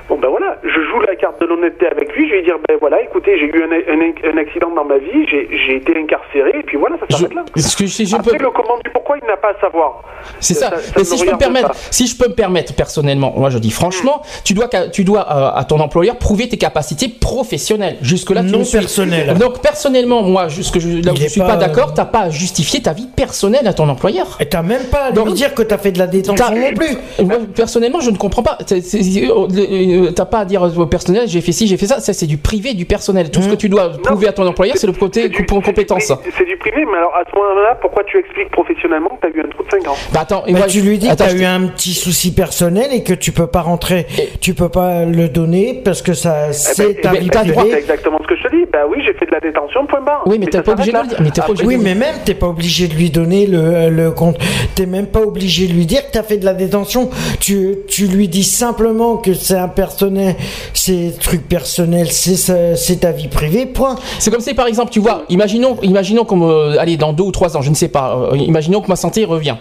[0.10, 2.28] Bon, ben voilà, je joue la carte de l'honnêteté avec lui.
[2.28, 5.76] Je vais dire, ben voilà, écoutez, j'ai eu un, un, accident dans ma vie, j'ai
[5.76, 7.46] été incarcéré, et puis voilà, ça s'arrête là.
[7.56, 10.04] je Après, le comment du pourquoi, il n'a pas à savoir.
[10.40, 10.72] C'est ça.
[10.98, 13.72] Mais si je, peux me permettre, si je peux me permettre personnellement, moi je dis
[13.72, 14.42] franchement, hmm.
[14.44, 17.98] tu dois, tu dois euh, à ton employeur prouver tes capacités professionnelles.
[18.02, 19.38] Jusque-là, tu non personnelles.
[19.38, 22.82] Donc personnellement, moi, jusque je, là où je suis pas, d'accord, t'as pas à justifier
[22.82, 24.38] ta vie personnelle à ton employeur.
[24.40, 26.74] Et t'as même pas à lui dire que tu as fait de la détention non
[26.74, 26.98] plus.
[27.24, 28.58] Moi, personnellement, je ne comprends pas.
[28.72, 32.00] Euh, t'as pas à dire au personnel, j'ai fait ci, j'ai fait ça.
[32.00, 33.32] Ça, c'est du privé, du personnel.
[33.32, 36.12] Tout ce que tu dois prouver à ton employeur, c'est le côté compétence.
[36.38, 39.38] C'est du privé, mais alors à ce moment-là, pourquoi tu expliques professionnellement que tu as
[39.38, 39.96] eu un trou de 5 ans?
[40.14, 43.04] Bah attends, bah, tu lui dis que tu as eu un petit souci personnel et
[43.04, 44.08] que tu peux pas rentrer,
[44.40, 47.72] tu peux pas le donner parce que ça, eh c'est ben, ta vie privée.
[47.72, 48.66] C'est exactement ce que je te dis.
[48.72, 50.24] Bah oui, j'ai fait de la détention, point barre.
[50.26, 51.18] Oui, mais, t'es pas obligé de le dire.
[51.22, 54.38] Mais oui, mais même, t'es pas obligé de lui donner le, le compte.
[54.76, 57.10] T'es même pas obligé de lui dire que tu as fait de la détention.
[57.40, 60.36] Tu, tu lui dis simplement que c'est un personnel,
[60.74, 63.96] c'est truc personnel, c'est ta vie privée, point.
[64.20, 67.32] C'est comme si, par exemple, tu vois, imaginons, imaginons comme, euh, allez, dans deux ou
[67.32, 69.58] trois ans, je ne sais pas, euh, imaginons que ma santé revient.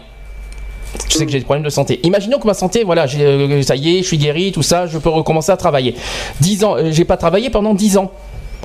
[1.09, 2.01] Tu sais que j'ai des problèmes de santé.
[2.03, 4.99] Imaginons que ma santé, voilà, euh, ça y est, je suis guéri, tout ça, je
[4.99, 5.95] peux recommencer à travailler.
[6.41, 8.11] Dix ans, j'ai pas travaillé pendant dix ans.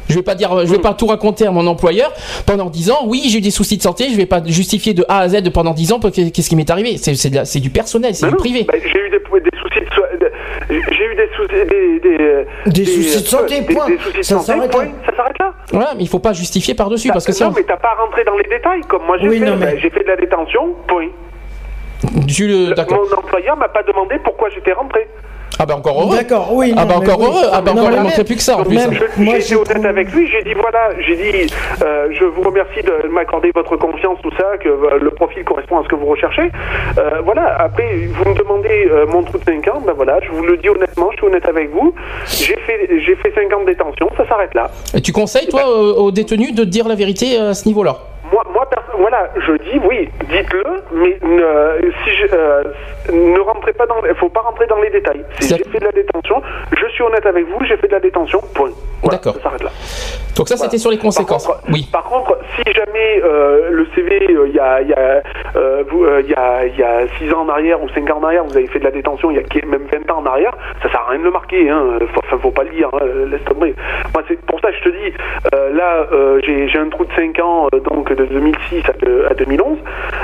[0.10, 2.12] Je vais pas dire, je vais pas tout raconter à mon employeur
[2.45, 2.99] pendant 10 ans.
[3.06, 4.08] Oui, j'ai eu des soucis de santé.
[4.12, 6.97] Je vais pas justifier de A à Z pendant 10 ans qu'est-ce qui m'est arrivé.
[6.97, 8.66] C'est du personnel, c'est du privé.
[8.68, 10.32] Bah, j'ai eu des, des, soucis de
[10.70, 13.62] j'ai eu des soucis des, des, des soucis de santé.
[13.62, 13.88] point.
[14.22, 14.86] ça s'arrête là.
[15.06, 15.53] Ça s'arrête là.
[15.72, 18.24] Voilà, mais il faut pas justifier par dessus parce que non, mais t'as pas rentré
[18.24, 19.56] dans les détails comme moi j'ai fait.
[19.56, 20.76] Bah, j'ai fait de la détention.
[20.88, 21.10] Point.
[22.03, 25.08] Mon employeur m'a pas demandé pourquoi j'étais rentré.
[25.58, 26.18] Ah bah encore heureux.
[26.18, 26.74] D'accord, oui.
[26.76, 27.47] ah bah encore heureux.
[27.51, 28.80] Ah bah encore il manquerait plus que ça en plus.
[29.18, 30.28] J'ai été honnête avec lui.
[30.28, 34.58] J'ai dit voilà, j'ai dit euh, je vous remercie de m'accorder votre confiance, tout ça,
[34.58, 36.51] que euh, le profil correspond à ce que vous recherchez.
[36.97, 37.56] Euh, voilà.
[37.60, 39.82] Après, vous me demandez mon trou de 5 ans.
[39.86, 41.93] Ben voilà, je vous le dis honnêtement, je suis honnête avec vous.
[42.28, 44.10] J'ai fait j'ai fait 5 ans de détention.
[44.18, 44.70] Ça s'arrête là.
[44.93, 47.97] Et tu conseilles toi aux détenus de dire la vérité à ce niveau-là?
[48.32, 48.68] Moi, moi,
[49.00, 52.64] voilà, je dis oui, dites-le, mais ne, si je, euh,
[53.12, 55.24] ne rentrez pas dans, il faut pas rentrer dans les détails.
[55.39, 56.41] Si j'ai fait de la détention,
[56.78, 58.41] je suis honnête avec vous, j'ai fait de la détention.
[58.54, 58.72] Point.
[59.04, 59.36] D'accord.
[59.36, 59.72] Ça s'arrête là.
[60.36, 61.48] Donc ça, c'était sur les conséquences.
[61.48, 61.88] Par contre, oui.
[61.91, 65.22] Par contre, si jamais euh, le CV, euh, il y a, il y a,
[65.56, 68.43] il y a, il y a 6 ans en arrière ou 5 ans en arrière,
[68.43, 70.89] vous avez fait de la détention, il y a même 20 ans en arrière, ça
[70.89, 71.70] sert à rien de le marquer.
[71.70, 72.00] Hein.
[72.14, 72.89] Faut, faut pas le dire.
[72.93, 73.06] Hein.
[73.32, 73.76] Laisse tomber.
[74.14, 75.14] Moi, c'est pour ça que je te dis.
[75.54, 76.08] là,
[76.43, 79.78] j'ai un trou de 5 ans, donc de 2006 à, 2011.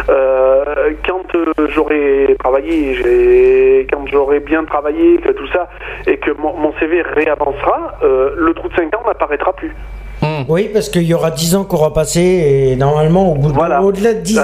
[0.09, 5.69] Euh, quand euh, j'aurai travaillé, quand j'aurai bien travaillé, que tout ça,
[6.07, 9.75] et que mon, CV réavancera, euh, le trou de 5 ans n'apparaîtra plus.
[10.21, 10.43] Hmm.
[10.47, 13.83] Oui, parce qu'il y aura 10 ans qu'on aura passé et normalement au bout de,
[13.83, 14.43] au-delà de 10 ans,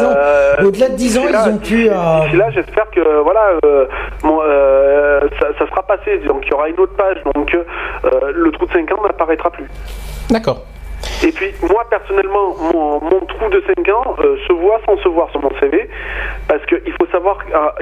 [0.64, 1.86] au-delà de 10 ans, ils ont pu.
[1.86, 3.60] là, j'espère que voilà,
[5.40, 6.18] ça, ça, sera passé.
[6.26, 7.18] Donc il y aura une autre page.
[7.36, 7.56] Donc
[8.34, 9.70] le trou de 5 ans n'apparaîtra plus.
[10.32, 10.64] D'accord.
[11.24, 15.30] Et puis, moi, personnellement, mon, trou de 5 ans euh, se voit sans se voir
[15.32, 15.90] sur mon CV,
[16.48, 17.38] parce qu'il faut savoir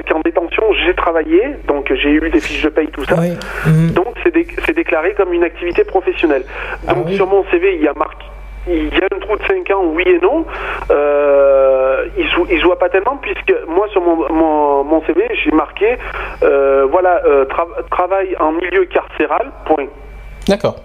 [0.08, 3.16] qu'en détention, j'ai travaillé, donc j'ai eu des fiches de paye, tout ça.
[3.66, 3.90] Mhm.
[3.92, 6.44] Donc, c'est déclaré comme une activité professionnelle.
[6.86, 8.26] Ah donc, sur mon CV, il y a marqué
[8.68, 10.44] il y a un trou de 5 ans, oui et non.
[10.90, 15.96] Euh, il ne se voit pas tellement puisque moi sur mon, mon, CV j'ai marqué
[16.42, 17.44] euh, voilà euh,
[17.90, 19.52] travail en milieu carcéral.
[19.66, 19.86] Point.
[20.48, 20.76] D'accord.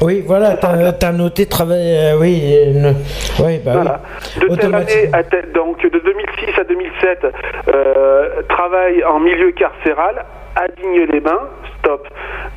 [0.00, 1.80] Oui, voilà, tu as, noté travail.
[1.80, 2.92] Euh, oui, euh,
[3.40, 4.00] oui, bah voilà.
[4.40, 5.22] De telle année à
[5.54, 7.26] donc de 2006 à 2007,
[7.68, 10.24] euh, travail en milieu carcéral
[10.56, 12.08] à Digne-les-Bains, stop.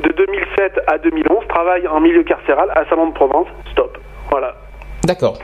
[0.03, 3.97] De 2007 à 2011, travail en milieu carcéral à Salon de Provence, stop.
[4.29, 4.55] Voilà.
[5.05, 5.37] D'accord.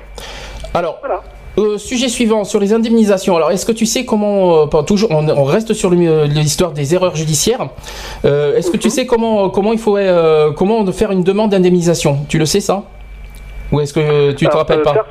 [0.73, 1.21] Alors, voilà.
[1.57, 3.35] Euh, sujet suivant sur les indemnisations.
[3.35, 7.15] Alors, est-ce que tu sais comment, euh, toujours, on, reste sur euh, l'histoire des erreurs
[7.15, 7.67] judiciaires.
[8.23, 8.93] est-ce que tu mhm.
[8.93, 9.97] sais comment, comment il faut,
[10.55, 12.19] comment faire une demande d'indemnisation?
[12.29, 12.83] Tu le sais ça?
[13.71, 15.05] Ou est-ce que tu te rappelles pas?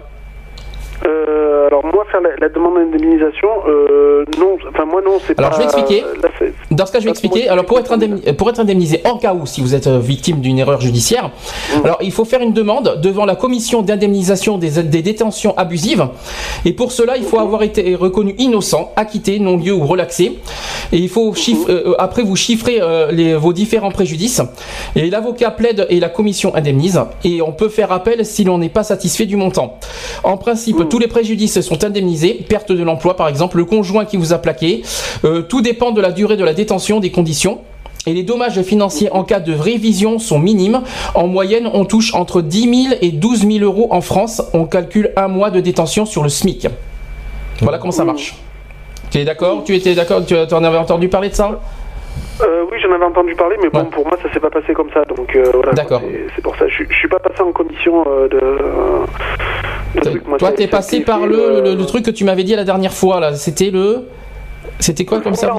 [1.05, 5.43] Alors moi, faire la, la demande d'indemnisation, euh, non, enfin moi non, c'est pas.
[5.45, 6.01] Alors, je vais expliquer.
[6.23, 6.29] là,
[6.71, 7.49] Dans ce cas, je vais expliquer.
[7.49, 10.41] Alors, pour être, indemni- pour être indemnisé en cas où, si vous êtes euh, victime
[10.41, 11.85] d'une erreur judiciaire, Mmh.
[11.85, 16.07] alors il faut faire une demande devant la commission d'indemnisation des, des détentions abusives.
[16.65, 17.43] Et pour cela, il faut Mmh.
[17.43, 20.39] avoir été reconnu innocent, acquitté, non-lieu ou relaxé.
[20.93, 21.89] Et il faut chiffre- Mmh.
[21.91, 24.43] euh, après vous chiffrer euh, les, vos différents préjudices.
[24.97, 27.01] Et l'avocat plaide et la commission indemnise.
[27.25, 29.79] Et on peut faire appel si l'on n'est pas satisfait du montant.
[30.25, 32.35] En principe, tous les préjudices sont indemnisés.
[32.49, 34.83] Perte de l'emploi, par exemple, le conjoint qui vous a plaqué.
[35.25, 37.61] Euh, tout dépend de la durée de la détention, des conditions.
[38.07, 40.81] Et les dommages financiers en cas de révision sont minimes.
[41.15, 44.43] En moyenne, on touche entre 10 000 et 12 000 euros en France.
[44.55, 46.67] On calcule un mois de détention sur le SMIC.
[47.61, 48.37] Voilà comment ça marche.
[49.11, 49.65] Tu es d'accord?
[49.65, 50.25] Tu étais d'accord?
[50.27, 51.61] Tu en avais entendu parler de ça?
[52.41, 53.85] Euh, oui, j'en avais entendu parler, mais bon, Ouais.
[53.93, 55.73] pour moi, ça s'est pas passé comme ça, donc euh, voilà.
[55.73, 56.01] D'accord.
[56.03, 58.41] C'est- C'est pour ça, je, je suis pas passé en commission euh, de.
[60.39, 62.65] Toi, ça- t'es ça passé par le, le, le truc que tu m'avais dit la
[62.65, 63.35] dernière fois là.
[63.35, 64.09] C'était le.
[64.79, 65.59] C'était quoi comme moi.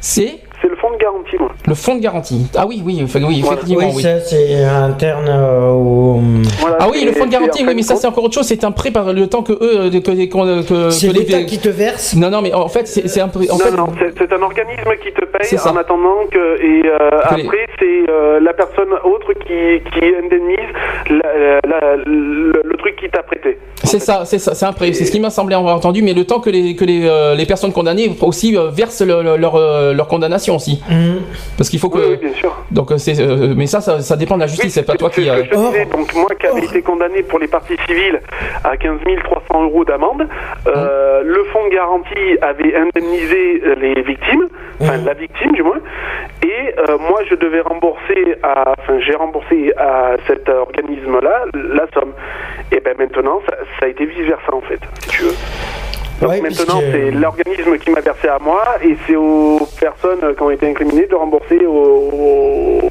[0.00, 1.50] C'est C'est le fonds de garantie, moi.
[1.68, 2.46] le fonds de garantie.
[2.56, 3.60] Ah oui, oui, enfin, oui, Voilà.
[3.60, 4.02] effectivement, Oui, oui.
[4.02, 6.20] ça c'est interne euh, au.
[6.58, 8.46] Voilà, Ah oui, le fonds de garantie, oui, mais ça c'est encore autre chose.
[8.46, 11.20] C'est un prêt par le temps que eux, euh, que, que, que- que C'est les-
[11.20, 12.16] l'État qui te verse.
[12.16, 13.48] Non, non, mais en fait, c'est c'est un prêt.
[13.48, 15.70] En non, fait, non, c'est- c'est un organisme qui te C'est paye ça.
[15.72, 16.60] en attendant que.
[16.60, 16.98] Et euh,
[17.30, 20.70] Que les- après, c'est euh, la personne autre qui, qui indemnise
[21.10, 23.58] la- la- le, le truc qui t'a prêté.
[23.84, 24.92] c'est ça, c'est ça, c'est un prêt.
[24.94, 27.34] C'est ce qui m'a semblé avoir entendu, mais le temps que les que les, euh,
[27.36, 31.20] les personnes condamnées aussi euh, versent le- le- leur euh, leur condamnation aussi, Mhm.
[31.56, 31.98] parce qu'il faut que.
[31.98, 32.56] Oui, oui, bien sûr.
[32.70, 34.64] Donc euh, c'est, euh, mais ça, ça, ça dépend de la justice.
[34.66, 35.28] Oui, c'est pas toi qui.
[35.28, 35.84] euh, je te Or- disais.
[35.86, 38.20] Donc moi qui avais été condamné pour les parties civiles
[38.64, 40.26] à 15 300 euros d'amende,
[40.66, 44.48] euh, le fonds de garantie avait indemnisé les victimes,
[44.80, 45.78] enfin la victime du moins,
[46.42, 52.12] et euh, moi je devais rembourser, à, enfin j'ai remboursé à cet organisme-là la somme.
[52.72, 55.34] Et ben maintenant ça, ça a été vice versa en fait, si tu veux.
[56.20, 60.34] Donc Ouais, maintenant, puisque- c'est l'organisme qui m'a versé à moi et c'est aux personnes
[60.34, 62.82] qui ont été incriminées de rembourser au,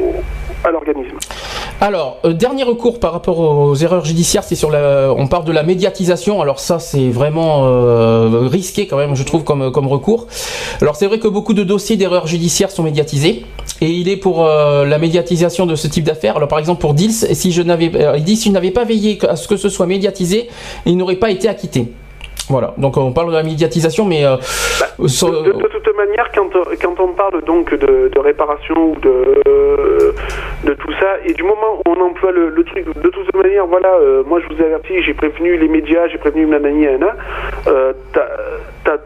[0.64, 1.18] à l'organisme.
[1.82, 5.12] Alors, euh, dernier recours par rapport aux erreurs judiciaires, c'est sur la.
[5.18, 6.42] On parle de la médiatisation.
[6.42, 10.28] Alors ça, c'est vraiment euh, risqué quand même, je trouve, comme comme recours.
[10.82, 13.44] Alors c'est vrai que beaucoup de dossiers d'erreurs judiciaires sont médiatisés,
[13.82, 16.38] et il est pour euh, la médiatisation de ce type d'affaires.
[16.38, 18.86] Alors par exemple pour Dils, si je n'avais, euh, il dit si je n'avais pas
[18.86, 20.48] veillé à ce que ce soit médiatisé,
[20.86, 21.92] il n'aurait pas été acquitté.
[22.50, 22.74] Voilà.
[22.78, 24.38] Donc on parle de la médiatisation, mais euh,
[25.08, 26.50] sur- De, de toute manière, quand,
[26.82, 30.14] quand on parle donc de, de réparation ou de,
[30.64, 33.66] de tout ça, et du moment où on emploie le, le truc, de toute manière,
[33.66, 37.16] voilà, euh, moi je vous avertis, j'ai prévenu les médias, j'ai prévenu Nanani Anna,
[37.68, 39.00] euh, t'as-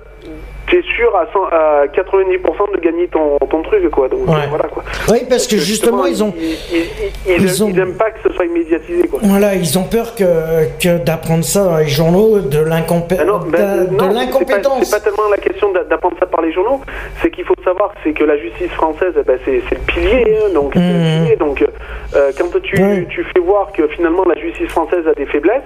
[0.70, 4.08] t'es sûr à, 100 à 90% de gagner ton, ton truc, quoi.
[4.08, 4.36] Donc Ouais.
[4.36, 4.84] euh, voilà, quoi.
[5.10, 6.34] Oui, parce que justement, ils ont.
[6.38, 9.20] Ils, ils, ils, ils ont- ils aiment pas que ce soit immédiatisé, quoi.
[9.24, 10.24] Voilà, ils ont peur que,
[10.82, 12.82] que d'apprendre ça dans les journaux, de Ah
[13.50, 14.84] ben, de, de non, c'est pas- l'incompétence.
[14.86, 16.82] C'est pas, tellement la question d'a- d'apprendre ça par les journaux,
[17.22, 20.54] c'est qu'il faut savoir c'est que la justice française, eh ben, c'est le pilier, hein,
[20.54, 21.62] donc le pilier, donc
[22.16, 25.62] euh, quand tu, tu fais voir que finalement la justice française a des faiblesses,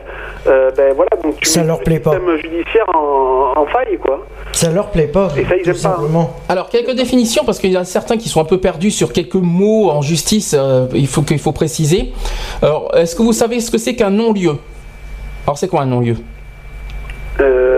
[0.48, 2.12] euh, ben voilà, donc tu Ça mets leur le plaît pas.
[2.12, 4.26] système judiciaire en, en faille, quoi.
[4.52, 5.95] Ça leur plaît pas, Et ça, ils tout aiment pas, hein.
[5.95, 6.36] simplement.
[6.48, 9.36] Alors quelques définitions parce qu'il y a certains qui sont un peu perdus sur quelques
[9.36, 10.56] mots en justice.
[10.57, 12.14] euh, il faut qu'il faut préciser.
[12.61, 14.57] Alors est-ce que vous savez ce que c'est qu'un non-lieu?
[15.45, 16.15] Alors c'est quoi un non-lieu?
[17.40, 17.78] Euh,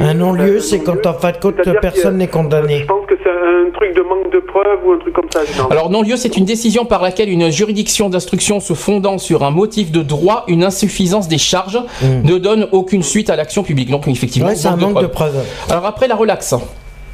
[0.00, 2.80] un non-lieu, ben, c'est quand en fin de compte personne n'est condamné.
[2.80, 5.40] Je pense que c'est un truc de manque de preuves ou un truc comme ça.
[5.70, 9.90] Alors non-lieu c'est une décision par laquelle une juridiction d'instruction se fondant sur un motif
[9.92, 13.90] de droit, une insuffisance des charges, ne donne aucune suite à l'action publique.
[13.90, 15.32] Donc effectivement Ouais, c'est un manque de preuves.
[15.32, 15.44] preuves.
[15.70, 16.54] Alors après la relaxe,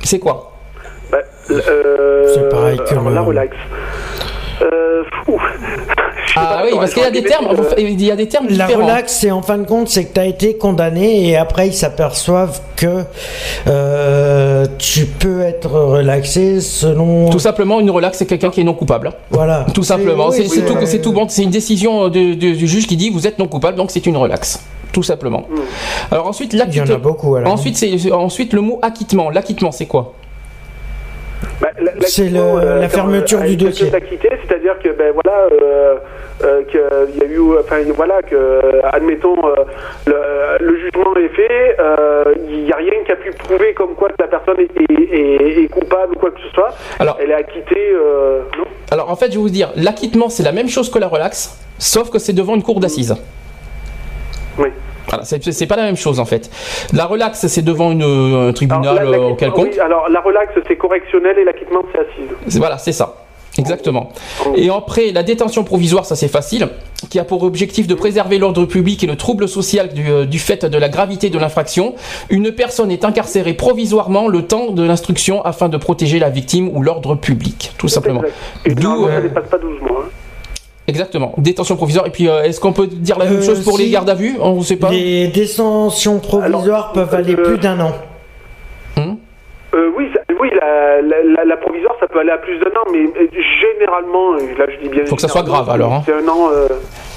[0.03, 0.53] c'est quoi?
[1.11, 1.19] Bah,
[1.51, 3.57] euh, C'est pareil que alors, le- la relax.
[4.63, 5.03] Euh,
[6.37, 8.67] Ah oui parce qu'il y a des termes, euh, il y a des termes La
[8.67, 8.85] différents.
[8.85, 11.75] relax, c'est en fin de compte, c'est que tu as été condamné et après ils
[11.75, 13.03] s'aperçoivent que
[13.67, 17.31] euh, tu peux être relaxé selon.
[17.31, 19.13] Tout simplement une relaxe c'est quelqu'un qui est non coupable.
[19.31, 19.67] Voilà.
[19.75, 21.27] Tout simplement, c'est oui, tout, c'est tout bon.
[21.29, 24.07] C'est une décision de- de- du juge qui dit vous êtes non coupable, donc c'est
[24.07, 24.63] une relaxe.
[24.93, 25.45] Tout simplement.
[26.11, 26.95] Alors ensuite, Il y en l'acquittement.
[26.95, 27.53] a beaucoup alors.
[27.53, 29.31] Ensuite, c'est ensuite le mot acquittement.
[29.31, 30.15] L'acquittement, c'est quoi?
[31.61, 33.91] Bah, la- C'est le- la fermeture euh, du dossier.
[33.91, 35.97] c'est-à-dire que ben voilà, euh,
[36.45, 36.81] euh, qu'il
[37.21, 39.55] y a eu, enfin voilà, que euh, admettons euh,
[40.07, 43.95] le, le jugement est fait, euh, il n'y a rien qui a pu prouver comme
[43.95, 46.71] quoi que la personne est, est- est- est coupable ou quoi que ce soit.
[46.99, 50.43] Alors- elle est acquittée, euh, non Alors en fait, je vais vous dire, l'acquittement, c'est
[50.45, 53.17] la même chose que la relaxe, sauf que c'est devant une cour d'assises.
[54.59, 54.69] Oui.
[55.09, 56.51] Voilà, c'est pas la même chose en fait.
[56.93, 59.69] La relaxe, c'est devant une, un tribunal Alors, la- euh, l'acquittement, quelconque.
[59.73, 62.59] oui, alors la relax c'est correctionnel et l'acquittement c'est assise.
[62.59, 63.15] Voilà, c'est ça.
[63.59, 64.13] Exactement.
[64.55, 66.69] Et après, la détention provisoire, ça c'est facile,
[67.11, 70.39] qui a pour objectif de préserver l'ordre public et le trouble social du, euh, du
[70.39, 71.95] fait de la gravité de l'infraction.
[72.31, 76.83] Une personne est incarcérée provisoirement le temps de l'instruction afin de protéger la victime ou
[76.83, 78.23] l'ordre public, tout simplement.
[78.65, 80.05] Et D'où, normalement, ça euh, dépasse pas 12 mois.
[80.07, 80.11] hein.
[80.89, 81.35] Exactement.
[81.39, 82.07] Détention provisoire.
[82.07, 83.85] Et puis, euh, est-ce qu'on peut dire la même Euh, chose pour si.
[83.85, 84.37] les gardes à vue?
[84.41, 84.91] On ne sait pas.
[84.91, 87.93] Les détentions provisoires Alors, peuvent aller euh, plus d'un an.
[89.75, 92.71] Euh, oui, ça- oui la, la, la- la provisoire, ça peut aller à plus d'un
[92.71, 93.01] an, mais
[93.61, 96.03] généralement, et là je dis bien Faut que ça soit grave, alors, hein.
[96.07, 96.49] C'est un an.
[96.51, 96.69] euh,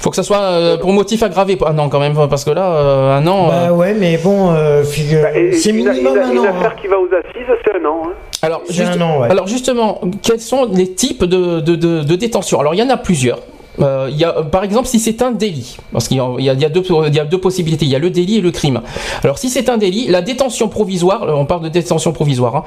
[0.02, 1.56] Faut que ça soit euh, pour motif aggravé.
[1.66, 3.48] Un an quand même, parce que là, euh, un an.
[3.50, 6.44] euh, Bah ouais, mais bon, euh, figure- bah, c'est une, minimum une- un une an.
[6.44, 6.78] affaire hein.
[6.80, 8.02] qui va aux assises, c'est un an.
[8.04, 8.10] hein.
[8.42, 9.30] Alors, C'est juste- un an, ouais.
[9.30, 12.60] alors justement, quels sont les types de, de, de- de détention?
[12.60, 13.38] Alors il y en a plusieurs.
[13.80, 17.96] Euh, par exemple, si c'est un délit, parce qu'il y a deux possibilités, il y
[17.96, 18.82] a le délit et le crime.
[19.22, 22.64] Alors si c'est un délit, la détention provisoire, euh, on parle de détention provisoire, hein,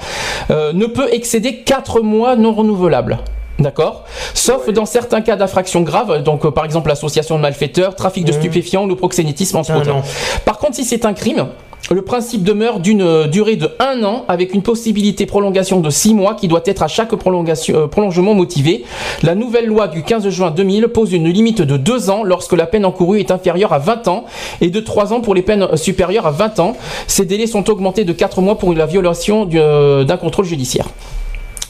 [0.52, 3.20] euh, ne peut excéder 4 mois non renouvelables.
[3.60, 4.04] D'accord
[4.34, 8.34] Sauf dans certains cas d'infraction grave, donc euh, par exemple l'association de malfaiteurs, trafic de
[8.34, 9.96] stupéfiants, le proxénétisme, entre Un autres.
[9.96, 10.02] an.
[10.44, 11.48] Par contre, si c'est un crime,
[11.90, 16.14] le principe demeure d'une euh, durée de un an avec une possibilité prolongation de six
[16.14, 18.84] mois qui doit être à chaque prolongation, euh, prolongement motivé.
[19.24, 22.66] La nouvelle loi du 15 juin 2000 pose une limite de deux ans lorsque la
[22.66, 24.26] peine encourue est inférieure à 20 ans
[24.60, 26.76] et de trois ans pour les peines supérieures à 20 ans.
[27.08, 30.88] Ces délais sont augmentés de quatre mois pour la violation du- d'un contrôle judiciaire.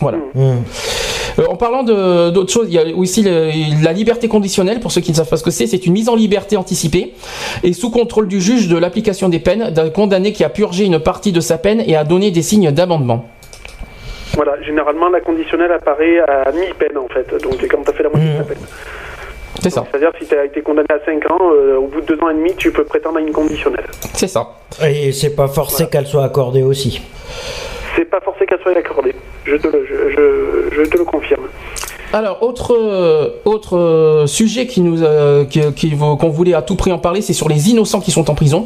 [0.01, 0.17] Voilà.
[0.35, 0.63] Hum.
[1.39, 5.01] Euh, en parlant d'autres choses, il y a aussi le- la liberté conditionnelle, pour ceux
[5.01, 7.13] qui ne savent pas ce que c'est, c'est une mise en liberté anticipée
[7.63, 10.99] et sous contrôle du juge de l'application des peines d'un condamné qui a purgé une
[10.99, 13.25] partie de sa peine et a donné des signes d'amendement.
[14.33, 17.27] Voilà, généralement, la conditionnelle apparaît à mi-peine, en fait.
[17.43, 18.47] Donc, c'est quand tu as fait la moitié de ta Mhm.
[18.47, 18.57] peine.
[19.61, 22.05] C'est ça, C'est-à-dire, si tu as été condamné à 5 ans, euh, au bout de
[22.05, 23.85] 2 ans et demi, tu peux prétendre à une conditionnelle.
[24.13, 24.47] c'est ça.
[24.85, 27.01] Et c'est pas forcé qu'elle soit accordée aussi.
[27.95, 29.15] C'est pas forcé qu'elle soit accordée.
[29.45, 31.47] Je te le, confirme.
[32.13, 37.49] Alors, autre, euh, autre euh, sujet qu'on voulait à tout prix en parler, c'est sur
[37.49, 38.65] les innocents qui sont en prison.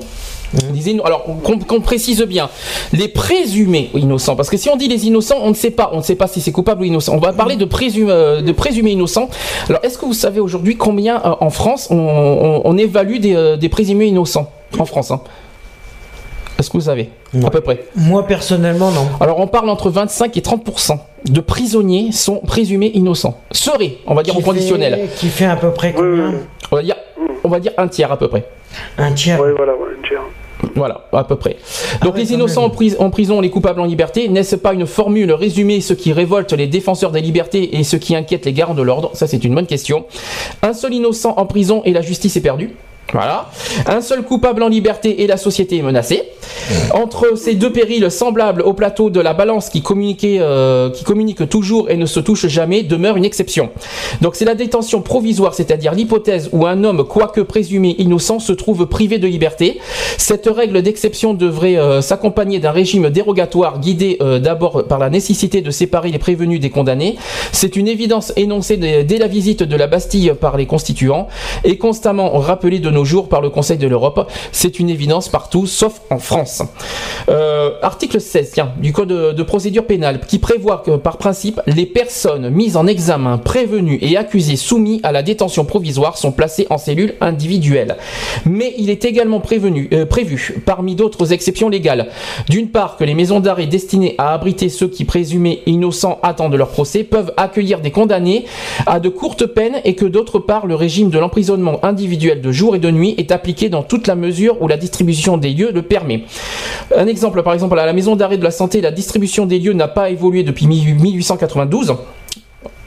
[1.03, 2.49] Alors, qu'on précise bien,
[2.91, 5.97] les présumés innocents, parce que si on dit les innocents, on ne sait pas, on
[5.97, 7.13] ne sait pas si c'est coupable ou innocent.
[7.13, 7.67] On va parler de,
[8.09, 9.29] euh, présumés innocents.
[9.67, 14.51] Alors, est-ce que vous savez aujourd'hui combien en France on, évalue des, des présumés innocents?
[14.77, 15.21] En France hein
[16.59, 17.47] Est-ce que vous savez Non.
[17.47, 17.85] À peu près.
[17.95, 19.07] Moi personnellement, non.
[19.21, 20.97] Alors, on parle entre 25 et 30%
[21.29, 23.39] de prisonniers sont présumés innocents.
[23.51, 25.07] Seraient, on va dire Qui au conditionnel.
[25.09, 26.37] fait- qui fait à peu près Oui, oui, combien oui.
[26.71, 26.95] On va dire,
[27.43, 28.45] on va dire un tiers à peu près.
[28.97, 29.39] Un tiers.
[29.39, 30.21] Ouais, voilà, ouais, une tiers.
[30.75, 31.51] Voilà, à peu près.
[31.51, 31.59] Donc
[32.01, 34.85] Ah ouais, les innocents en, pris- en prison, les coupables en liberté, n'est-ce pas une
[34.85, 38.73] formule résumée ce qui révolte les défenseurs des libertés et ce qui inquiète les garants
[38.73, 39.11] de l'ordre?
[39.13, 40.05] Ça c'est une bonne question.
[40.61, 42.71] Un seul innocent en prison et la justice est perdue?
[43.13, 43.49] Voilà.
[43.87, 46.23] Un seul coupable en liberté et la société est menacée.
[46.93, 49.83] Entre ces deux périls semblables au plateau de la balance qui,
[50.39, 53.69] euh, qui communique toujours et ne se touche jamais demeure une exception.
[54.21, 58.85] Donc c'est la détention provisoire, c'est-à-dire l'hypothèse où un homme, quoique présumé innocent, se trouve
[58.85, 59.79] privé de liberté.
[60.17, 65.61] Cette règle d'exception devrait euh, s'accompagner d'un régime dérogatoire guidé euh, d'abord par la nécessité
[65.61, 67.17] de séparer les prévenus des condamnés.
[67.51, 71.27] C'est une évidence énoncée dès la visite de la Bastille par les constituants
[71.63, 74.29] et constamment rappelée de nos jours par le Conseil de l'Europe.
[74.51, 76.63] C'est une évidence partout, sauf en France.
[77.29, 81.85] Euh, article 16 tiens, du Code de, procédure pénale qui prévoit que par principe, les
[81.85, 86.77] personnes mises en examen, prévenues et accusées soumises à la détention provisoire sont placées en
[86.77, 87.97] cellules individuelles.
[88.45, 92.09] Mais il est également euh, prévu, parmi d'autres exceptions légales,
[92.49, 96.69] d'une part que les maisons d'arrêt destinées à abriter ceux qui présumés innocents attendent leur
[96.69, 98.45] procès peuvent accueillir des condamnés
[98.85, 102.75] à de courtes peines et que d'autre part le régime de l'emprisonnement individuel de jour
[102.75, 105.81] et de nuit est appliqué dans toute la mesure où la distribution des lieux le
[105.81, 106.23] permet.
[106.95, 109.73] Un exemple, par exemple, à la maison d'arrêt de la santé, la distribution des lieux
[109.73, 111.95] n'a pas évolué depuis 1892.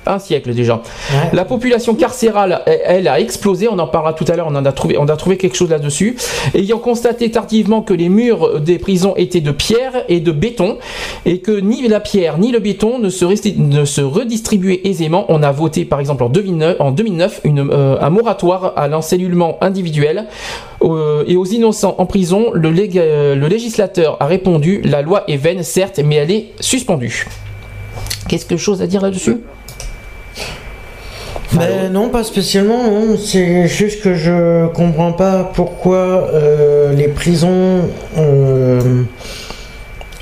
[0.04, 0.82] Un siècle déjà.
[1.12, 1.30] Ouais.
[1.32, 3.68] La population carcérale, elle, elle, a explosé.
[3.68, 4.48] On en parlera tout à l'heure.
[4.50, 6.16] On en a trouvé, on a trouvé quelque chose là-dessus.
[6.54, 10.78] Ayant constaté tardivement que les murs des prisons étaient de pierre et de béton,
[11.24, 13.24] et que ni la pierre ni le béton ne se,
[13.60, 17.96] ne se redistribuaient aisément, on a voté, par exemple, en 2009, en 2009 une, euh,
[18.00, 20.26] un moratoire à l'encellulement individuel
[20.82, 22.50] euh, et aux innocents en prison.
[22.54, 26.46] Le, lég- euh, le législateur a répondu la loi est vaine, certes, mais elle est
[26.60, 27.26] suspendue.
[28.28, 29.38] Qu'est-ce que chose à dire là-dessus?
[31.54, 32.82] Ben non, pas spécialement.
[32.84, 33.16] non.
[33.16, 37.88] C'est juste que je comprends pas pourquoi euh, les prisons,
[38.18, 39.02] euh,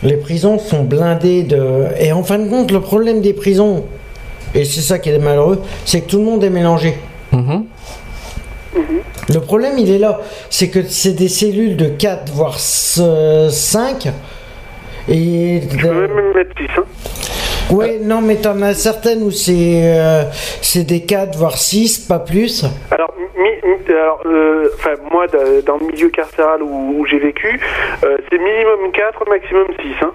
[0.03, 1.87] les prisons sont blindées de.
[1.99, 3.85] Et en fin de compte, le problème des prisons,
[4.55, 6.97] et c'est ça qui est malheureux, c'est que tout le monde est mélangé.
[7.32, 7.65] Mhm.
[9.32, 10.20] Le problème, il est là.
[10.49, 14.09] C'est que c'est des cellules de 4, voire 5.
[15.09, 15.61] Et.
[15.70, 16.66] Je peux même mettre 6.
[16.77, 16.85] Hein.
[17.71, 20.25] Oui, non, mais t'en as certaines où c'est euh,
[20.63, 22.65] c'est des 4, voire 6, pas plus.
[22.91, 27.19] Alors, mi- mi- alors, euh, enfin, moi, da- dans le milieu carcéral où, où j'ai
[27.19, 27.61] vécu,
[28.05, 30.05] euh, c'est minimum 4, maximum 6.
[30.05, 30.11] Hein.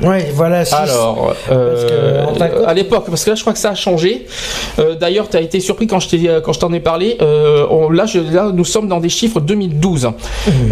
[0.00, 0.74] Ouais, voilà, 6.
[0.74, 4.26] Alors, euh, Parce que, à l'époque, parce que là, je crois que ça a changé.
[4.78, 7.16] Euh, D'ailleurs, tu as été surpris quand je t'ai- quand je t'en ai parlé.
[7.20, 10.08] Euh, on- là, je- là, nous sommes dans des chiffres 2012.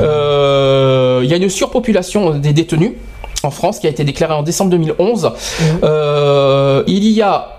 [0.00, 2.92] Euh, Il y a une surpopulation des détenus
[3.46, 5.30] en France qui a été déclarée en décembre 2011.
[5.82, 7.52] Euh, il y a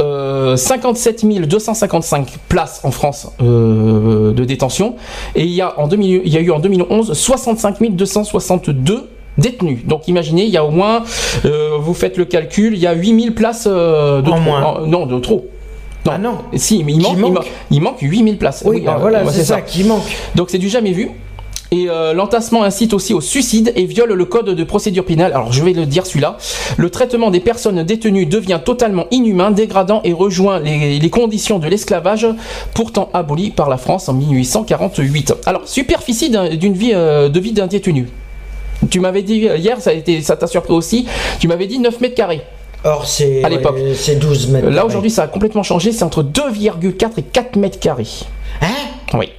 [0.00, 4.96] euh, 57 255 places en France euh, de détention
[5.36, 9.08] et il y a en 2000 il y a eu en 2011 65 262
[9.38, 9.84] détenus.
[9.84, 11.02] Donc imaginez, il y a au moins,
[11.44, 14.40] euh, vous faites le calcul, il y a 8000 places euh, de En trop.
[14.40, 14.62] moins.
[14.64, 15.46] En- non, de trop.
[16.06, 16.12] Non.
[16.14, 16.38] Ah non.
[16.54, 18.62] Si, mais il manque, manque il manque 8000 places.
[18.66, 19.60] Oui, bah euh, voilà, c'est ça.
[19.62, 20.02] qui manque.
[20.34, 21.10] donc c'est du jamais vu.
[21.74, 25.32] Et euh, l'entassement incite aussi au suicide et viole le code de procédure pénale.
[25.32, 26.36] Alors je vais le dire celui-là.
[26.76, 31.66] Le traitement des personnes détenues devient totalement inhumain, dégradant et rejoint les, les conditions de
[31.66, 32.26] l'esclavage
[32.74, 35.34] pourtant aboli par la France en 1848.
[35.46, 38.08] Alors superficie d'un- d'une vie euh, de vie d'un détenu.
[38.90, 41.06] Tu m'avais dit euh, hier, ça a été, ça t'a surpris aussi.
[41.40, 42.42] Tu m'avais dit 9 mètres carrés.
[42.84, 43.78] Or, c'est À l'époque.
[43.96, 44.68] c'est 12 mètres.
[44.68, 45.90] Là aujourd'hui, ça a complètement changé.
[45.90, 48.06] C'est entre 2,4 et 4 mètres carrés.
[48.60, 48.66] Hein?
[49.14, 49.30] Oui.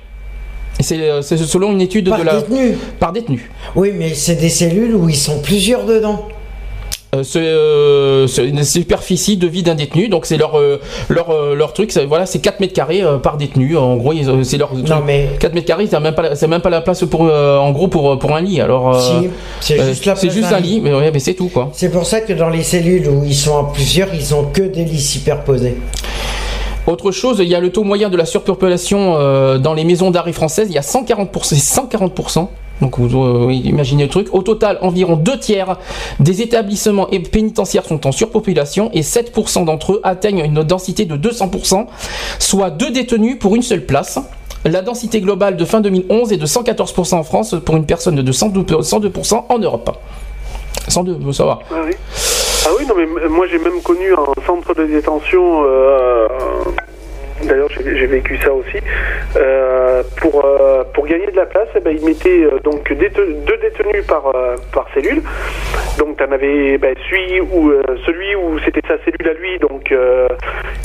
[0.80, 2.77] C'est euh, c'est selon une étude Par de la détenu.
[2.99, 3.49] par détenu.
[3.76, 6.27] Oui, mais c'est des cellules où ils sont plusieurs dedans.
[7.15, 11.56] Euh, c'est euh, c'est une superficie de vie d'un détenu, donc c'est leur, euh, leur,
[11.56, 14.11] leur truc, c'est- voilà, c'est 4 mètres carrés par détenu, en gros,
[14.43, 17.22] c'est leur Non, mais 4 mètres carrés, c'est même, pas même pas la place pour,
[17.22, 18.99] en gros pour, pour un lit, alors...
[18.99, 19.30] si,
[19.61, 21.69] c'est juste la c'est place juste un lit, mais, ouais, mais c'est tout, quoi.
[21.73, 24.64] C'est pour ça que dans les cellules où ils sont à plusieurs, ils ont que
[24.64, 25.77] des lits superposés.
[26.88, 30.12] Autre chose, il y a le taux moyen de la surpopulation euh, dans les maisons
[30.12, 32.48] d'arrêt françaises, il y a 140%, c'est 140%.
[32.82, 34.28] Donc vous euh, imaginez le truc.
[34.34, 35.78] Au total, environ deux tiers
[36.20, 41.88] des établissements pénitentiaires sont en surpopulation et 7% d'entre eux atteignent une densité de 200%,
[42.38, 44.20] soit deux détenus pour une seule place.
[44.66, 48.32] La densité globale de fin 2011 est de 114% en France pour une personne de
[48.32, 49.98] 102%, 102% en Europe.
[50.88, 51.60] 102, ça va.
[51.72, 51.94] Oui.
[52.67, 55.63] Ah oui, non, mais moi j'ai même connu un centre de détention.
[55.65, 56.27] euh,
[57.43, 58.77] D'ailleurs, j'ai vécu ça aussi.
[59.35, 64.07] Euh, pour, euh, pour gagner de la place, eh ben, ils mettaient donc deux détenus
[64.07, 64.31] par,
[64.73, 65.21] par cellule.
[65.99, 67.71] Donc, tu en avais ben, celui, où,
[68.05, 69.93] celui où c'était sa cellule à lui, donc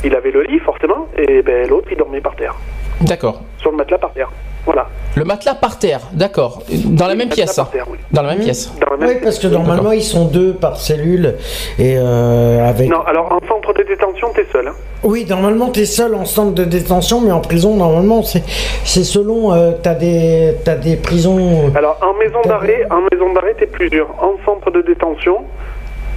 [0.03, 2.55] il avait le lit forcément, et ben, l'autre il dormait par terre,
[3.01, 3.41] D'accord.
[3.57, 4.29] sur le matelas par terre.
[4.65, 4.87] Voilà.
[5.15, 6.61] Le matelas par terre, d'accord.
[6.69, 7.59] Dans la même Matelas pièce,
[7.89, 7.97] oui.
[8.11, 8.71] Dans la même pièce.
[8.79, 11.35] Dans la même Oui, parce que normalement, ils sont deux par cellule.
[11.79, 12.89] Et euh, avec.
[12.89, 14.67] Non, alors en centre de détention, t'es seul.
[14.67, 14.73] Hein.
[15.03, 18.43] Oui, normalement, t'es seul en centre de détention, mais en prison, normalement, c'est
[18.85, 19.51] c'est selon.
[19.53, 21.71] euh, t'as des, t'as des prisons.
[21.75, 24.09] Alors en maison d'arrêt, en maison d'arrêt, t'es plusieurs.
[24.23, 25.37] En centre de détention,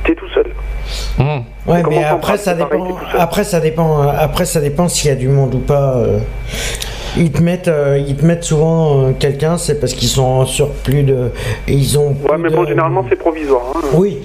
[0.04, 0.46] t'es tout seul.
[1.18, 1.44] Mhm.
[1.66, 2.96] Ouais, mais après, ça pareil, dépend.
[3.18, 4.02] Après, ça dépend.
[4.02, 5.94] Après, ça dépend s'il y a du monde ou pas.
[5.96, 6.18] euh.
[7.16, 10.46] Ils te mettent, euh, ils te mettent souvent euh, quelqu'un, c'est parce qu'ils sont en
[10.46, 11.30] surplus de.
[11.68, 12.08] et Ils ont.
[12.28, 13.62] Ouais, mais de- bon, généralement c'est provisoire.
[13.76, 13.80] Hein.
[13.94, 14.18] Oui,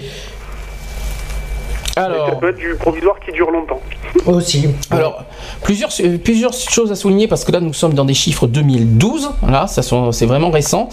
[2.07, 3.79] Mais Ça Alors, peut être du provisoire qui dure longtemps.
[4.25, 4.67] aussi.
[4.91, 5.23] alors
[5.63, 9.29] plusieurs, euh, plusieurs choses à souligner parce que là nous sommes dans des chiffres 2012,
[9.47, 10.89] là, ça sont- c'est vraiment récent.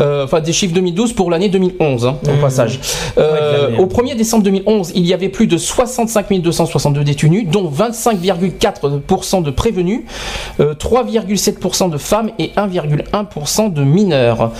[0.00, 2.40] Euh, enfin, des chiffres 2012 pour l'année 2011, hein, au Mhm.
[2.40, 2.80] passage.
[3.18, 9.40] Euh, au 1er décembre 2011, il y avait plus de 65 262 détenus, dont 25,4%
[9.42, 10.02] de prévenus,
[10.60, 14.50] euh, 3,7% de femmes et 1,1% de mineurs.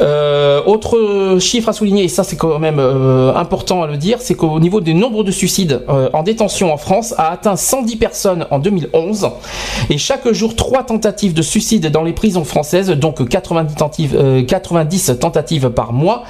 [0.00, 4.18] Euh, autre chiffre à souligner, et ça c'est quand même euh, important à le dire,
[4.20, 7.96] c'est qu'au niveau des nombres de suicides euh, en détention en France a atteint 110
[7.96, 9.30] personnes en 2011
[9.90, 14.42] et chaque jour 3 tentatives de suicide dans les prisons françaises, donc 90 tentatives, euh,
[14.42, 16.24] 90 tentatives par mois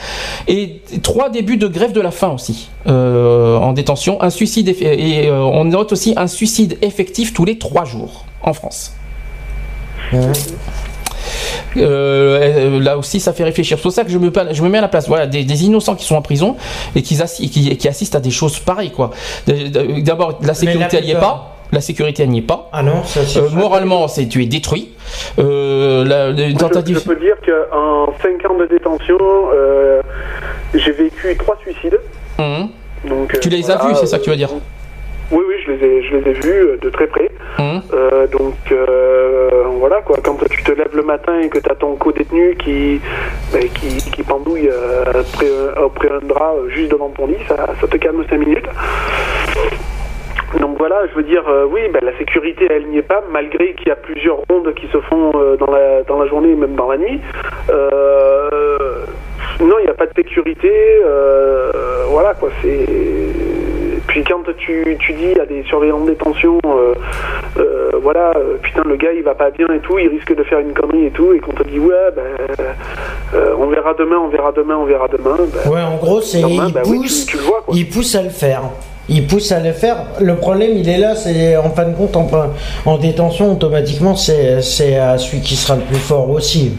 [0.48, 4.22] et 3 débuts de grève de la faim aussi euh, en détention.
[4.22, 8.92] Un suicide et on note aussi un suicide effectif tous les 3 jours en France.
[11.76, 13.76] Euh, là aussi, ça fait réfléchir.
[13.78, 15.08] C'est pour ça que je me, je me mets à la place.
[15.08, 16.56] Voilà, des, des innocents qui sont en prison
[16.94, 19.10] et qui, assi- qui, qui assistent à des choses pareilles, quoi.
[19.46, 21.52] D'abord, la sécurité, elle n'y est pas.
[21.72, 22.68] La sécurité, elle n'y est pas.
[22.72, 23.20] Ah non, ça.
[23.40, 24.92] Euh, moralement, c'est tu es détruit.
[25.40, 27.00] Euh, la, la- une Moi, je, tentative.
[27.00, 29.18] je peux dire qu'en 5 ans de détention,
[29.52, 30.00] euh,
[30.74, 31.98] j'ai vécu 3 suicides.
[32.38, 34.50] Donc, euh, Tu les as vus, c'est ça que tu veux dire
[35.32, 37.30] Oui, oui, je les ai, je les ai vus euh, de très près.
[37.58, 37.82] Mhm.
[37.94, 41.74] Euh, donc euh, voilà quoi, quand tu te lèves le matin et que tu as
[41.74, 43.00] ton co-détenu qui,
[43.52, 47.86] ben, qui, qui pendouille euh, après un drap euh, juste devant ton lit, ça, ça
[47.86, 48.66] te calme 5 minutes.
[50.60, 53.74] Donc voilà, je veux dire, euh, oui, ben, la sécurité elle n'y est pas, malgré
[53.74, 56.56] qu'il y a plusieurs rondes qui se font euh, dans, la, dans la journée et
[56.56, 57.20] même dans la nuit.
[57.70, 59.04] Euh,
[59.60, 60.70] non, il n'y a pas de sécurité,
[61.04, 61.70] euh,
[62.10, 62.86] voilà quoi, c'est.
[64.06, 66.58] Puis puis quand tu, tu dis à des surveillants de détention,
[68.02, 70.72] voilà, putain, le gars il va pas bien et tout, il risque de faire une
[70.72, 72.24] connerie et tout, et qu'on te dit, ouais, ben,
[73.58, 75.36] on verra demain, on verra demain, on verra demain.
[75.36, 76.82] Ben, ouais, en gros, c'est il, ben
[77.26, 78.62] tu, vois, il pousse à le faire
[79.08, 79.98] il pousse à le faire.
[80.20, 82.28] Le problème, il est là, c'est en fin de compte, en,
[82.84, 86.72] en détention, automatiquement, c'est celui qui sera le plus fort aussi.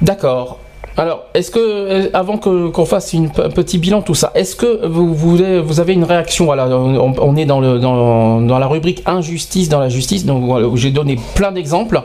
[0.00, 0.58] D'accord.
[0.96, 5.14] Alors, est-ce que, euh, avant qu'on fasse un petit bilan, tout ça, est-ce que vous,
[5.14, 10.90] vous, avez une réaction on, est dans, la rubrique injustice dans la justice, donc j'ai
[10.90, 12.02] donné plein d'exemples.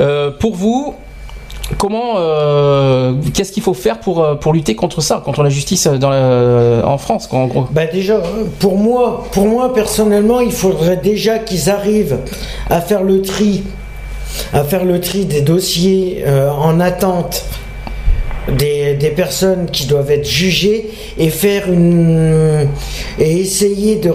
[0.00, 0.94] Euh, pour vous,
[1.78, 6.98] comment, euh, qu'est-ce qu'il faut faire pour, pour lutter contre ça, contre la justice en
[6.98, 7.28] France
[7.70, 8.20] bah Déjà,
[8.58, 12.18] pour moi, pour moi, personnellement, il faudrait déjà qu'ils arrivent
[12.68, 13.62] à faire le tri,
[14.52, 16.24] à faire le tri des dossiers
[16.58, 17.46] en attente.
[18.48, 22.66] Des, des, personnes qui doivent être jugées et faire une
[23.20, 24.10] et essayer de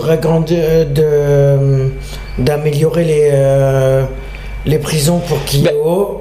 [2.38, 3.32] d'améliorer les
[4.68, 5.74] les prisons pour qui ben,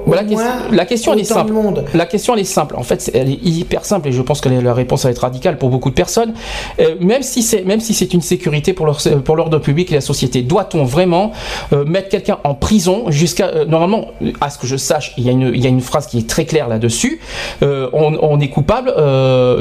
[0.07, 0.23] la,
[0.71, 1.53] la, question elle est simple.
[1.93, 2.75] La question elle est simple.
[2.77, 5.57] En fait, elle est hyper simple et je pense que la réponse va être radicale
[5.57, 6.33] pour beaucoup de personnes.
[6.79, 9.95] Euh, même si c'est même si c'est une sécurité pour leur, pour l'ordre public et
[9.95, 11.33] la société, doit-on vraiment
[11.73, 14.07] euh, mettre quelqu'un en prison jusqu'à euh, normalement
[14.39, 16.19] à ce que je sache, il y a une il y a une phrase qui
[16.19, 17.19] est très claire là-dessus.
[17.61, 18.93] On, est coupable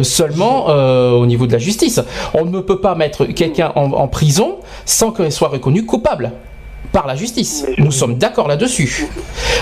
[0.02, 2.00] seulement au niveau de la justice.
[2.34, 6.32] On ne peut pas mettre quelqu'un en, en prison sans qu'il soit reconnu coupable
[6.96, 7.66] par la justice.
[7.76, 9.06] Nous sommes d'accord là-dessus.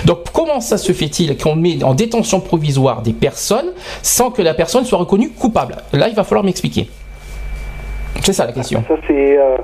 [0.05, 4.55] Donc comment ça se fait-il qu'on met en détention provisoire des personnes sans que la
[4.55, 5.75] personne soit reconnue coupable?
[5.93, 6.89] Là, il va falloir m'expliquer.
[8.23, 8.85] C'est ça la question.
[8.87, 9.57] Ça, c'est, euh,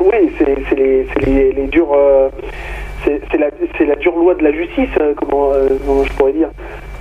[0.00, 1.92] oui, c'est, les, les, les, durs.
[1.94, 2.28] Euh,
[3.04, 3.50] c'est, la,
[3.86, 5.52] la, dure loi de la justice, euh, comment,
[6.04, 6.50] je pourrais dire.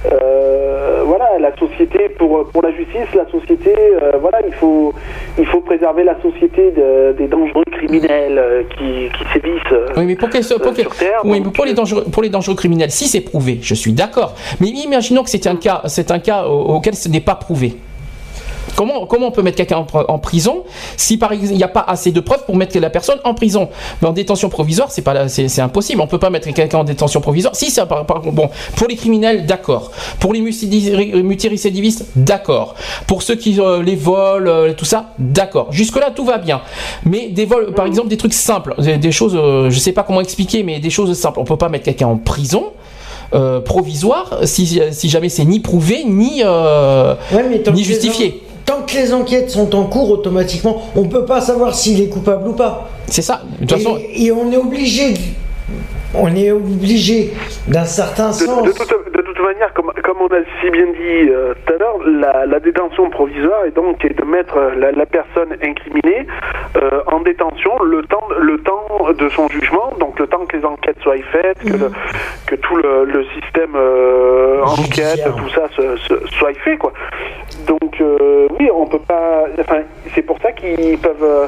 [0.06, 4.94] Euh, voilà, la société pour pour la justice, la société, euh, voilà, il faut
[5.38, 6.72] il faut préserver la société
[7.18, 9.76] des dangereux criminels euh, qui, qui sévissent.
[9.98, 10.30] oui, mais pour,
[11.26, 14.36] oui, mais pour les dangereux pour les dangereux criminels, si c'est prouvé, je suis d'accord.
[14.62, 17.74] Mais imaginons que c'est un cas c'est un cas auquel ce n'est pas prouvé.
[18.76, 20.64] Comment, comment on peut mettre quelqu'un en, prison
[20.98, 23.34] si par exemple il n'y a pas assez de preuves pour mettre la personne en
[23.34, 23.70] prison?
[24.02, 26.02] Mais en détention provisoire, c'est pas c'est impossible.
[26.02, 27.56] On peut pas mettre quelqu'un en détention provisoire.
[27.56, 29.92] Si c'est bon pour les criminels, d'accord.
[30.20, 32.76] Pour les multirécidivistes, d'accord.
[33.08, 35.72] Pour ceux qui euh, les volent, euh, tout ça, d'accord.
[35.72, 36.62] Jusque là tout va bien.
[37.06, 40.22] Mais des vols, par exemple, des trucs simples, des, choses, euh, je sais pas comment
[40.22, 41.40] expliquer, mais des choses simples.
[41.40, 42.72] On peut pas mettre quelqu'un en prison.
[43.64, 46.42] provisoire si, si jamais c'est ni prouvé ni,
[47.74, 51.74] ni justifié tant que les enquêtes sont en cours, automatiquement, on ne peut pas savoir
[51.74, 52.88] s'il est coupable ou pas.
[53.08, 53.42] C'est ça.
[53.60, 53.98] De toute façon...
[53.98, 55.16] et, on est obligé,
[56.14, 57.32] on est obligé
[57.68, 58.64] d'un certain sens.
[58.64, 59.92] De, toute, manière, comme,
[60.22, 62.00] on a si bien dit euh, tout à l'heure,
[62.48, 66.28] la, détention provisoire est donc de mettre la, personne incriminée
[66.76, 68.86] euh, en détention le temps, le temps
[69.18, 71.92] de son jugement, donc le temps que les enquêtes soient faites, que, mhm.
[72.48, 75.68] que tout le, système euh, enquête, tout ça
[76.38, 76.94] soit fait, quoi.
[77.68, 79.46] Donc euh, oui, on peut pas.
[79.60, 79.82] Enfin,
[80.16, 81.48] c'est pour ça qu'ils peuvent, euh,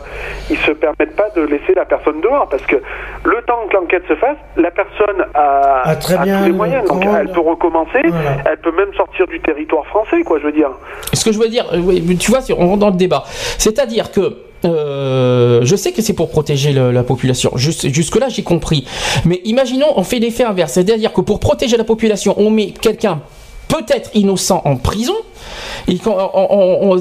[0.50, 2.76] ils se permettent pas de laisser la personne dehors parce que
[3.24, 6.88] le temps que l'enquête se fasse, la personne a, ah, très bien tous les moyens,
[6.88, 10.40] donc elle peut recommencer, elle peut même sortir du territoire français, quoi.
[10.40, 10.70] Je veux dire.
[11.14, 13.24] Ce que je veux dire, euh, tu vois, on rentre dans le débat.
[13.58, 17.52] C'est-à-dire que je sais que c'est pour protéger la population.
[17.56, 18.88] jusque là, j'ai compris.
[19.26, 20.74] Mais imaginons, on fait l'effet inverse.
[20.74, 23.22] C'est-à-dire que pour protéger la population, on met quelqu'un
[23.72, 25.16] peut-être innocent en prison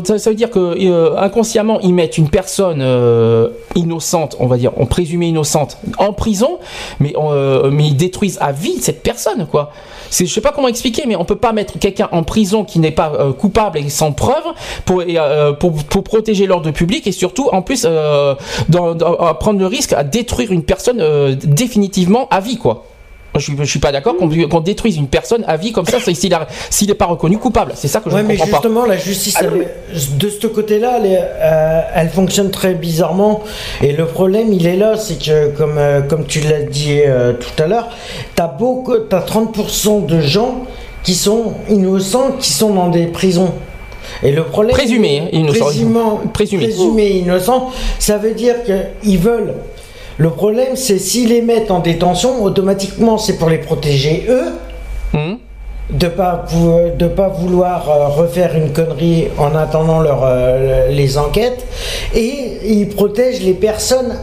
[0.05, 4.73] ça, veut dire que euh, inconsciemment ils mettent une personne euh, innocente, on va dire,
[4.77, 6.59] on présumé innocente, en prison,
[6.99, 9.73] mais, euh, ils détruisent à vie cette personne, quoi.
[10.11, 12.91] Je sais pas comment expliquer, mais on peut pas mettre quelqu'un en prison qui n'est
[12.91, 14.43] pas coupable et sans preuve
[14.85, 21.37] pour, protéger l'ordre public et surtout en plus prendre le risque à détruire une personne
[21.45, 22.59] définitivement à vie.
[23.39, 26.95] Je, ne suis pas d'accord qu'on détruise une personne à vie comme ça s'il n'est
[26.95, 27.73] pas reconnu coupable.
[27.77, 29.37] C'est ça que je ne comprends mais justement, la justice,
[30.19, 33.43] de ce côté-là, euh, elle, fonctionne très bizarrement.
[33.83, 37.33] Et le problème, il est là, c'est que, comme, euh, comme tu l'as dit euh,
[37.35, 37.89] tout à l'heure,
[38.35, 40.65] tu as, as 30% de gens
[41.03, 43.53] qui sont innocents, qui sont dans des prisons.
[44.23, 44.75] Et le problème.
[44.75, 45.67] Présumé, innocent.
[46.33, 46.67] Présumé.
[46.67, 49.55] Présumé innocent, ça veut dire qu'ils veulent
[50.21, 54.53] le problème, c'est s'ils les mettent en détention, automatiquement, c'est pour les protéger eux.
[55.15, 55.37] Hmm.
[55.89, 56.45] De pas
[56.99, 61.67] de pas vouloir euh, refaire une connerie en attendant leur, euh, les enquêtes
[62.15, 64.19] et ils protègent les personnes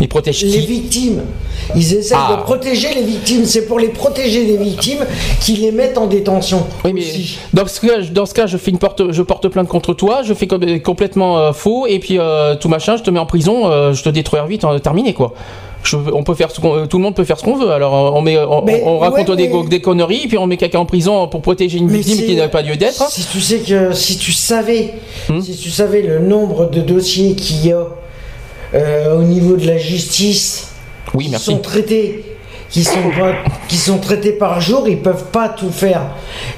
[0.00, 1.22] ils protègent les victimes
[1.76, 2.36] Ils essaient Ah.
[2.36, 3.44] de protéger les victimes.
[3.44, 5.04] C'est pour les protéger les victimes
[5.40, 6.66] qu'ils les mettent en détention.
[6.84, 7.02] Oui, mais
[7.52, 10.22] dans ce cas, dans ce cas, je fais une porte, je porte plainte contre toi,
[10.24, 13.26] je fais com- complètement euh, faux et puis euh, tout machin, je te mets en
[13.26, 15.34] prison, euh, je te détruis vite, euh, terminé quoi.
[15.84, 17.70] Je- on peut faire euh, tout le monde peut faire ce qu'on veut.
[17.70, 20.56] Alors on met, on, Mais, on raconte ouais, des, mais- des conneries, puis on met
[20.56, 23.08] quelqu'un en prison pour protéger une Mais victime qui n'a pas lieu d'être.
[23.10, 24.94] Si tu sais que si tu savais,
[25.28, 25.40] Hmm.
[25.40, 27.84] si tu savais le nombre de dossiers qu'il y a
[28.74, 30.67] euh, au niveau de la justice
[31.14, 31.46] Oui, qui merci.
[31.46, 32.24] sont traités,
[32.70, 33.34] qui sont pas-
[33.68, 36.02] qui sont traités par jour, ils peuvent pas tout faire.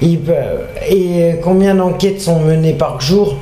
[0.01, 3.37] Ils peuvent- et combien d'enquêtes sont menées par jour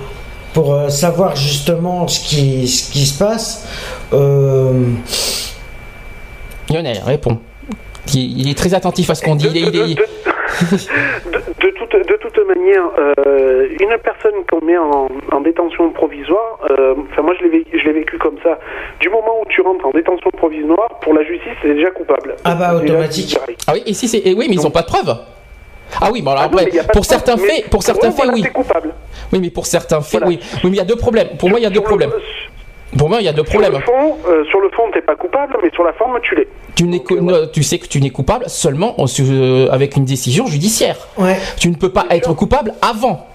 [0.53, 3.65] pour euh, savoir justement ce qui ce qui se passe.
[4.13, 4.71] Euh,
[6.69, 7.39] Lionel, réponds.
[8.13, 9.45] Il, il est très attentif à ce qu'on dit.
[9.49, 10.05] De, Il est- il de- est-
[11.31, 16.95] de- toute, de toute manière, euh, une personne qu'on met en, en détention provisoire, euh,
[17.11, 18.59] enfin moi je l'ai vécu, je l'ai vécu comme ça.
[18.99, 22.35] Du moment où tu rentres en détention provisoire, pour la justice, c'est déjà coupable.
[22.43, 23.37] Ah bah, automatique.
[23.67, 25.15] Ah oui, et si c'est, et oui, mais ils n'ont pas de preuves.
[26.01, 28.43] Ah oui, bon alors Ah après, pour certains faits, pour certains faits, voilà, oui.
[28.53, 28.93] coupable.
[29.33, 30.27] Oui, mais pour certains faits, Voilà.
[30.27, 30.39] oui.
[30.63, 31.29] Oui, mais il y a deux problèmes.
[31.39, 32.11] Pour moi, il y a deux le- problèmes.
[32.97, 33.73] Pour moi, il y a deux Sur problèmes.
[33.73, 36.47] le fond, euh, sur le fond, t'es pas coupable, mais sur la forme, tu l'es.
[36.75, 40.97] Tu, euh, tu sais que tu n'es coupable seulement en euh, avec une décision judiciaire.
[41.17, 41.37] ouais.
[41.59, 43.27] Tu ne peux pas être coupable avant.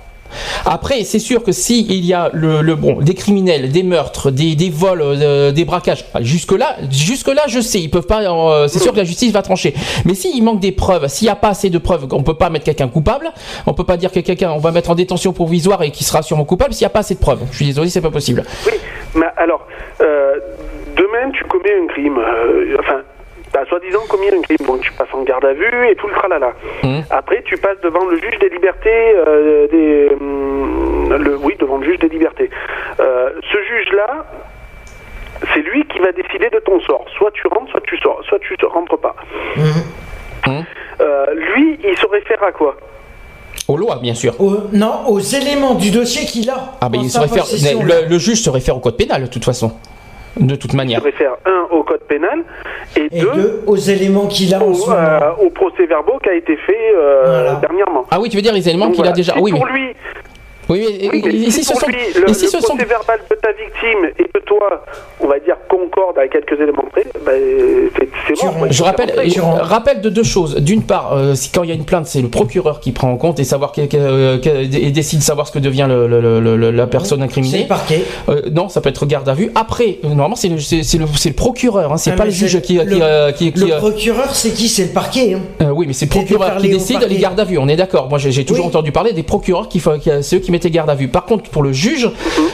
[0.65, 4.70] Après, c'est sûr que si il y a le, bon, des criminels, des meurtres, des,
[4.70, 8.23] vols, euh, des braquages, jusque là, jusque là, je sais, ils peuvent pas.
[8.23, 9.74] euh, c'est sûr que la justice va trancher.
[10.05, 12.51] Mais s'il manque des preuves, s'il n'y a pas assez de preuves, on peut pas
[12.51, 13.31] mettre quelqu'un coupable.
[13.66, 16.23] On peut pas dire que quelqu'un, on va mettre en détention provisoire et qui sera
[16.23, 17.40] sûrement coupable s'il n'y a pas assez de preuves.
[17.51, 18.44] Je suis désolé, c'est pas possible.
[18.66, 18.73] Oui,
[19.15, 19.66] mais alors,
[20.01, 20.35] euh,
[20.97, 22.19] demain, tu commets un crime.
[22.78, 23.02] enfin,
[23.55, 26.14] t'as soi-disant commis un crime, donc tu passes en garde à vue et tout le
[26.14, 26.52] tralala.
[26.82, 27.05] Mhm.
[27.10, 31.85] Après, tu passes devant le juge des libertés, euh, des, hum, le, oui, devant le
[31.85, 32.51] juge des libertés.
[32.98, 34.26] Euh, ce juge-là,
[35.55, 37.05] c'est lui qui va décider de ton sort.
[37.16, 39.14] Soit tu rentres, soit tu sors, soit tu ne rentres pas.
[39.56, 40.64] Mhm.
[41.01, 42.76] Euh, lui, il se réfère à quoi?
[43.68, 44.35] Aux lois, bien sûr.
[44.72, 46.74] Non, aux éléments du dossier qu'il a.
[46.81, 47.44] Ah ben en il se réfère,
[48.10, 49.72] le juge se réfère au code pénal de toute façon,
[50.36, 51.01] de toute Il manière.
[51.01, 52.40] se réfère, un, au code pénal,
[52.97, 54.98] et, Et deux, deux, aux éléments qu'il a en ce au, moment.
[55.01, 57.55] euh, au procès-verbal qui a été fait euh, Voilà.
[57.61, 58.05] dernièrement.
[58.11, 59.32] Ah oui, tu veux dire les éléments qu'il a déjà.
[59.35, 59.94] Si Oui, mais pour lui,
[60.69, 62.69] oui, mais, oui, mais ici si ce sont, lui, le, ici le ce sont.
[62.74, 64.85] procès verbal de ta victime et de toi,
[65.20, 67.41] on va dire concorde à quelques éléments près, ben,
[67.99, 68.69] c'est c'est quoi.
[68.70, 70.57] Je rappelle, C'est je rappelle de deux choses.
[70.57, 73.11] D'une part, euh, si quand il y a une plainte, c'est le procureur qui prend
[73.11, 76.07] en compte et savoir que- que- que- et décide de savoir ce que devient le-
[76.07, 77.62] le- le- le- la personne C'est incriminée.
[77.62, 78.03] le parquet.
[78.28, 79.51] Euh, non, ça peut être garde à vue.
[79.55, 82.24] Après, euh, normalement, c'est le, c'est, c'est le, c'est le procureur, hein, c'est Ah, pas
[82.24, 84.69] le juge c'est qui, qui, le- euh, qui- qui, Le euh, procureur, c'est qui?
[84.69, 85.35] C'est le parquet.
[85.35, 85.41] hein.
[85.62, 87.59] euh, oui, mais c'est le procureur qui décide les gardes à vue.
[87.59, 88.09] On est d'accord.
[88.09, 88.70] Moi, j'ai, toujours Oui.
[88.70, 91.09] entendu parler des procureurs qui, font- qui c'est eux qui mettent les gardes à vue.
[91.09, 92.09] Par contre, pour le juge,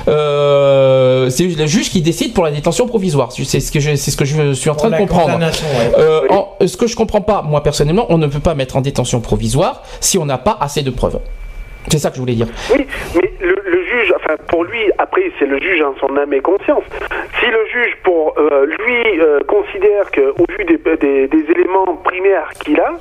[0.09, 3.31] euh, c'est le juge qui décide pour la détention provisoire.
[3.33, 5.29] C'est ce que je, c'est ce que je suis en train de comprendre.
[5.79, 5.93] ouais.
[5.99, 8.81] Euh, en- ce que je comprends pas, moi personnellement, on ne peut pas mettre en
[8.81, 11.19] détention provisoire si on n'a pas assez de preuves.
[11.89, 12.47] C'est ça que je voulais dire.
[12.77, 12.87] Oui,
[13.17, 16.41] mais le, le juge, enfin pour lui, après c'est le juge en son âme et
[16.41, 16.85] conscience.
[17.41, 21.97] Si le juge, pour euh, lui, euh, considère que au vu des, des, des éléments
[22.05, 22.93] primaires qu'il a,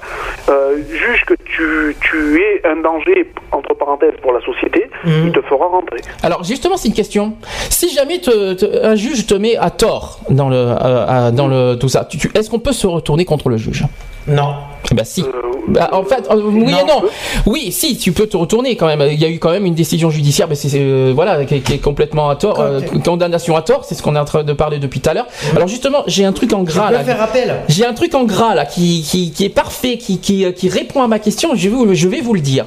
[0.50, 5.28] euh, juge que tu, tu es un danger entre parenthèses pour la société, Mhm.
[5.28, 6.00] il te fera rentrer.
[6.24, 7.34] Alors justement, c'est une question.
[7.70, 11.48] Si jamais te- te- un juge te met à tort dans le, euh, à- dans
[11.48, 13.84] le tout ça, est-ce qu'on peut se retourner contre le juge?
[14.28, 14.54] Non.
[14.92, 15.22] Eh ben si.
[15.22, 15.28] Euh,
[15.68, 16.80] Bah, en fait, euh, oui Non.
[16.80, 17.04] et non.
[17.46, 19.02] Oui, si, tu peux te retourner quand même.
[19.12, 21.74] Il y a eu quand même une décision judiciaire, mais c'est euh, voilà, qui, qui
[21.74, 23.86] est complètement à tort, euh, condamnation à tort.
[23.86, 25.28] C'est ce qu'on est en train de parler depuis tout à l'heure.
[25.56, 27.04] Alors justement, j'ai un truc en Je gras peux là.
[27.04, 27.56] faire appel.
[27.68, 31.04] J'ai un truc en gras là qui, qui, qui est parfait, qui, qui, qui répond
[31.04, 31.52] à ma question.
[31.56, 32.66] Je vais vous, je vais vous le dire.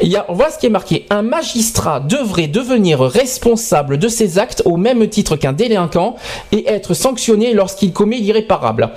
[0.00, 1.06] Il y a, voilà ce qui est marqué.
[1.10, 6.14] Un magistrat devrait devenir responsable de ses actes au même titre qu'un délinquant
[6.52, 8.90] et être sanctionné lorsqu'il commet l'irréparable.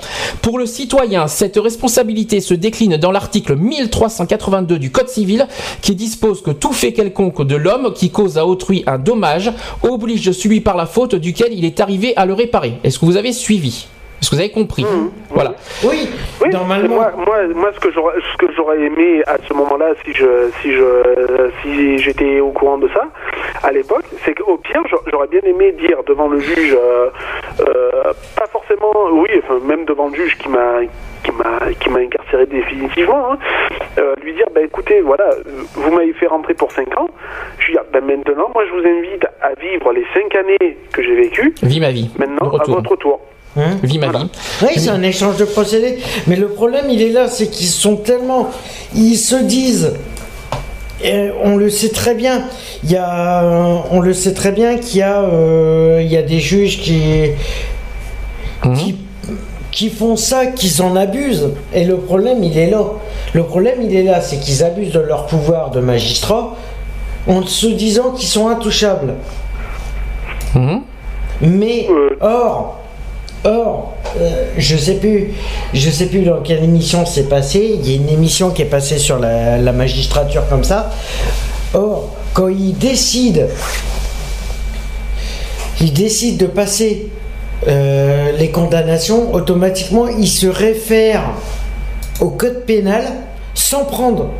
[0.44, 5.46] Pour le citoyen, cette responsabilité se décline dans l'article 1382 du Code civil
[5.82, 9.52] qui dispose que tout fait quelconque de l'homme qui cause à autrui un dommage
[9.84, 12.74] oblige celui par la faute duquel il est arrivé à le réparer.
[12.84, 13.88] Est-ce que vous avez suivi?
[14.20, 14.84] Est-ce que vous avez compris?
[15.30, 15.54] Voilà.
[15.84, 16.10] Oui,
[16.42, 16.96] Oui, normalement.
[16.96, 20.50] Moi, moi, moi, ce que j'aurais, ce que j'aurais aimé à ce moment-là, si je,
[20.62, 23.10] si je, si j'étais au courant de ça,
[23.64, 27.10] à l'époque, c'est qu'au pire, j'a- j'aurais bien aimé dire devant le juge, euh,
[27.60, 30.80] euh, pas forcément, oui, enfin, même devant le juge qui m'a,
[31.28, 33.38] qui m'a, qui m'a incarcéré définitivement, hein,
[33.98, 37.10] euh, lui dire, bah écoutez, voilà, euh, vous m'avez fait rentrer pour 5 ans,
[37.60, 41.04] je lui dire, bah maintenant, moi, je vous invite à vivre les 5 années que
[41.04, 42.10] j'ai vécues, Vis ma vie.
[42.18, 43.20] maintenant, à votre tour.
[43.58, 44.20] Hein Vis ma Voilà.
[44.26, 44.32] vie.
[44.64, 45.98] Oui, c'est un échange de procédés.
[46.28, 48.52] Mais le problème, il est là, c'est qu'ils sont tellement.
[48.96, 49.98] Ils se disent.
[51.04, 52.44] et on le sait très bien.
[52.84, 53.44] Il y a,
[53.92, 57.32] on le sait très bien qu'il y a, euh, il y a des juges qui,
[58.76, 58.98] qui,
[59.78, 61.50] qui font ça, qu'ils en abusent.
[61.72, 62.84] Et le problème, il est là.
[63.34, 66.56] Le problème, il est là, c'est qu'ils abusent de leur pouvoir de magistrat
[67.28, 69.14] en se disant qu'ils sont intouchables.
[70.56, 70.82] Mhm.
[71.42, 72.10] Mais Euh.
[72.22, 72.80] or,
[73.44, 75.34] or, euh, je sais plus,
[75.76, 77.78] je sais plus dans quelle émission c'est passé.
[77.80, 80.90] Il y a une émission qui est passée sur la, la magistrature comme ça.
[81.76, 83.46] Or, quand ils décident,
[85.80, 87.10] ils décident de passer
[87.68, 91.32] euh, les condamnations, automatiquement ils se réfèrent
[92.20, 93.04] au code pénal
[93.54, 94.32] sans prendre,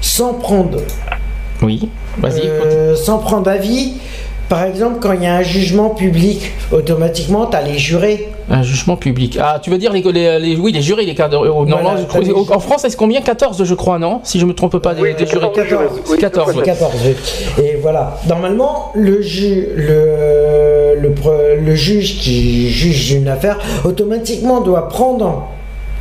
[0.00, 0.78] sans prendre
[1.62, 1.88] Oui.
[2.18, 2.40] Vas-y.
[2.44, 3.94] euh, sans prendre avis.
[4.52, 8.28] Par exemple, quand il y a un jugement public, automatiquement, tu as les jurés.
[8.50, 9.38] Un jugement public.
[9.40, 11.46] Ah, tu veux dire les, les, les- oui, les jurés, les cadres.
[11.46, 13.22] euh, Voilà, je crois- en France, est-ce combien?
[13.22, 14.20] 14, je crois, non?
[14.24, 15.40] Si je me trompe pas, des, Oui, des jurés.
[15.54, 15.86] 14 jurés.
[16.10, 16.62] Oui, 14, ouais.
[16.64, 16.92] 14.
[17.62, 18.18] Et voilà.
[18.28, 25.48] Normalement, le, ju- le, le, pre- le juge qui juge une affaire, automatiquement doit prendre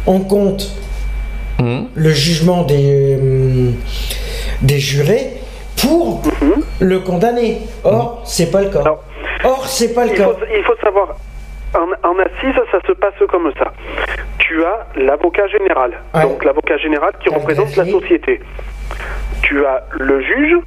[0.07, 0.71] en compte
[1.57, 1.85] Mhm.
[1.95, 3.17] le jugement des,
[4.61, 5.30] des jurés
[5.81, 6.21] pour
[6.79, 7.59] le condamner.
[7.83, 8.83] Or, c'est pas le cas.
[8.83, 8.97] Non.
[9.43, 10.25] Or, c'est pas le Il cas.
[10.25, 11.15] faut, il faut savoir,
[11.75, 13.71] en, en assise, ça se passe comme ça.
[14.39, 16.23] Tu as l'avocat général, Ouais.
[16.23, 18.41] donc l'avocat général qui représente la société.
[19.43, 20.57] Tu as le juge,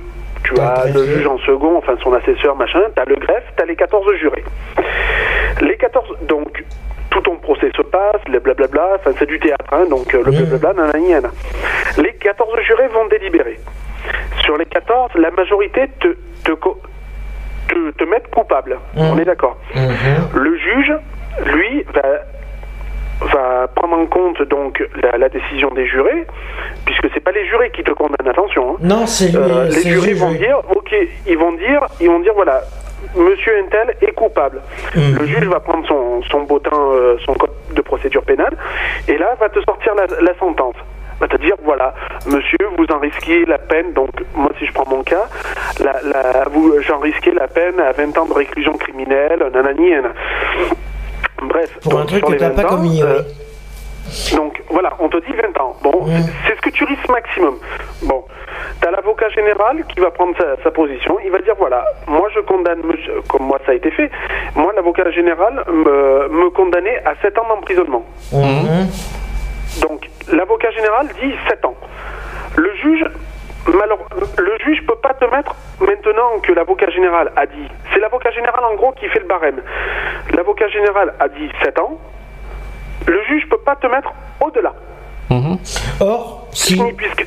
[0.44, 3.62] tu as le juge en second, enfin son assesseur, machin, tu as le greffe, tu
[3.62, 4.44] as les 14 jurés.
[5.60, 6.64] Les 14, donc
[7.10, 10.32] tout ton procès se passe, le blablabla, enfin c'est du théâtre, hein, donc euh, le
[10.32, 10.44] Mhm.
[10.46, 11.30] blablabla, nanani, nanana.
[11.98, 13.60] Les 14 jurés vont délibérer.
[14.44, 16.08] Sur les 14, la majorité te,
[16.44, 18.78] te, te, te mettent coupable.
[18.96, 19.02] Mhm.
[19.12, 19.56] On est d'accord.
[19.74, 20.28] Mhm.
[20.42, 20.92] Le juge,
[21.46, 26.26] lui, va, va prendre en compte donc la, la décision des jurés,
[26.84, 28.72] puisque c'est pas les jurés qui te condamnent, attention.
[28.74, 28.76] hein.
[28.80, 29.36] Non, c'est lui.
[29.36, 30.38] Euh, les le jurés juge, vont oui.
[30.38, 30.94] dire, ok,
[31.26, 32.60] ils vont dire, ils vont dire voilà,
[33.16, 34.60] Monsieur Intel est coupable.
[34.94, 35.16] Mhm.
[35.20, 38.56] Le juge va prendre son son bottin, euh, son code de procédure pénale,
[39.08, 40.74] et là va te sortir la, la sentence.
[41.20, 41.94] Va te dire voilà,
[42.26, 43.92] Monsieur, vous en risquez la peine.
[43.92, 45.26] Donc moi, si je prends mon cas,
[45.80, 50.14] la, la, vous j'en risquais la peine à 20 ans de réclusion criminelle, nanani, nanana.
[51.42, 54.36] Bref, Pour donc, un truc que t'as 20 pas commis, euh, oui.
[54.36, 55.76] donc voilà, on te dit 20 ans.
[55.82, 56.06] Bon,
[56.46, 57.56] c'est ce que tu risques maximum.
[58.02, 58.24] Bon,
[58.80, 61.18] tu as l'avocat général qui va prendre sa, sa position.
[61.24, 64.10] Il va dire voilà, moi je condamne, monsieur- comme moi ça a été fait,
[64.56, 68.04] moi l'avocat général me, me condamnait à 7 ans d'emprisonnement.
[68.32, 68.88] Mhm.
[69.82, 71.74] Donc l'avocat général dit 7 ans.
[72.56, 73.04] Le juge,
[73.68, 77.68] malheure- le juge peut pas te mettre maintenant que l'avocat général a dit.
[77.92, 79.60] C'est l'avocat général en gros qui fait le barème.
[80.36, 81.98] L'avocat général a dit 7 ans.
[83.06, 84.72] Le juge peut pas te mettre au-delà.
[85.30, 85.58] Mhm.
[86.00, 86.76] Or, si.
[86.96, 87.24] Puisque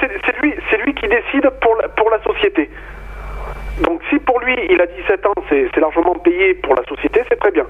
[0.00, 2.70] c'est lui, c'est lui qui décide pour la, pour la société.
[3.82, 7.38] Donc si pour lui il a 17 ans, c'est largement payé pour la société, c'est
[7.38, 7.66] très bien.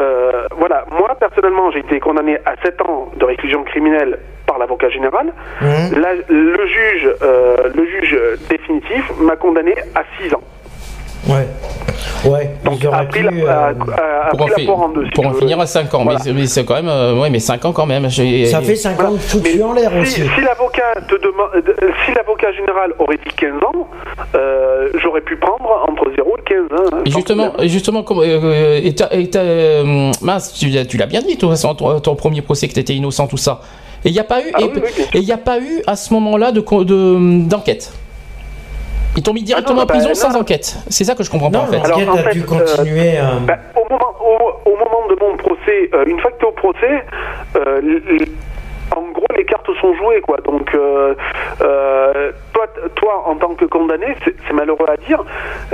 [0.00, 4.88] Euh, voilà, moi personnellement j'ai été condamné à 7 ans de réclusion criminelle par l'avocat
[4.90, 5.32] général.
[5.60, 10.42] Là, le juge, euh, le juge définitif m'a condamné à 6 ans.
[11.28, 11.46] Ouais.
[12.26, 15.04] Ouais, Donc ils auraient a pris pu, la, euh, a Pour en, la en deux.
[15.04, 15.38] si pour en veux.
[15.38, 16.02] finir à 5 ans.
[16.04, 16.18] Voilà.
[16.18, 16.88] Mais, c'est- mais c'est quand même.
[16.88, 18.08] euh, ouais, mais 5 ans quand même.
[18.10, 20.30] j'ai- Ça fait 5 ans de foutu Mais en l'air si, aussi.
[20.34, 21.62] si l'avocat te demande, euh,
[22.06, 23.88] si l'avocat général aurait dit 15 ans,
[24.34, 26.84] euh, j'aurais pu prendre entre 0 et 15 ans.
[26.92, 30.84] hein, Et justement, et justement, comme, euh, et t'as- et t'as, euh, mince, tu, l'as-
[30.86, 33.60] tu l'as bien dit, toi, ton, ton premier procès que tu étais innocent, tout ça.
[34.04, 35.58] Et il n'y a pas eu, Ah et oui, oui, et il n'y a pas
[35.58, 37.92] eu à ce moment-là de co- de- d'enquête.
[39.16, 40.40] Ils t'ont mis directement Ah non, en prison bah, sans non.
[40.40, 40.76] enquête.
[40.88, 41.84] C'est ça que je comprends pas Non, en fait.
[41.84, 43.18] Alors, en a fait, dû euh, continuer.
[43.18, 46.44] euh, Ben, au, moment, au, au moment de mon procès, euh, une fois que tu
[46.44, 47.04] es au procès,
[47.56, 47.80] euh,
[48.94, 50.36] en gros, les cartes sont jouées, quoi.
[50.44, 51.14] Donc, euh,
[51.62, 52.66] euh, toi,
[52.96, 55.22] toi, en tant que condamné, c'est malheureux à dire,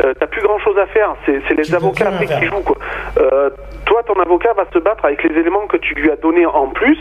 [0.05, 1.15] euh, t'as plus grand chose à faire.
[1.27, 2.77] C'est les Tu avocats qui jouent, quoi.
[3.91, 6.47] Euh, toi, ton avocat va se battre avec les éléments que tu lui as donnés
[6.47, 6.97] en plus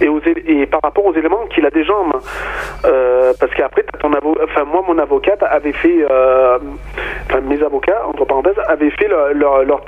[0.00, 2.20] et, aux et par rapport aux éléments qu'il a déjà en main.
[2.86, 6.58] Euh, parce qu'après, ton avo- enfin moi, mon avocate avait fait, euh,
[7.28, 9.80] enfin mes avocats entre parenthèses avaient fait leur, leur, leur,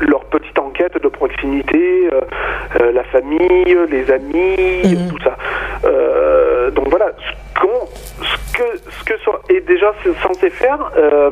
[0.00, 2.20] leur petite enquête de proximité, euh,
[2.80, 5.08] euh, la famille, les amis, Mhm.
[5.10, 5.36] tout ça.
[5.86, 7.06] Euh, donc voilà,
[7.54, 7.86] ce, qu'on-
[8.22, 11.30] ce que ce que so- est déjà censé faire euh,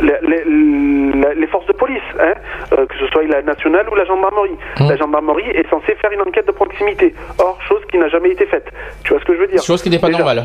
[0.00, 2.32] les, les- les forces de police, hein,
[2.72, 4.56] euh, que ce soit la nationale ou la gendarmerie.
[4.80, 4.88] Mhm.
[4.88, 7.14] La gendarmerie est censée faire une enquête de proximité.
[7.38, 8.68] Or, chose qui n'a jamais été faite.
[9.04, 9.62] Tu vois ce que je veux dire?
[9.62, 10.18] Chose qui n'est pas Déjà.
[10.18, 10.44] normale.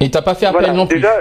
[0.00, 0.96] Et t'as pas fait appel Voilà, non plus.
[0.98, 1.14] déjà,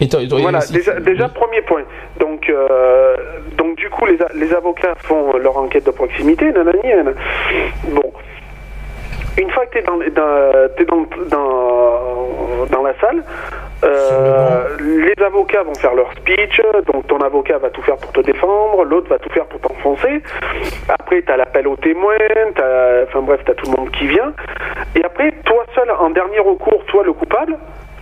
[0.00, 0.06] Et
[0.40, 1.82] voilà, déjà, déjà premier point.
[2.20, 3.16] Donc, euh,
[3.56, 7.12] donc du coup, les, les avocats font leur enquête de proximité, nanani, nanana.
[7.88, 8.12] Bon.
[9.38, 13.22] Une fois que tu es, dans, dans, t'es dans, dans, dans la salle,
[13.84, 16.60] euh, les avocats vont faire leur speech,
[16.92, 20.22] donc ton avocat va tout faire pour te défendre, l'autre va tout faire pour t'enfoncer.
[20.88, 22.16] Après, tu as l'appel aux témoins,
[22.56, 24.32] t'as- enfin bref, tu as tout le monde qui vient.
[24.96, 27.56] Et après, toi seul, en dernier recours, toi le coupable,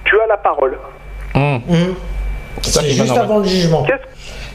[0.05, 0.79] tu as la parole.
[1.35, 1.61] Hum.
[2.63, 3.25] ça C'est juste normal.
[3.25, 3.87] avant le jugement.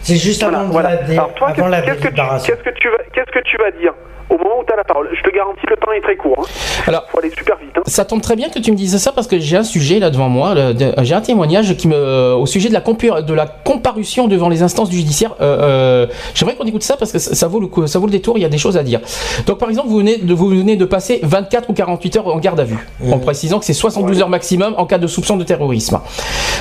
[0.02, 2.14] C'est juste voilà, avant, de la, dé- Alors toi, avant la qu'est-ce qu'est-ce que, tu,
[2.16, 2.56] délibération.
[2.56, 3.94] qu'est-ce que tu vas, qu'est-ce que tu vas dire?
[4.34, 6.38] Au moment où tu as la parole Je te garantis, le temps est très court.
[6.40, 6.84] Hein.
[6.88, 7.70] Alors, faut aller super vite.
[7.78, 7.82] Hein.
[7.86, 10.10] Ça tombe très bien que tu me dises ça parce que j'ai un sujet là
[10.10, 10.56] devant moi,
[11.04, 14.64] j'ai un témoignage qui me, au sujet de la, compu- de la comparution devant les
[14.64, 15.36] instances du judiciaire.
[15.42, 18.06] Euh, euh, J'aimerais qu'on écoute ça parce que ça, ça vaut le coup- ça vaut
[18.06, 18.38] le détour.
[18.38, 19.02] Il y a des choses à dire.
[19.46, 22.38] Donc par exemple, vous venez de, vous venez de passer 24 ou 48 heures en
[22.40, 25.44] garde à vue, en précisant que c'est 72 heures maximum en cas de soupçon de
[25.44, 26.00] terrorisme.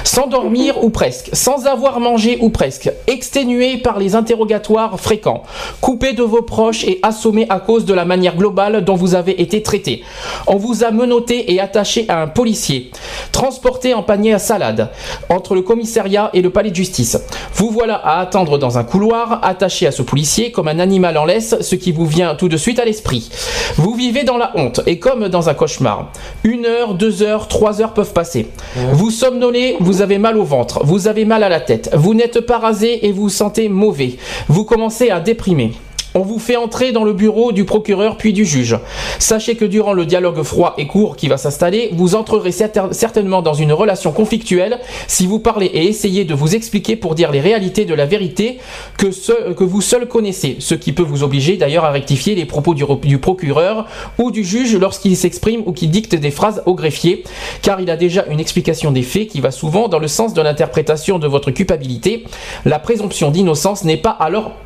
[0.05, 5.43] Sans dormir ou presque, sans avoir mangé ou presque, exténué par les interrogatoires fréquents,
[5.81, 9.41] coupé de vos proches et assommé à cause de la manière globale dont vous avez
[9.41, 10.03] été traité.
[10.49, 12.91] On vous a menotté et attaché à un policier,
[13.31, 14.91] transporté en panier à salade
[15.29, 17.17] entre le commissariat et le palais de justice.
[17.55, 21.25] Vous voilà à attendre dans un couloir, attaché à ce policier comme un animal en
[21.25, 23.31] laisse, ce qui vous vient tout de suite à l'esprit.
[23.77, 26.11] Vous vivez dans la honte et comme dans un cauchemar.
[26.43, 28.49] Une heure, deux heures, trois heures peuvent passer.
[28.93, 32.41] Vous somnolez, vous avez mal au ventre, vous avez mal à la tête, vous n'êtes
[32.41, 34.17] pas rasé et vous vous sentez mauvais.
[34.49, 35.73] Vous commencez à déprimer.
[36.15, 38.77] On vous fait entrer dans le bureau du procureur puis du juge.
[39.21, 43.43] Sachez que durant le dialogue froid et court qui va s'installer, vous entrerez certain- certainement
[43.43, 47.41] dans une relation conflictuelle si vous parlez et essayez de vous expliquer pour dire les
[47.41, 48.59] réalités de la vérité
[48.99, 53.19] que, vous seul connaissez, ce qui peut vous obliger d'ailleurs à rectifier les propos du,
[53.19, 53.87] procureur
[54.19, 57.23] ou du juge lorsqu'il s'exprime ou qu'il dicte des phrases au greffier,
[57.63, 60.43] car il a déjà une explication des faits qui va souvent dans le sens de
[60.43, 62.25] l'interprétation de votre culpabilité.
[62.65, 64.03] La présomption d'innocence n'est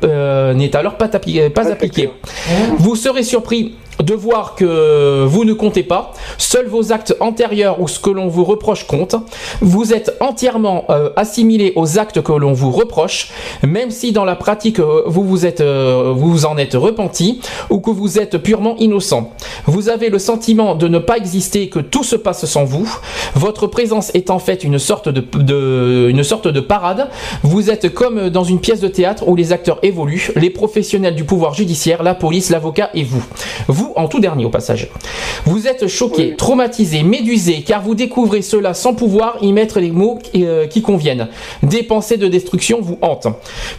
[0.03, 1.07] euh, alors pas,
[1.41, 2.09] tapi- pas appliquée.
[2.77, 7.87] Vous serez surpris de voir que vous ne comptez pas, seuls vos actes antérieurs ou
[7.87, 9.15] ce que l'on vous reproche comptent.
[9.61, 13.31] Vous êtes entièrement euh, assimilé aux actes que l'on vous reproche,
[13.63, 17.39] même si dans la pratique euh, vous vous êtes euh, vous en êtes repenti
[17.69, 19.31] ou que vous êtes purement innocent.
[19.65, 22.99] Vous avez le sentiment de ne pas exister, que tout se passe sans vous.
[23.35, 27.09] Votre présence est en fait une sorte de, parade.
[27.43, 31.23] Vous êtes comme dans une pièce de théâtre où les acteurs évoluent, les professionnels du
[31.23, 33.05] pouvoir judiciaire, la police, l'avocat et.
[33.67, 34.89] Vous en tout dernier au passage.
[35.45, 40.19] Vous êtes choqué, traumatisé, médusé, car vous découvrez cela sans pouvoir y mettre les mots
[40.35, 41.27] euh, qui conviennent.
[41.63, 43.27] Des pensées de destruction vous hantent.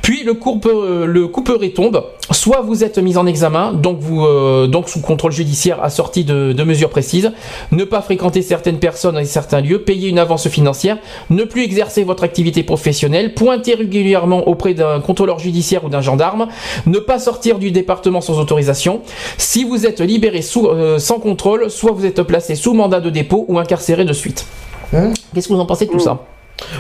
[0.03, 2.05] Puis le, euh, le couperet tombe.
[2.31, 6.53] Soit vous êtes mis en examen, donc, vous, euh, donc sous contrôle judiciaire assorti de,
[6.53, 7.33] de mesures précises,
[7.71, 10.99] ne pas fréquenter certaines personnes et certains lieux, payer une avance financière,
[11.31, 16.49] ne plus exercer votre activité professionnelle, pointer régulièrement auprès d'un contrôleur judiciaire ou d'un gendarme,
[16.87, 19.03] ne pas sortir du département sans autorisation.
[19.39, 23.11] Si vous êtes libéré sous, euh, sans contrôle, soit vous êtes placé sous mandat de
[23.11, 24.47] dépôt ou incarcéré de suite.
[24.93, 26.25] Hein Qu'est-ce que vous en pensez de tout ça?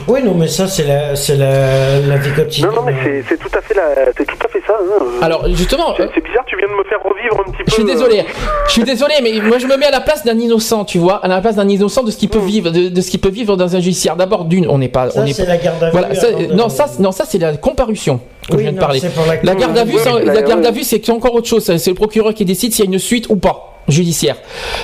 [0.09, 2.71] Oui, non, mais ça, c'est la, c'est la, la vie quotidienne.
[2.71, 4.75] Non, non, mais c'est, c'est tout à fait la, c'est tout à fait ça.
[4.81, 5.03] hein.
[5.21, 7.65] Alors justement, c'est, euh, c'est bizarre, tu viens de me faire revivre un petit peu.
[7.67, 8.25] Je suis désolé,
[8.69, 11.17] je suis désolé, mais moi je me mets à la place d'un innocent, tu vois,
[11.25, 13.29] à la place d'un innocent de ce qu'il peut vivre, de, de ce qu'il peut
[13.29, 14.17] vivre dans un judiciaire.
[14.17, 16.15] D'abord, d'une, on n'est pas, Ça, on n'est c'est pas- la garde à vue Voilà,
[16.15, 18.79] ça- avant de- non, ça, non, ça c'est la comparution que Oui, je viens de
[18.79, 19.01] parler.
[19.01, 21.65] la- La garde à vue, Oui, la garde à vue, c'est encore autre chose.
[21.65, 24.37] C'est le procureur qui décide s'il y a une suite ou pas judiciaire.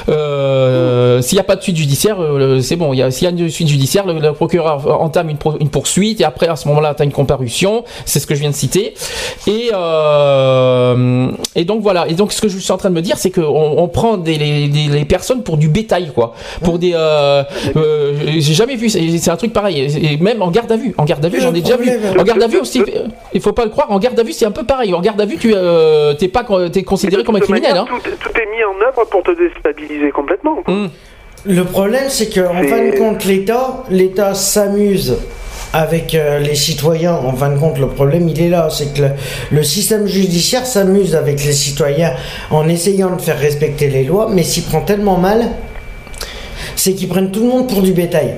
[0.09, 2.93] Euh, S'il n'y a pas de suite judiciaire, euh, c'est bon.
[3.11, 6.24] S'il y a une suite judiciaire, le, le procureur entame une, pro- une poursuite et
[6.24, 7.85] après à ce moment-là, tu as une comparution.
[8.05, 8.95] C'est ce que je viens de citer.
[9.47, 12.07] Et, euh, et donc voilà.
[12.09, 14.16] Et donc ce que je suis en train de me dire, c'est qu'on on prend
[14.16, 16.35] des, les, des- les personnes pour du bétail, quoi.
[16.62, 16.93] Pour des.
[18.39, 18.89] J'ai jamais vu.
[18.89, 19.81] C'est un truc pareil.
[20.12, 20.95] Et même en garde à vue.
[20.99, 21.91] En garde à vue, j'en ai déjà vu.
[22.19, 22.83] En garde à vue aussi.
[23.33, 23.91] Il faut pas le croire.
[23.91, 24.95] En garde à vue, c'est un peu pareil.
[24.95, 25.55] En garde à vue, tu
[26.19, 27.70] t'es pas t'es considéré comme un criminel.
[27.70, 27.87] manière, Hein.
[28.05, 30.56] tout, tout est mis en œuvre pour te déstabiliser complètement.
[30.62, 30.73] quoi.
[30.74, 30.90] Hum.
[31.44, 35.19] Le problème, c'est qu'en C'est- fin de compte, l'État, l'État s'amuse
[35.74, 37.14] avec euh, les citoyens.
[37.14, 38.69] En fin de compte, le problème, il est là.
[38.70, 39.09] C'est que le,
[39.51, 42.12] le système judiciaire s'amuse avec les citoyens
[42.51, 45.47] en essayant de faire respecter les lois, mais s'y prend tellement mal,
[46.77, 48.35] c'est qu'ils prennent tout le monde pour du bétail.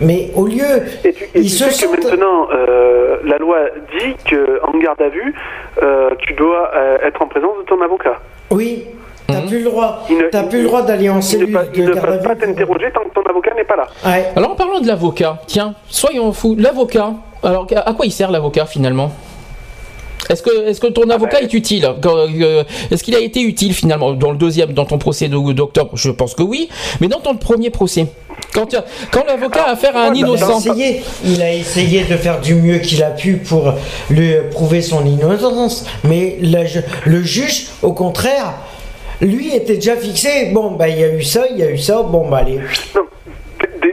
[0.00, 3.56] Mais au lieu, Et tu, et ils tu se sais que maintenant, euh, la loi
[3.98, 5.34] dit qu'en garde à vue,
[5.82, 8.20] euh, tu dois euh, être en présence de ton avocat.
[8.50, 8.84] Oui,
[9.26, 9.46] t'as Mhm.
[9.48, 10.06] plus le droit.
[10.30, 12.36] T'as plus le droit d'aller en Il ne, cellule pa- il de ne peuvent pas
[12.36, 13.86] t'interroger tant que ton avocat n'est pas là.
[14.04, 14.26] Ouais.
[14.36, 16.54] Alors en parlant de l'avocat, tiens, soyons fous.
[16.58, 17.12] L'avocat.
[17.42, 19.10] Alors à quoi il sert l'avocat finalement?
[20.28, 21.84] Est-ce que, est-ce que ton avocat est utile?
[22.04, 25.90] Euh, Est-ce qu'il a été utile finalement dans le deuxième, dans ton procès de- d'octobre
[25.94, 26.68] Je pense que oui,
[27.00, 28.06] mais dans ton premier procès,
[28.52, 28.66] quand,
[29.28, 32.16] l'avocat a affaire à un moi, dans- Il a, innocent, essayé, il a essayé de
[32.16, 33.72] faire du mieux qu'il a pu pour
[34.10, 38.54] lui prouver son innocence, mais le juge, au contraire,
[39.20, 40.50] lui était déjà fixé.
[40.52, 42.60] Bon, bah il y a eu ça, il y a eu ça, bon, bah allez.
[42.94, 43.02] Non.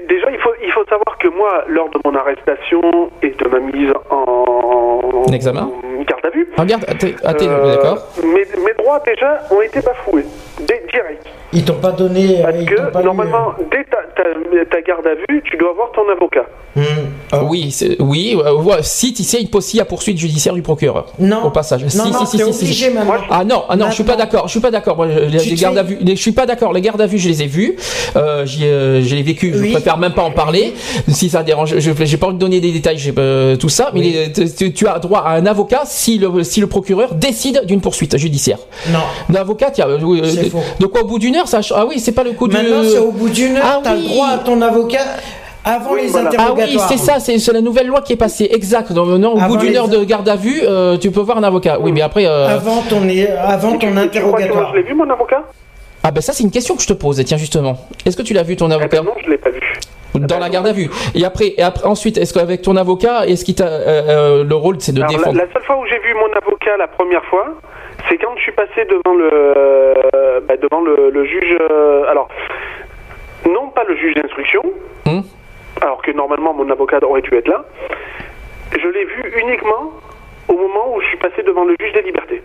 [0.09, 2.81] Déjà, il faut, il faut savoir que moi, lors de mon arrestation
[3.21, 5.71] et de ma mise en, En examen?
[5.93, 6.47] Une garde à vue.
[6.57, 8.07] Ah, garde, ah, Euh, d'accord.
[8.23, 10.25] Mes, mes droits déjà ont été bafoués,
[10.91, 11.25] direct.
[11.55, 12.39] Ils t'ont pas donné.
[12.41, 14.23] Parce ils t'ont que pas eu, normalement, dès ta, ta,
[14.71, 16.45] ta garde à vue, tu dois avoir ton avocat.
[16.77, 16.85] euh, hmm.
[17.31, 17.43] Ah.
[17.43, 21.07] Oui, oui, euh, si tu sais, il possible à poursuite judiciaire du procureur.
[21.19, 21.43] Non.
[21.45, 21.83] Au passage.
[21.83, 22.93] Non, si, non, si, obligé si.
[22.93, 23.05] maintenant.
[23.05, 24.47] Moi, Ah non, ah non, je suis pas d'accord.
[24.47, 24.95] Je suis pas d'accord.
[24.97, 26.73] Moi, les, Tu les gardes à vue, les- je suis pas d'accord.
[26.73, 27.75] Les gardes à vue, je les ai vus.
[28.15, 29.51] Euh, euh, je l'ai vécu.
[29.53, 29.71] Je Oui.
[29.73, 30.73] préfère même pas en parler.
[31.07, 33.91] Si ça dérange, je j'ai pas envie de donner des détails, j'ai, euh, tout ça.
[33.93, 34.15] Mais Oui.
[34.35, 37.81] les- tu, tu as droit à un avocat si le si le procureur décide d'une
[37.81, 38.60] poursuite judiciaire.
[38.91, 38.99] Non.
[39.31, 40.60] L'avocat, tiens, euh, euh, C'est faux.
[40.80, 41.61] de quoi au bout d'une heure, ça.
[41.76, 42.55] Ah oui, c'est pas le coup du.
[42.55, 44.03] Maintenant, c'est au bout d'une heure, Ah t'as oui.
[44.03, 45.01] le droit à ton avocat
[45.65, 46.30] avant Oui, les voilà.
[46.38, 46.89] Ah oui, interrogatoires.
[46.89, 48.49] c'est ça, c'est la nouvelle loi qui est passée.
[48.51, 48.91] Exact.
[48.91, 51.38] Non, non, au Avant bout d'une heure de garde à vue, euh, tu peux voir
[51.38, 51.77] un avocat.
[51.80, 52.26] Oui, mais après.
[52.26, 53.01] euh, Avant ton,
[53.45, 54.72] avant ton et tu crois que moi, interrogatoire.
[54.73, 55.43] je l'ai vu, mon avocat?
[56.05, 57.77] Ah ben ça c'est une question que je te pose, tiens justement.
[58.05, 59.61] Est-ce que tu l'as vu ton Eh avocat ben non, je l'ai pas vu.
[60.15, 63.44] Dans la garde à vue Et après, et après ensuite, est-ce qu'avec ton avocat, est-ce
[63.45, 65.38] qu'il t'a euh, euh, le rôle c'est de Alors, défendre?
[65.38, 67.45] la seule fois où j'ai vu mon avocat la première fois,
[68.10, 71.57] c'est quand je suis passé devant le, euh, bah, devant le, le juge.
[71.72, 72.27] euh, alors,
[73.45, 74.61] non pas le juge d'instruction,
[75.06, 75.19] Hmm?
[75.81, 77.65] alors que normalement mon avocat aurait dû être là.
[78.72, 79.91] Je l'ai vu uniquement
[80.48, 82.41] au moment où je suis passé devant le juge des libertés.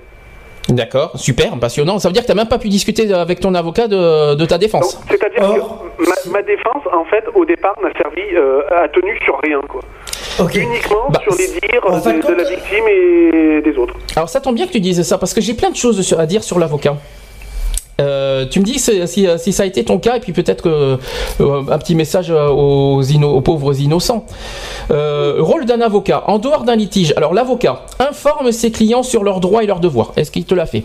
[0.68, 1.98] D'accord, super, passionnant.
[1.98, 4.58] Ça veut dire que t'as même pas pu discuter avec ton avocat de, de ta
[4.58, 5.00] défense.
[5.08, 9.38] c'est-à-dire que ma, ma défense, en fait, au départ, n'a servi euh, à tenue sur
[9.42, 9.80] rien, quoi.
[10.54, 13.94] Uniquement Bah, sur les dires de la victime et des autres.
[14.14, 16.26] Alors ça tombe bien que tu dises ça parce que j'ai plein de choses à
[16.26, 16.96] dire sur l'avocat.
[18.00, 20.62] Euh, tu me dis si, si- si ça a été ton cas et puis peut-être
[20.62, 20.98] que
[21.40, 24.24] euh, un petit message aux, inno- aux pauvres innocents.
[24.92, 27.12] Euh, rôle d'un avocat en dehors d'un litige.
[27.16, 30.12] Alors l'avocat informe ses clients sur leurs droits et leurs devoirs.
[30.16, 30.84] Est-ce qu'il te l'a fait?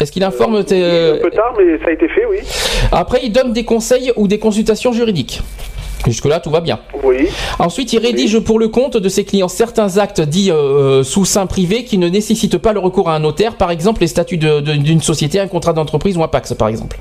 [0.00, 2.38] Est-ce qu'il informe tes, Un peu tard, mais ça a été fait, oui.
[2.92, 5.40] Après il donne des conseils ou des consultations juridiques.
[6.06, 6.78] Jusque là tout va bien.
[7.02, 7.28] Oui.
[7.58, 11.46] Ensuite, il rédige pour le compte de ses clients certains actes dits euh, sous seing
[11.46, 15.00] privé qui ne nécessitent pas le recours à un notaire, par exemple les statuts d'une
[15.00, 16.98] société, un contrat d'entreprise ou un Pax, par exemple.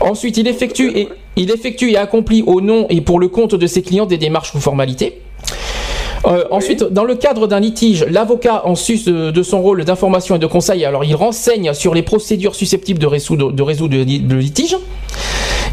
[0.00, 3.66] Ensuite, il effectue et, il effectue et accomplit au nom et pour le compte de
[3.66, 5.20] ses clients des démarches ou formalités.
[6.26, 10.36] Euh, Ensuite, dans le cadre d'un litige, l'avocat, en sus de, de son rôle d'information
[10.36, 14.38] et de conseil, alors il renseigne sur les procédures susceptibles de résoudre, de résoudre le,
[14.38, 14.76] litige.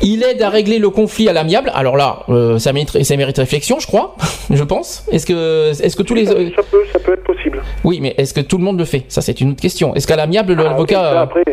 [0.01, 1.71] Il aide à régler le conflit à l'amiable.
[1.75, 4.15] Alors là, euh, ça, mérite, ça mérite réflexion, je crois,
[4.49, 5.05] je pense.
[5.11, 7.61] Est-ce que, est-ce que tous les, Ça, ça peut, ça peut être possible.
[7.83, 9.03] oui, mais est-ce que tout le monde le fait?
[9.09, 9.93] Ça, c'est une autre question.
[9.95, 11.43] Est-ce qu'à l'amiable, Ah, l'avocat, euh, après,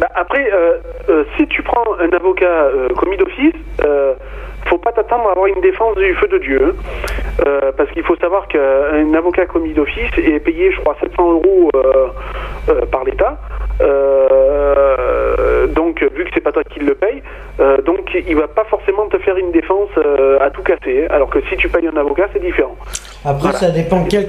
[0.00, 0.78] bah, après euh,
[1.08, 4.14] euh, si tu prends un avocat euh, commis d'office, euh,
[4.74, 6.60] faut pas t'attendre à avoir une défense du feu de Dieu.
[6.64, 7.44] hein.
[7.46, 11.70] Euh, parce qu'il faut savoir qu'un avocat commis d'office est payé, je crois, 700 euros
[11.76, 12.06] euh,
[12.70, 13.38] euh, par l'État.
[15.74, 17.22] Donc, vu que c'est pas toi qui le paye,
[17.84, 19.88] donc il va pas forcément te faire une défense
[20.40, 21.04] à tout casser.
[21.04, 21.06] hein.
[21.10, 22.76] Alors que si tu payes un avocat, c'est différent.
[23.24, 23.58] Après, Voilà.
[23.58, 24.28] ça dépend quel,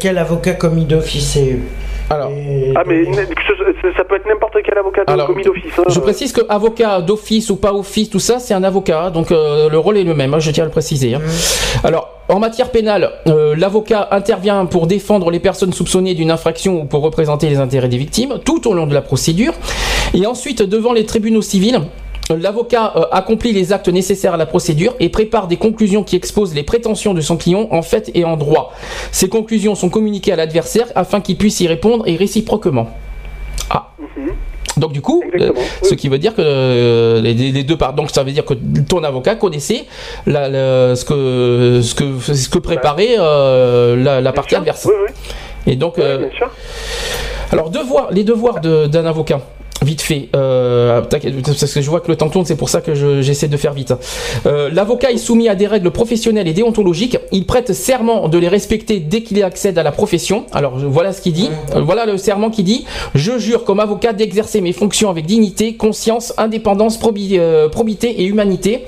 [0.00, 1.56] quel avocat commis d'office c'est.
[2.10, 2.30] Alors.
[2.30, 5.72] Et- Ah, mais ça peut être n'importe quel avocat de Alors, commis d'office.
[5.78, 5.82] hein.
[5.88, 9.68] Je précise que avocat d'office ou pas office, tout ça, c'est un avocat, donc euh,
[9.68, 10.34] le rôle est le même.
[10.34, 11.14] hein, je tiens à le préciser.
[11.14, 11.20] hein.
[11.84, 16.84] Alors, en matière pénale, euh, l'avocat intervient pour défendre les personnes soupçonnées d'une infraction ou
[16.84, 19.52] pour représenter les intérêts des victimes tout au long de la procédure.
[20.14, 21.80] Et ensuite, devant les tribunaux civils.
[22.30, 26.54] L'avocat euh, accomplit les actes nécessaires à la procédure et prépare des conclusions qui exposent
[26.54, 28.72] les prétentions de son client en fait et en droit.
[29.12, 32.88] Ces conclusions sont communiquées à l'adversaire afin qu'il puisse y répondre et réciproquement.
[33.70, 33.90] Ah.
[34.76, 35.62] Donc du coup, euh, oui.
[35.82, 38.54] ce qui veut dire que euh, les, les deux parts, donc ça veut dire que
[38.88, 39.86] ton avocat connaissait
[40.26, 44.58] la- la- ce que ce que ce que préparait euh, la, la partie sûr.
[44.58, 44.84] adverse.
[44.86, 45.72] Oui, oui.
[45.72, 46.48] Et donc, Oui, bien sûr.
[47.50, 49.40] alors devoir, les devoirs de- d'un avocat.
[49.84, 52.96] Vite fait, euh, parce que je vois que le temps tourne, c'est pour ça que
[52.96, 53.94] je- j'essaie de faire vite.
[54.44, 57.16] Euh, L'avocat est soumis à des règles professionnelles et déontologiques.
[57.30, 60.46] Il prête serment de les respecter dès qu'il accède à la profession.
[60.52, 61.48] Alors voilà ce qu'il dit.
[61.76, 65.74] Euh, Voilà le serment qui dit Je jure comme avocat d'exercer mes fonctions avec dignité,
[65.74, 67.38] conscience, indépendance, probi-
[67.70, 68.84] probité et humanité.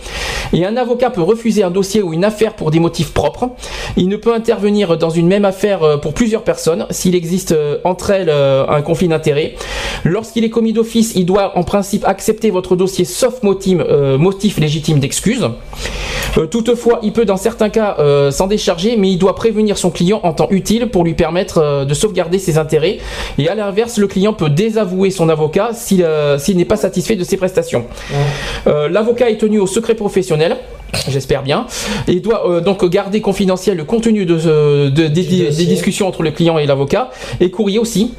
[0.53, 3.51] Et un avocat peut refuser un dossier ou une affaire pour des motifs propres.
[3.97, 7.55] Il ne peut intervenir dans une même affaire pour plusieurs personnes s'il existe
[7.85, 9.55] entre elles un conflit d'intérêts.
[10.05, 14.59] Lorsqu'il est commis d'office, il doit en principe accepter votre dossier sauf motif, euh, motif
[14.59, 15.48] légitime d'excuse.
[16.39, 19.90] Euh, toutefois, il peut dans certains cas euh, s'en décharger, mais il doit prévenir son
[19.90, 22.98] client en temps utile pour lui permettre de sauvegarder ses intérêts.
[23.39, 27.36] Et à l'inverse, le client peut désavouer son avocat s'il n'est pas satisfait de ses
[27.36, 27.85] prestations.
[28.66, 30.57] L'avocat est tenu au secret professionnel.
[31.09, 31.66] J'espère bien.
[32.09, 36.23] Et doit euh, donc garder confidentiel le contenu de, ce- de- des, des discussions entre
[36.24, 37.11] le client et l'avocat.
[37.40, 38.15] Et courrier aussi.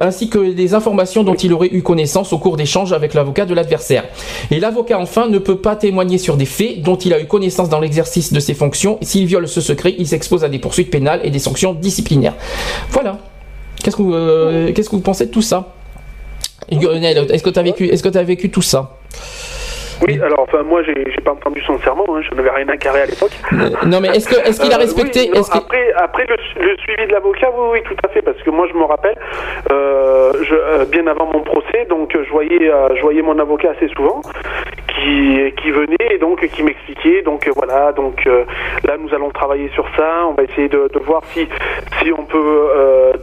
[0.00, 3.54] Ainsi que des informations dont il aurait eu connaissance au cours d'échanges avec l'avocat de
[3.54, 4.04] l'adversaire.
[4.50, 7.68] Et l'avocat enfin ne peut pas témoigner sur des faits dont il a eu connaissance
[7.68, 8.98] dans l'exercice de ses fonctions.
[9.02, 12.34] S'il viole ce secret, il s'expose à des poursuites pénales et des sanctions disciplinaires.
[12.90, 13.18] Voilà.
[13.82, 14.72] Qu'est-ce que vous, euh,
[15.02, 15.74] pensez de tout ça?
[16.70, 18.98] Est-ce que tu as vécu, est-ce que tu as vécu tout ça?
[20.06, 23.02] Oui, alors enfin moi j'ai pas entendu son serment, hein, je n'avais rien à carrer
[23.02, 23.32] à l'époque.
[23.52, 24.28] Euh, non mais est-ce
[24.60, 28.22] qu'il a euh, respecté Après après le, suivi de l'avocat, oui oui tout à fait
[28.22, 29.16] parce que moi je me rappelle
[29.72, 34.20] euh, je, bien avant mon procès donc je voyais je voyais mon avocat assez souvent
[34.96, 39.86] qui qui venait et donc qui m'expliquait donc voilà donc là nous allons travailler sur
[39.96, 41.48] ça, on va essayer de, de voir si
[42.00, 42.68] si on peut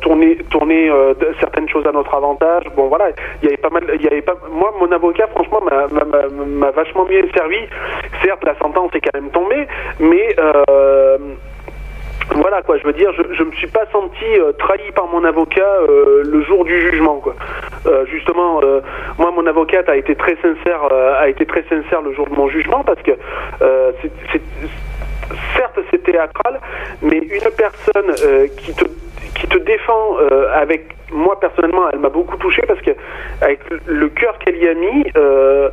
[0.02, 0.92] tourner tourner
[1.40, 2.64] certaines choses à notre avantage.
[2.76, 3.10] Bon voilà,
[3.42, 7.06] il y avait pas mal il y avait pas moi mon avocat franchement m'a vachement
[7.06, 7.58] bien servi.
[8.24, 9.68] Certes, la sentence est quand même tombée,
[10.00, 11.18] mais euh,
[12.36, 15.24] voilà quoi, je veux dire, je, je me suis pas senti euh, trahi par mon
[15.24, 17.36] avocat euh, le jour du jugement quoi.
[18.12, 18.62] justement,
[19.18, 22.48] moi mon avocate a été très sincère, a été très sincère le jour de mon
[22.48, 23.12] jugement parce que
[25.56, 26.60] certes c'est théâtral,
[27.02, 28.16] mais une personne
[28.58, 28.86] qui te
[29.36, 30.18] qui te défend
[30.54, 32.92] avec moi personnellement, elle m'a beaucoup touché parce que
[33.42, 35.70] avec le cœur qu'elle y a mis, euh,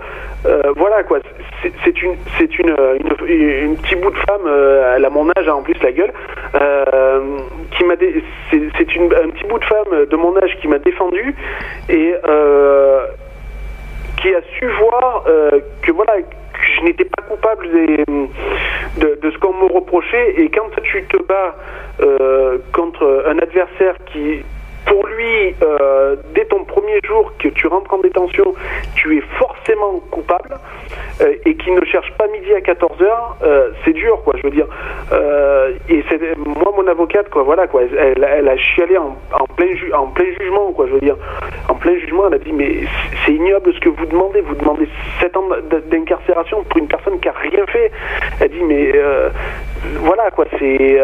[0.47, 1.19] euh, voilà quoi,
[1.63, 5.49] c'est une c'est une, une, une, petit bout de femme, euh, elle a mon âge
[5.49, 6.13] hein, en plus la gueule,
[7.73, 7.95] qui m'a
[8.51, 11.35] c'est un petit bout de femme de mon âge qui m'a défendu
[11.89, 12.15] et
[14.21, 15.25] qui a su voir
[15.83, 16.15] que voilà
[16.77, 20.35] je n'étais pas coupable de, de, ce qu'on me reprochait.
[20.41, 21.57] Et quand tu te bats
[22.73, 24.43] contre un adversaire qui
[24.87, 28.55] pour lui, euh, dès ton premier jour que tu rentres en détention,
[28.95, 30.57] tu es forcément coupable
[31.21, 33.07] euh, et qu'il ne cherche pas midi à 14h,
[33.43, 34.67] euh, c'est dur, quoi, je veux dire.
[35.89, 36.03] et
[36.37, 40.73] moi, mon avocate, quoi, voilà, quoi, elle, a chialé en, en plein, en plein jugement,
[40.73, 41.17] quoi, je veux dire.
[41.69, 42.85] En plein jugement, elle a dit, mais
[43.25, 44.89] c'est ignoble ce que vous demandez, vous demandez
[45.21, 45.49] 7 ans
[45.91, 47.91] d'incarcération pour une personne qui a rien fait.
[48.41, 48.93] Elle dit, mais
[50.01, 50.99] voilà, quoi, c'est.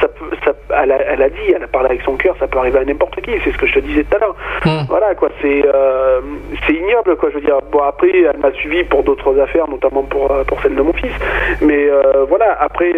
[0.00, 0.08] ça,
[0.44, 0.52] ça,
[0.82, 2.84] elle, a, elle a dit, elle a parlé avec son cœur, ça peut arriver à
[2.84, 3.32] n'importe qui.
[3.44, 4.36] C'est ce que je te disais tout à l'heure.
[4.64, 4.84] Hmm.
[4.88, 6.20] Voilà quoi, c'est euh,
[6.66, 7.30] c'est ignoble quoi.
[7.30, 7.58] Je veux dire.
[7.70, 10.92] Bon après, elle m'a suivi pour d'autres affaires, notamment pour euh, pour celle de mon
[10.92, 11.12] fils.
[11.60, 12.92] Mais euh, voilà, après,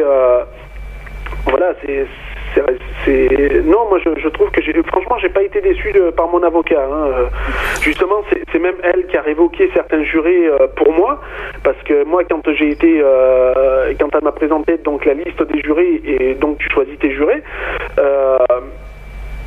[1.47, 2.07] voilà, c'est
[3.64, 7.28] non moi je, trouve que franchement j'ai pas été déçu par mon avocat hein.
[7.81, 11.20] justement c'est même elle qui a révoqué certains jurés pour moi
[11.62, 13.02] parce que moi quand j'ai été
[13.98, 17.43] quand elle m'a présenté donc la liste des jurés et donc tu choisis tes jurés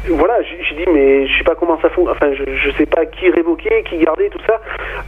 [0.09, 3.05] voilà, j'ai dit, mais je sais pas comment ça fonctionne, enfin, je, je sais pas
[3.05, 4.59] qui révoquer, qui garder, tout ça.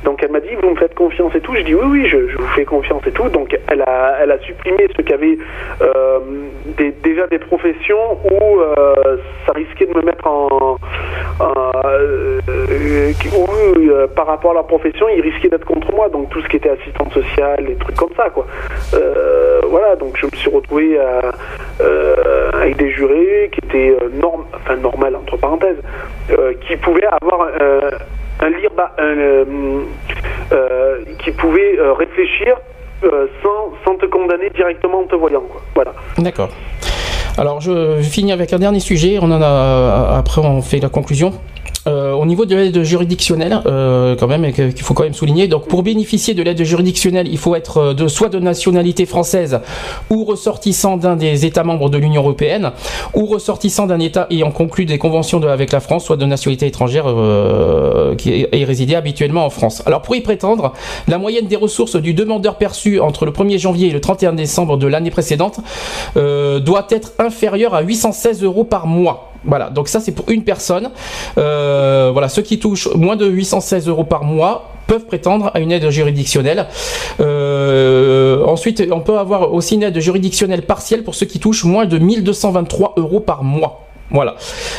[0.03, 1.55] Donc elle m'a dit, vous me faites confiance et tout.
[1.55, 3.29] Je dis, oui, oui, je, vous fais confiance et tout.
[3.29, 5.37] Donc elle a, elle a supprimé ce qu'avait
[5.81, 6.19] euh,
[7.03, 10.77] déjà des professions où euh, ça risquait de me mettre en.
[11.41, 12.39] Euh,
[13.37, 16.09] où, par rapport à leur profession, ils risquaient d'être contre moi.
[16.09, 18.45] Donc tout ce qui était assistante sociale, les trucs comme ça, quoi.
[19.67, 20.99] voilà, donc je me suis retrouvé
[22.53, 24.45] avec des jurés qui étaient normes,
[24.89, 25.77] normal entre parenthèses,
[26.31, 27.79] euh, qui pouvait avoir euh,
[28.41, 29.45] un lire euh,
[31.23, 32.55] qui pouvait réfléchir
[33.01, 35.43] sans, sans te condamner directement en te voyant.
[35.49, 35.61] Quoi.
[35.75, 35.93] Voilà.
[36.17, 36.49] D'accord.
[37.37, 39.19] Alors je finis avec un dernier sujet.
[39.21, 41.33] On en a après on fait la conclusion.
[41.87, 45.47] Euh, au niveau de l'aide juridictionnelle, euh, quand même, qu'il faut quand même souligner.
[45.47, 49.61] Donc, pour bénéficier de l'aide juridictionnelle, il faut être euh, de soit de nationalité française
[50.09, 52.71] ou ressortissant d'un des États membres de l'Union européenne,
[53.13, 57.05] ou ressortissant d'un État ayant conclu des conventions avec la France, soit de nationalité étrangère
[58.17, 59.81] qui est, résidé habituellement en France.
[59.85, 60.73] Alors, pour y prétendre,
[61.07, 64.77] la moyenne des ressources du demandeur perçu entre le 1er janvier et le 31 décembre
[64.77, 65.59] de l'année précédente
[66.15, 69.29] doit être inférieure à 816 euros par mois.
[69.45, 70.89] Voilà, donc ça c'est pour une personne.
[71.37, 75.71] Euh, voilà, ceux qui touchent moins de 816 euros par mois peuvent prétendre à une
[75.71, 76.67] aide juridictionnelle.
[77.19, 81.85] Euh, ensuite, on peut avoir aussi une aide juridictionnelle partielle pour ceux qui touchent moins
[81.85, 83.85] de 1223 euros par mois.
[84.11, 84.35] Voilà.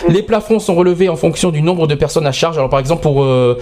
[0.08, 2.58] Les plafonds sont relevés en fonction du nombre de personnes à charge.
[2.58, 3.54] Alors par exemple pour euh,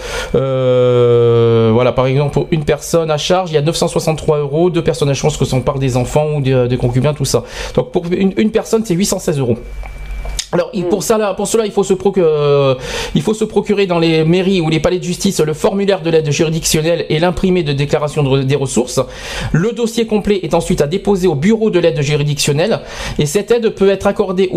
[1.75, 4.71] voilà par exemple pour une personne à charge il y a 963 euros.
[4.71, 7.45] Deux personnes à charge que sont par des enfants ou des, concubins tout ça.
[7.75, 9.59] Donc pour une, une personne c'est 816 euros.
[10.53, 12.75] Alors pour ça, pour cela, il faut se procurer, euh,
[13.15, 16.09] il faut se procurer dans les mairies ou les palais de justice le formulaire de
[16.09, 19.01] l'aide juridictionnelle et l'imprimé de déclaration des ressources.
[19.53, 22.81] Le dossier complet est ensuite à déposer au bureau de l'aide juridictionnelle
[23.19, 24.51] et cette aide peut être accordée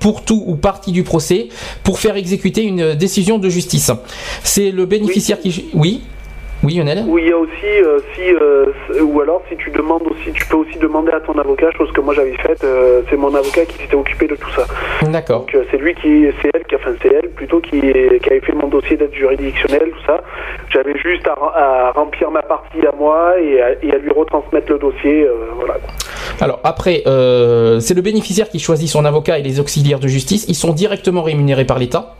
[0.00, 1.48] pour tout ou partie du procès
[1.84, 3.92] pour faire exécuter une décision de justice.
[4.42, 6.02] C'est le bénéficiaire qui, oui?
[6.64, 8.66] Oui, Lionel Où il y a aussi, euh, si, euh,
[9.02, 12.00] ou alors si tu demandes aussi, tu peux aussi demander à ton avocat, chose que
[12.00, 14.64] moi j'avais faite, euh, c'est mon avocat qui s'était occupé de tout ça.
[15.08, 15.40] D'accord.
[15.40, 18.40] Donc euh, c'est lui qui, c'est elle, qui, enfin c'est elle plutôt qui, qui avait
[18.40, 20.20] fait mon dossier d'aide juridictionnelle, tout ça.
[20.70, 24.72] J'avais juste à, à remplir ma partie à moi et à, et à lui retransmettre
[24.72, 25.76] le dossier, voilà.
[26.40, 30.46] Alors après, c'est le bénéficiaire qui choisit son avocat et les auxiliaires de justice.
[30.48, 32.16] Ils sont directement rémunérés par l'État.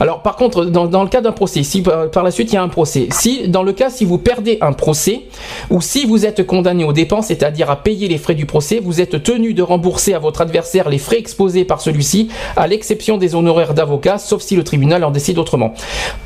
[0.00, 2.58] Alors par contre, dans, le cas d'un procès, si par, par la suite il y
[2.58, 5.22] a un procès, si dans le cas si vous perdez un procès
[5.70, 9.00] ou si vous êtes condamné aux dépenses, c'est-à-dire à payer les frais du procès, vous
[9.00, 13.34] êtes tenu de rembourser à votre adversaire les frais exposés par celui-ci, à l'exception des
[13.34, 15.74] honoraires d'avocat, sauf si le tribunal en décide autrement.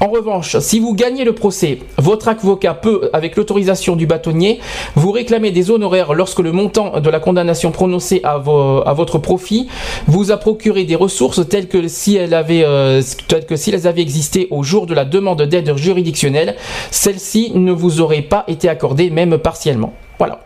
[0.00, 4.60] En revanche, si vous gagnez le procès, votre avocat peut, avec l'autorisation du bâtonnier,
[4.94, 9.68] vous réclamer des honoraires lorsque le montant de la condamnation prononcée à votre profit
[10.06, 13.86] vous a procuré des ressources telles que si elle avait, euh, telles que si elles
[13.86, 16.57] avaient existé au jour de la demande d'aide juridictionnelle,
[16.90, 19.93] celle-ci ne vous aurait pas été accordée, même partiellement.
[20.19, 20.40] Voilà.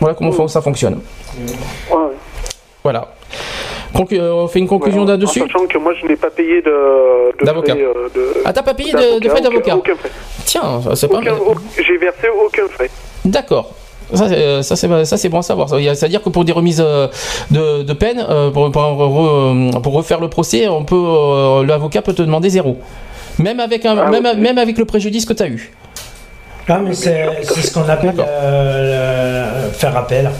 [0.00, 1.00] Voilà comment ça fonctionne.
[2.82, 3.08] Voilà.
[4.12, 5.16] Euh, on fait une conclusion Voilà.
[5.18, 7.76] là-dessus En sachant que moi je n'ai pas payé de, D'avocat.
[7.76, 10.10] euh, Ah, t'as pas payé de, de frais d'avocat Aucun frais.
[10.46, 11.34] Tiens, c'est pas mal.
[11.76, 12.90] J'ai versé aucun frais.
[13.24, 13.74] D'accord.
[14.14, 15.68] Ça, c'est- euh, ça, c'est ça, c'est bon à savoir.
[15.68, 17.08] C'est-à-dire que pour des remises euh,
[17.50, 22.12] de, de peine, euh, pour, pour, re- pour refaire le procès, on peut, l'avocat peut
[22.14, 22.78] te demander zéro.
[23.38, 24.36] Même avec, un, Ah, même, ok.
[24.36, 25.70] même avec le préjudice que tu as eu.
[26.68, 30.30] Ah, mais c'est c'est ce qu'on appelle euh, le- faire appel.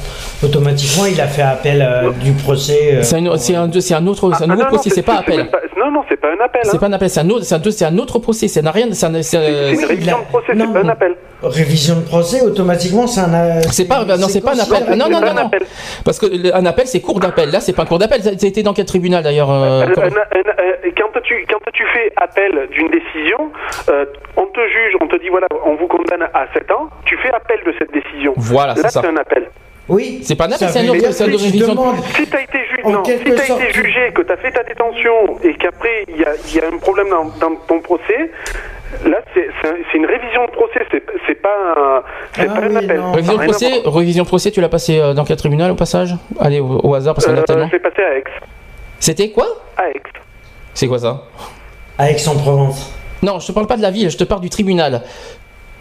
[0.45, 2.97] Automatiquement, il a fait appel euh, du procès.
[2.97, 4.91] euh, C'est un, c'est un, c'est un autre, c'est un Ah, nouveau non, non, procès,
[4.91, 5.49] c'est pas appel.
[5.79, 6.61] Non, non, c'est pas un appel.
[6.65, 6.79] C'est hein.
[6.79, 8.47] pas un appel, c'est un autre, c'est un, c'est un autre procès.
[8.49, 11.15] Ça n'a rien, c'est, C'est une révision de procès, non, c'est pas un appel.
[11.43, 13.61] Révision de procès, automatiquement, c'est un.
[13.63, 14.85] C'est pas- non, c'est pas un appel.
[14.89, 15.47] Ah, non, non, non, un non.
[15.47, 15.63] appel.
[16.05, 17.51] parce que le- un appel, c'est cours d'appel.
[17.51, 18.21] Là, c'est pas un cours d'appel.
[18.39, 19.87] C'était dans quel tribunal d'ailleurs euh, euh,
[20.97, 23.51] quand, tu, quand tu fais appel d'une décision,
[23.89, 24.05] euh,
[24.37, 27.31] on te juge, on te dit voilà, on vous condamne à 7 ans, tu fais
[27.33, 28.33] appel de cette décision.
[28.37, 29.01] Voilà, c'est Là, ça.
[29.03, 29.49] c'est un appel.
[29.89, 30.21] Oui.
[30.23, 33.05] C'est pas un appel, c'est révision de- demandes- Si tu as été, ju- En non,
[33.05, 36.19] si quelque t'as sorte, été jugé, que tu as fait ta détention et qu'après il
[36.19, 38.31] y a, il y a un problème dans, dans ton procès,
[39.09, 40.81] là c'est c'est un- c'est une révision de procès,
[41.27, 42.03] c'est pas un,
[42.35, 43.01] c'est Ah pas un oui, appel.
[43.15, 43.95] Révision de procès, voir.
[43.95, 46.15] révision de procès, tu l'as passé euh, dans quel tribunal au passage?
[46.41, 47.67] Allez, au, au hasard parce qu'il y en a Euh, tellement.
[47.69, 48.25] je l'ai passé à Aix.
[49.01, 49.47] C'était quoi?
[49.77, 50.03] À Aix.
[50.75, 51.23] C'est quoi ça?
[51.99, 52.95] À Aix-en-Provence.
[53.23, 55.03] Non, je te parle pas de la ville, je te parle du tribunal.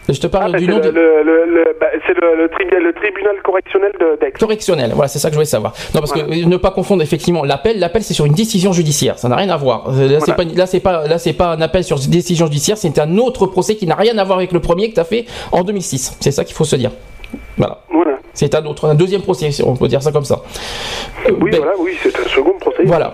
[0.10, 2.36] Je te Ah, parle bah, du nom le, du le- le- le- bah, c'est le,
[2.36, 4.34] le tribu- le tribunal correctionnel d'Aix.
[4.40, 4.92] correctionnel.
[4.94, 5.74] Voilà, c'est ça que je voulais savoir.
[5.94, 6.28] Non, parce Voilà.
[6.28, 7.80] que euh, ne pas confondre effectivement l'appel.
[7.80, 9.18] L'appel, c'est sur une décision judiciaire.
[9.20, 9.90] Ça n'a rien à voir.
[9.90, 10.34] Euh, Là, c'est Voilà.
[10.36, 12.78] pas, là, c'est pas, là, c'est pas un appel sur une décision judiciaire.
[12.78, 15.06] C'est un autre procès qui n'a rien à voir avec le premier que tu as
[15.06, 16.18] fait en 2006.
[16.20, 16.92] C'est ça qu'il faut se dire.
[17.58, 17.78] Voilà.
[17.92, 18.18] Voilà.
[18.34, 20.42] C'est un autre, un deuxième procès, si on peut dire ça comme ça.
[21.28, 22.84] Euh, Oui, ben, voilà, oui, c'est un second procès.
[22.86, 23.14] Voilà.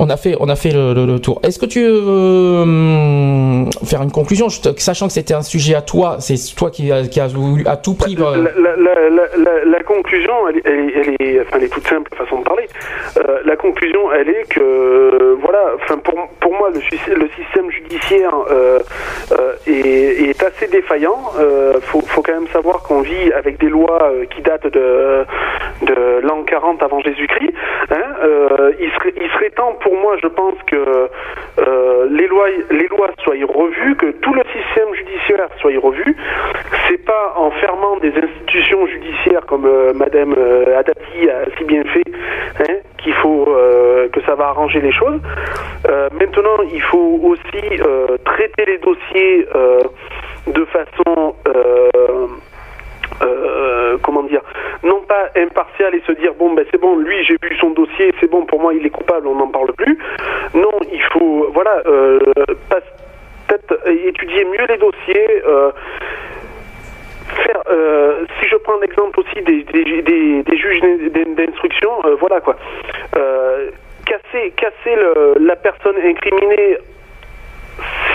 [0.00, 1.40] On a fait, on a fait le, le- le tour.
[1.42, 6.16] Est-ce que tu veux hum, faire une conclusion, sachant que c'était un sujet à toi,
[6.20, 8.14] c'est toi qui as, qui as voulu à tout prix.
[8.14, 8.44] La, euh,
[9.64, 12.68] la- conclusion, elle, est- elle elle est, enfin, elle est toute simple façon de parler.
[13.16, 17.70] Euh, la conclusion, elle est que, voilà, enfin, pour, pour moi, le, sy- le système
[17.70, 18.80] judiciaire euh,
[19.66, 21.18] est, est assez défaillant.
[21.40, 25.24] Euh, faut, faut quand même savoir qu'on vit avec des lois qui datent de,
[25.82, 27.52] de l'an 40 avant Jésus-Christ.
[27.90, 28.90] Hein, euh, il,
[29.30, 34.10] serait, temps, pour moi, je pense que euh, les lois, les lois soient revues, que
[34.12, 36.16] tout le système judiciaire soit revu.
[36.88, 41.82] C'est pas en fermant des institutions judiciaires comme euh, Madame euh, Adati a si bien
[41.84, 42.04] fait
[42.60, 43.46] hein, qu'il faut
[44.12, 45.20] que ça va arranger les choses.
[46.12, 47.78] Maintenant, il faut aussi
[48.24, 49.46] traiter les dossiers
[50.46, 51.34] de façon
[53.22, 54.42] euh, euh, comment dire,
[54.82, 58.12] non pas impartial et se dire bon ben c'est bon, lui j'ai vu son dossier,
[58.20, 59.98] c'est bon pour moi il est coupable, on n'en parle plus.
[60.54, 62.18] Non, il faut voilà euh,
[63.48, 65.42] peut-être étudier mieux les dossiers.
[67.44, 67.62] Faire,
[68.40, 69.64] si je prends l'exemple aussi des,
[70.56, 71.90] juges d'in- d'instruction,
[72.20, 72.56] voilà quoi.
[74.06, 74.96] Casser casser
[75.38, 76.78] la personne incriminée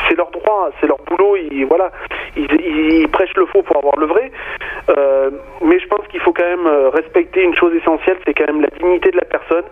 [0.08, 1.91] c'est leur droit, c'est leur boulot, ils, voilà,
[2.36, 4.32] ils, ils prêchent le faux pour avoir le vrai.
[4.90, 5.30] Euh,
[5.64, 8.62] mais je pense qu'il faut quand même euh, respecter une chose essentielle, c'est quand même
[8.62, 9.64] la dignité de la personne,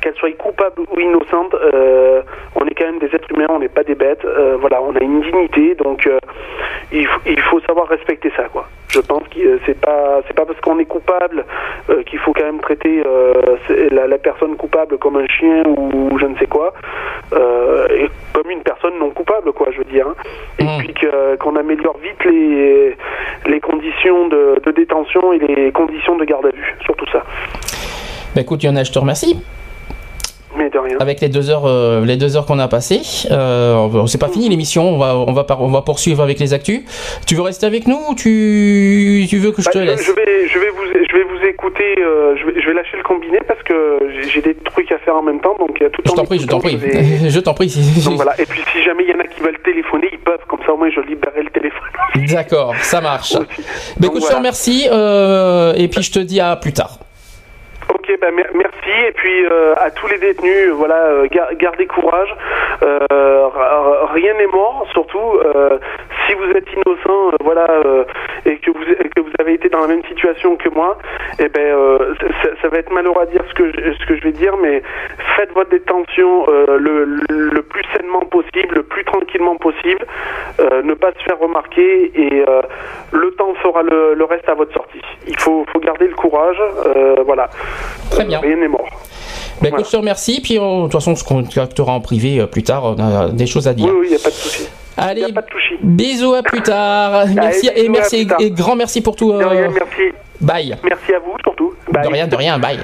[0.00, 1.54] qu'elle soit coupable ou innocente.
[1.54, 2.22] euh,
[2.56, 4.26] on est quand même des êtres humains, on n'est pas des bêtes.
[4.60, 6.08] voilà, on a une dignité, donc
[6.92, 8.66] il, faut- savoir respecter ça, quoi.
[8.90, 11.44] Je pense que c'est pas c'est pas parce qu'on est coupable
[12.06, 13.02] qu'il faut quand même traiter
[13.90, 16.72] la, personne coupable comme un chien ou, je ne sais quoi,
[17.30, 20.06] comme une personne non coupable, quoi, je veux dire.
[20.08, 20.14] hein.
[20.58, 20.78] Et Mm.
[20.78, 20.94] puis
[21.40, 22.96] qu'on améliore vite les
[23.46, 27.22] les conditions de, de détention et les conditions de garde à vue, surtout ça.
[28.34, 29.42] Bah écoute, Yona, je te remercie.
[30.56, 30.96] Mais de rien.
[31.00, 34.48] Avec les deux heures, euh, les deux heures qu'on a passées, euh, c'est pas fini
[34.48, 34.88] l'émission.
[34.94, 36.80] On va, on va, on va poursuivre avec les actus.
[37.26, 40.04] Tu veux rester avec nous ou tu, tu veux que je Bah, te je, laisse
[40.06, 41.94] je vais, je vais vous, je vais vous écouter.
[41.98, 43.98] euh, je, vais, je vais lâcher le combiné parce que
[44.32, 46.38] j'ai- des trucs à faire en même temps, donc euh, tout Je en t'en prie,
[46.38, 47.74] je t'en prie, vais- je t'en prie.
[48.04, 48.32] Donc voilà.
[48.40, 50.38] Et puis si jamais il y en a qui veulent téléphoner, ils peuvent.
[50.48, 51.88] Comme ça au moins je libérerai le téléphone.
[52.32, 53.34] D'accord, ça marche.
[53.98, 54.36] Bah, écoute, je te voilà.
[54.38, 56.98] remercie euh, et puis je te dis à plus tard.
[57.98, 59.06] Ok, bah, mer- merci.
[59.08, 62.34] Et puis euh, à tous les détenus, voilà, euh, gar- gardez courage.
[62.82, 63.48] Euh,
[64.12, 65.40] rien n'est mort, surtout
[66.26, 67.66] si vous êtes innocent, voilà,
[68.44, 70.98] et que vous que vous avez été dans la même situation que moi.
[71.38, 74.16] Et ben, euh, ça, ça va être malheureux à dire ce que je, ce que
[74.16, 74.82] je vais dire, mais
[75.36, 80.04] faites votre détention le, le plus sainement possible, le plus tranquillement possible.
[80.84, 82.44] Ne pas se faire remarquer et
[83.12, 85.00] le temps fera le, le reste à votre sortie.
[85.26, 86.60] Il faut, faut garder le courage.
[87.24, 87.48] voilà.
[88.10, 88.40] Très bien.
[88.40, 88.88] Rien n'est mort.
[89.60, 90.40] Bah, écoute, je te remercie.
[90.40, 92.84] Puis euh, de toute façon, on se contactera en privé euh, plus tard.
[92.84, 93.86] On a des choses à dire.
[93.86, 94.66] Oui, oui, il n'y a pas de souci.
[94.98, 95.74] Allez, Y a pas de souci.
[95.82, 97.26] bisous à plus tard.
[97.34, 99.32] Merci et merci et grand merci pour tout.
[99.32, 100.12] De euh, rien, merci.
[100.40, 100.76] Bye.
[100.82, 101.74] Merci à vous surtout.
[101.90, 102.04] Bye.
[102.04, 102.58] De rien, de rien.
[102.58, 102.80] Bye.